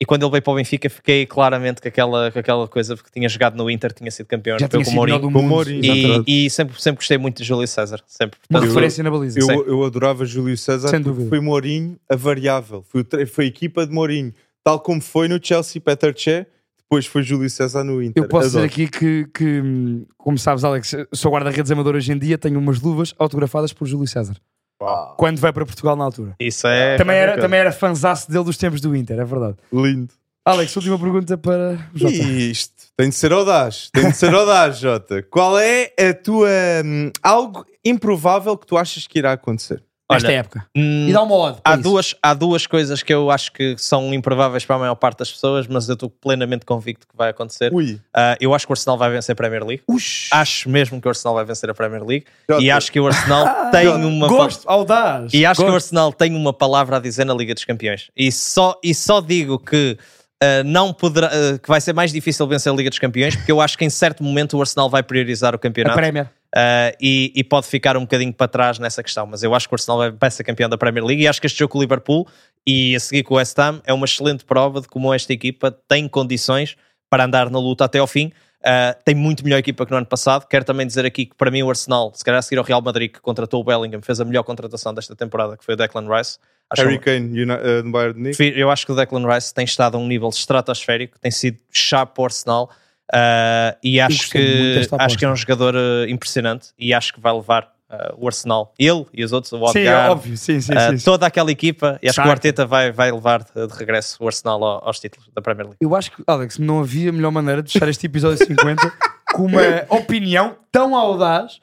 e 0.00 0.04
quando 0.04 0.24
ele 0.24 0.30
veio 0.30 0.42
para 0.42 0.52
o 0.52 0.56
Benfica 0.56 0.90
fiquei 0.90 1.24
claramente 1.24 1.80
com 1.80 1.88
aquela, 1.88 2.30
com 2.30 2.38
aquela 2.38 2.68
coisa 2.68 2.96
porque 2.96 3.10
tinha 3.10 3.28
jogado 3.28 3.56
no 3.56 3.70
Inter, 3.70 3.92
tinha 3.92 4.10
sido 4.10 4.26
campeão 4.26 4.58
Já 4.58 4.66
europeu 4.66 4.84
com 4.84 4.90
o 4.90 4.94
Mourinho 4.94 5.18
do 5.18 5.30
Com 5.30 5.38
o. 5.38 5.42
Mourinho, 5.42 6.24
e, 6.26 6.46
e 6.46 6.50
sempre, 6.50 6.80
sempre 6.80 6.98
gostei 6.98 7.16
muito 7.18 7.38
de 7.38 7.44
Júlio 7.44 7.66
César. 7.66 8.02
Sempre. 8.06 8.38
Uma 8.48 8.60
Portanto, 8.60 8.74
referência 8.74 9.04
na 9.04 9.10
baliza. 9.10 9.40
Eu, 9.40 9.66
eu 9.66 9.84
adorava 9.84 10.24
Júlio 10.24 10.56
César 10.56 10.88
Sem 10.88 11.00
porque 11.02 11.10
dúvida. 11.16 11.28
foi 11.28 11.40
Mourinho 11.40 11.98
a 12.08 12.16
variável. 12.16 12.84
Foi, 12.88 13.04
foi 13.26 13.44
a 13.46 13.48
equipa 13.48 13.86
de 13.86 13.92
Mourinho. 13.92 14.34
Tal 14.64 14.80
como 14.80 15.00
foi 15.00 15.28
no 15.28 15.38
Chelsea 15.42 15.80
Peter 15.80 16.12
Che, 16.16 16.46
depois 16.78 17.06
foi 17.06 17.22
Júlio 17.22 17.48
César 17.48 17.84
no 17.84 18.02
Inter. 18.02 18.22
Eu 18.22 18.28
posso 18.28 18.48
Adoro. 18.48 18.68
dizer 18.68 18.84
aqui 18.84 18.88
que, 18.88 19.26
que, 19.32 20.06
como 20.18 20.36
sabes, 20.36 20.64
Alex, 20.64 20.94
sou 21.12 21.32
guarda-redes 21.32 21.70
amador 21.70 21.94
hoje 21.94 22.12
em 22.12 22.18
dia, 22.18 22.36
tenho 22.36 22.58
umas 22.58 22.80
luvas 22.80 23.14
autografadas 23.18 23.72
por 23.72 23.86
Júlio 23.86 24.06
César. 24.08 24.34
Uau. 24.82 25.14
Quando 25.16 25.38
veio 25.38 25.52
para 25.52 25.64
Portugal 25.66 25.94
na 25.94 26.04
altura. 26.04 26.34
Isso 26.40 26.66
é. 26.66 26.96
Também 26.96 27.16
era, 27.16 27.32
bacana. 27.32 27.42
também 27.42 27.60
era 27.60 27.72
fanzaço 27.72 28.30
dele 28.30 28.44
dos 28.44 28.56
tempos 28.56 28.80
do 28.80 28.96
Inter, 28.96 29.18
é 29.18 29.24
verdade. 29.24 29.56
Lindo. 29.72 30.12
Alex, 30.44 30.74
última 30.74 30.98
pergunta 30.98 31.36
para 31.36 31.78
o 31.94 31.98
Jota. 31.98 32.14
Isto 32.14 32.86
tem 32.96 33.10
de 33.10 33.14
ser 33.14 33.30
audaz. 33.32 33.90
Tem 33.92 34.10
de 34.10 34.16
ser 34.16 34.34
audaz, 34.34 34.78
Jota. 34.78 35.22
Qual 35.22 35.58
é 35.58 35.92
a 35.98 36.14
tua. 36.14 36.48
hum, 36.84 37.10
algo 37.22 37.64
improvável 37.84 38.56
que 38.56 38.66
tu 38.66 38.76
achas 38.76 39.06
que 39.06 39.18
irá 39.18 39.32
acontecer? 39.32 39.82
Nesta 40.10 40.28
Olha, 40.28 40.36
época. 40.36 40.66
hum, 40.76 41.06
E 41.08 41.12
dá 41.12 41.22
uma 41.22 41.34
ode. 41.36 41.60
para 41.62 41.72
Há 41.72 41.74
isso. 41.74 41.82
duas, 41.82 42.14
há 42.22 42.34
duas 42.34 42.66
coisas 42.66 43.02
que 43.02 43.12
eu 43.14 43.30
acho 43.30 43.52
que 43.52 43.76
são 43.78 44.12
improváveis 44.12 44.64
para 44.64 44.76
a 44.76 44.78
maior 44.78 44.94
parte 44.96 45.18
das 45.20 45.30
pessoas, 45.32 45.66
mas 45.66 45.88
eu 45.88 45.94
estou 45.94 46.10
plenamente 46.10 46.66
convicto 46.66 47.06
que 47.06 47.16
vai 47.16 47.30
acontecer. 47.30 47.72
Ui. 47.72 48.00
Ah, 48.14 48.36
eu 48.40 48.52
acho 48.54 48.66
que 48.66 48.72
o 48.72 48.74
Arsenal 48.74 48.98
vai 48.98 49.10
vencer 49.10 49.32
a 49.32 49.36
Premier 49.36 49.64
League. 49.64 49.82
Ux. 49.88 50.28
Acho 50.32 50.68
mesmo 50.68 51.00
que 51.00 51.06
o 51.06 51.10
Arsenal 51.10 51.34
vai 51.34 51.44
vencer 51.44 51.70
a 51.70 51.74
Premier 51.74 52.02
League. 52.04 52.26
Jota. 52.48 52.62
E 52.62 52.70
acho 52.70 52.90
que 52.90 52.98
o 53.00 53.06
Arsenal 53.06 53.70
tem 53.70 53.88
uma. 53.88 54.26
Gosto, 54.28 54.68
audaz. 54.68 55.32
E 55.32 55.46
acho 55.46 55.60
que 55.60 55.64
o 55.68 55.72
Gosto. 55.72 55.76
Arsenal 55.86 56.12
tem 56.12 56.34
uma 56.34 56.52
palavra 56.52 56.96
a 56.96 57.00
dizer 57.00 57.24
na 57.24 57.34
Liga 57.34 57.54
dos 57.54 57.64
Campeões. 57.64 58.10
E 58.16 58.32
só, 58.32 58.78
e 58.82 58.94
só 58.94 59.20
digo 59.20 59.58
que 59.58 59.96
uh, 60.42 60.64
não 60.64 60.92
poderá, 60.92 61.28
uh, 61.28 61.58
que 61.58 61.68
vai 61.68 61.80
ser 61.80 61.92
mais 61.92 62.12
difícil 62.12 62.46
vencer 62.46 62.72
a 62.72 62.74
Liga 62.74 62.90
dos 62.90 62.98
Campeões, 62.98 63.36
porque 63.36 63.52
eu 63.52 63.60
acho 63.60 63.76
que 63.78 63.84
em 63.84 63.90
certo 63.90 64.22
momento 64.24 64.56
o 64.56 64.60
Arsenal 64.60 64.90
vai 64.90 65.02
priorizar 65.02 65.52
o 65.54 65.56
A 65.56 65.58
campeonato 65.58 65.96
Premier. 65.96 66.28
Uh, 66.56 66.96
e, 67.00 67.32
e 67.34 67.44
pode 67.44 67.66
ficar 67.66 67.96
um 67.96 68.00
bocadinho 68.02 68.32
para 68.32 68.48
trás 68.48 68.78
nessa 68.78 69.02
questão. 69.02 69.26
Mas 69.26 69.42
eu 69.42 69.54
acho 69.54 69.68
que 69.68 69.74
o 69.74 69.76
Arsenal 69.76 69.98
vai, 69.98 70.10
vai 70.10 70.30
ser 70.30 70.44
campeão 70.44 70.68
da 70.68 70.78
Premier 70.78 71.04
League 71.04 71.22
e 71.22 71.28
acho 71.28 71.40
que 71.40 71.46
este 71.46 71.58
jogo 71.58 71.72
com 71.72 71.78
o 71.78 71.80
Liverpool 71.80 72.26
e 72.66 72.94
a 72.94 73.00
seguir 73.00 73.22
com 73.22 73.34
o 73.34 73.36
West 73.36 73.58
Ham 73.58 73.80
é 73.84 73.92
uma 73.92 74.04
excelente 74.04 74.44
prova 74.44 74.80
de 74.80 74.88
como 74.88 75.12
esta 75.12 75.32
equipa 75.32 75.70
tem 75.88 76.08
condições 76.08 76.76
para 77.08 77.24
andar 77.24 77.50
na 77.50 77.58
luta 77.58 77.84
até 77.84 77.98
ao 77.98 78.06
fim. 78.06 78.32
Uh, 78.60 78.92
tem 79.06 79.14
muito 79.14 79.42
melhor 79.42 79.56
equipa 79.56 79.86
que 79.86 79.90
no 79.90 79.96
ano 79.96 80.06
passado. 80.06 80.46
Quero 80.46 80.66
também 80.66 80.86
dizer 80.86 81.06
aqui 81.06 81.24
que 81.24 81.34
para 81.34 81.50
mim 81.50 81.62
o 81.62 81.70
Arsenal, 81.70 82.12
se 82.14 82.22
calhar 82.22 82.38
a 82.38 82.42
seguir 82.42 82.58
ao 82.58 82.64
Real 82.64 82.82
Madrid, 82.82 83.10
que 83.10 83.20
contratou 83.20 83.60
o 83.60 83.64
Bellingham, 83.64 84.02
fez 84.02 84.20
a 84.20 84.24
melhor 84.24 84.42
contratação 84.42 84.92
desta 84.92 85.16
temporada, 85.16 85.56
que 85.56 85.64
foi 85.64 85.74
o 85.74 85.76
Declan 85.76 86.06
Rice. 86.14 86.38
Acho 86.68 86.82
Harry 86.82 86.98
que- 86.98 87.04
Kane 87.06 87.46
no 87.46 87.90
Bayern 87.90 88.12
de 88.12 88.20
Munique. 88.20 88.60
Eu 88.60 88.70
acho 88.70 88.84
que 88.84 88.92
o 88.92 88.94
Declan 88.94 89.26
Rice 89.32 89.52
tem 89.52 89.64
estado 89.64 89.96
a 89.96 89.98
um 89.98 90.06
nível 90.06 90.28
estratosférico, 90.28 91.18
tem 91.18 91.30
sido 91.30 91.58
chave 91.72 92.10
para 92.14 92.22
o 92.22 92.24
Arsenal 92.26 92.70
uh, 93.14 93.76
e 93.82 94.00
acho 94.00 94.30
que, 94.30 94.88
acho 94.98 95.18
que 95.18 95.24
é 95.24 95.30
um 95.30 95.36
jogador 95.36 95.74
uh, 95.74 96.08
impressionante 96.08 96.68
e 96.78 96.94
acho 96.94 97.12
que 97.12 97.20
vai 97.20 97.32
levar 97.32 97.72
uh, 97.90 98.14
o 98.16 98.26
Arsenal, 98.26 98.72
ele 98.78 99.06
e 99.12 99.24
os 99.24 99.32
outros, 99.32 99.52
o 99.52 99.56
Sim, 99.56 99.62
é 99.62 99.68
Odegaard, 99.70 100.10
óbvio. 100.10 100.36
Sim, 100.36 100.60
sim, 100.60 100.72
uh, 100.72 100.80
sim, 100.90 100.98
sim. 100.98 101.04
toda 101.04 101.26
aquela 101.26 101.50
equipa 101.50 101.98
e 102.02 102.08
acho 102.08 102.20
que 102.20 102.28
o 102.28 102.30
Arteta 102.30 102.64
vai, 102.64 102.92
vai 102.92 103.10
levar 103.10 103.44
uh, 103.54 103.66
de 103.66 103.74
regresso 103.74 104.16
o 104.22 104.26
Arsenal 104.26 104.62
ao- 104.62 104.86
aos 104.86 105.00
títulos 105.00 105.28
da 105.34 105.42
Premier 105.42 105.66
League. 105.66 105.78
Eu 105.80 105.94
acho 105.94 106.12
que, 106.12 106.22
Alex, 106.26 106.58
não 106.58 106.80
havia 106.80 107.12
melhor 107.12 107.30
maneira 107.30 107.62
de 107.62 107.72
fechar 107.72 107.88
este 107.88 108.06
episódio 108.06 108.44
50 108.44 108.92
com 109.34 109.46
uma 109.46 109.60
opinião 109.88 110.56
tão 110.72 110.94
audaz 110.94 111.60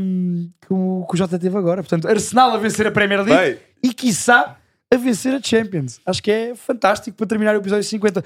hum, 0.00 0.50
que, 0.60 0.72
o, 0.72 1.06
que 1.08 1.14
o 1.14 1.16
Jota 1.16 1.38
teve 1.38 1.56
agora. 1.56 1.82
Portanto, 1.82 2.08
Arsenal 2.08 2.52
a 2.52 2.58
vencer 2.58 2.86
a 2.86 2.90
Premier 2.90 3.22
League 3.22 3.54
Bem, 3.54 3.58
e, 3.82 3.94
quiçá, 3.94 4.56
a 4.92 4.96
vencer 4.96 5.34
a 5.34 5.40
Champions. 5.42 6.00
Acho 6.06 6.22
que 6.22 6.30
é 6.30 6.54
fantástico 6.54 7.16
para 7.16 7.26
terminar 7.26 7.54
o 7.54 7.58
episódio 7.58 7.84
50. 7.84 8.24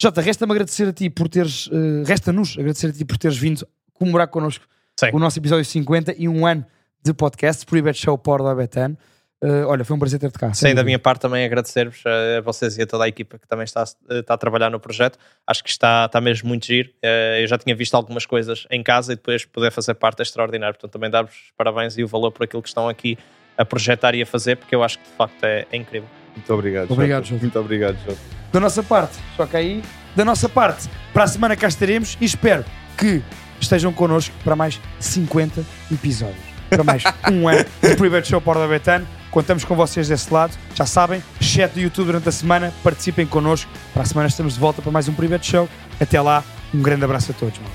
Jota, 0.00 0.20
resta-me 0.20 0.52
agradecer 0.52 0.88
a 0.88 0.92
ti 0.92 1.08
por 1.08 1.28
teres. 1.28 1.68
eh, 1.72 2.02
resta-nos 2.06 2.56
agradecer 2.58 2.88
a 2.88 2.92
ti 2.92 3.04
por 3.04 3.16
teres 3.16 3.36
vindo 3.36 3.66
comemorar 3.92 4.28
connosco 4.28 4.66
Sim. 4.98 5.10
o 5.12 5.18
nosso 5.18 5.38
episódio 5.38 5.64
50 5.64 6.14
e 6.18 6.28
um 6.28 6.46
ano 6.46 6.64
de 7.02 7.12
podcast, 7.14 7.64
Pre-Bet 7.66 7.98
Show 7.98 8.18
por 8.18 8.42
da 8.42 8.54
Betan. 8.54 8.96
Eh, 9.42 9.64
olha, 9.66 9.84
foi 9.84 9.94
um 9.94 9.98
prazer 9.98 10.18
ter-te 10.18 10.38
cá. 10.38 10.52
Sim, 10.54 10.66
da 10.66 10.68
dúvida. 10.70 10.84
minha 10.84 10.98
parte 10.98 11.20
também 11.20 11.44
agradecer-vos 11.44 12.02
uh, 12.04 12.38
a 12.38 12.40
vocês 12.40 12.78
e 12.78 12.82
a 12.82 12.86
toda 12.86 13.04
a 13.04 13.08
equipa 13.08 13.38
que 13.38 13.46
também 13.46 13.64
está, 13.64 13.84
uh, 13.84 14.14
está 14.14 14.34
a 14.34 14.38
trabalhar 14.38 14.70
no 14.70 14.80
projeto. 14.80 15.18
Acho 15.46 15.62
que 15.62 15.68
está, 15.68 16.06
está 16.06 16.20
mesmo 16.20 16.48
muito 16.48 16.66
giro. 16.66 16.88
Uh, 17.04 17.40
Eu 17.40 17.46
já 17.46 17.58
tinha 17.58 17.76
visto 17.76 17.94
algumas 17.94 18.24
coisas 18.24 18.66
em 18.70 18.82
casa 18.82 19.12
e 19.12 19.16
depois 19.16 19.44
poder 19.44 19.70
fazer 19.70 19.94
parte 19.94 20.20
é 20.20 20.22
extraordinário. 20.22 20.74
Portanto, 20.74 20.92
também 20.92 21.10
dar-vos 21.10 21.34
os 21.34 21.52
parabéns 21.56 21.96
e 21.98 22.02
o 22.02 22.08
valor 22.08 22.32
por 22.32 22.44
aquilo 22.44 22.62
que 22.62 22.68
estão 22.68 22.88
aqui 22.88 23.18
a 23.56 23.64
projetar 23.64 24.14
e 24.14 24.22
a 24.22 24.26
fazer, 24.26 24.56
porque 24.56 24.74
eu 24.74 24.82
acho 24.82 24.98
que 24.98 25.04
de 25.04 25.16
facto 25.16 25.44
é, 25.44 25.66
é 25.70 25.76
incrível. 25.76 26.08
Muito 26.36 26.52
obrigado. 26.52 26.90
Obrigado, 26.90 27.24
Jota. 27.24 27.40
Muito 27.40 27.58
obrigado, 27.58 27.96
Jota. 28.04 28.18
da 28.52 28.60
nossa 28.60 28.82
parte, 28.82 29.16
só 29.36 29.46
que 29.46 29.56
aí, 29.56 29.82
da 30.14 30.24
nossa 30.24 30.48
parte, 30.48 30.88
para 31.12 31.24
a 31.24 31.26
semana 31.26 31.56
cá 31.56 31.68
estaremos 31.68 32.16
e 32.20 32.24
espero 32.24 32.64
que 32.96 33.22
estejam 33.60 33.92
connosco 33.92 34.34
para 34.44 34.54
mais 34.54 34.80
50 35.00 35.64
episódios. 35.92 36.38
Para 36.68 36.84
mais 36.84 37.02
um 37.30 37.48
ano 37.48 37.64
de 37.82 37.96
Private 37.96 38.28
Show 38.28 38.40
por 38.40 38.56
da 38.56 38.66
Betano. 38.66 39.06
Contamos 39.30 39.64
com 39.64 39.74
vocês 39.74 40.08
desse 40.08 40.32
lado. 40.32 40.56
Já 40.74 40.86
sabem, 40.86 41.22
chat 41.40 41.72
do 41.72 41.80
YouTube 41.80 42.06
durante 42.06 42.28
a 42.28 42.32
semana. 42.32 42.72
Participem 42.84 43.26
connosco. 43.26 43.70
Para 43.92 44.02
a 44.02 44.06
semana 44.06 44.28
estamos 44.28 44.54
de 44.54 44.60
volta 44.60 44.80
para 44.80 44.92
mais 44.92 45.08
um 45.08 45.14
Private 45.14 45.46
Show. 45.46 45.68
Até 46.00 46.20
lá, 46.20 46.44
um 46.72 46.80
grande 46.80 47.04
abraço 47.04 47.32
a 47.32 47.34
todos. 47.34 47.58
Mal. 47.58 47.70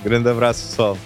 Um 0.00 0.04
grande 0.04 0.28
abraço, 0.28 0.68
pessoal. 0.68 0.96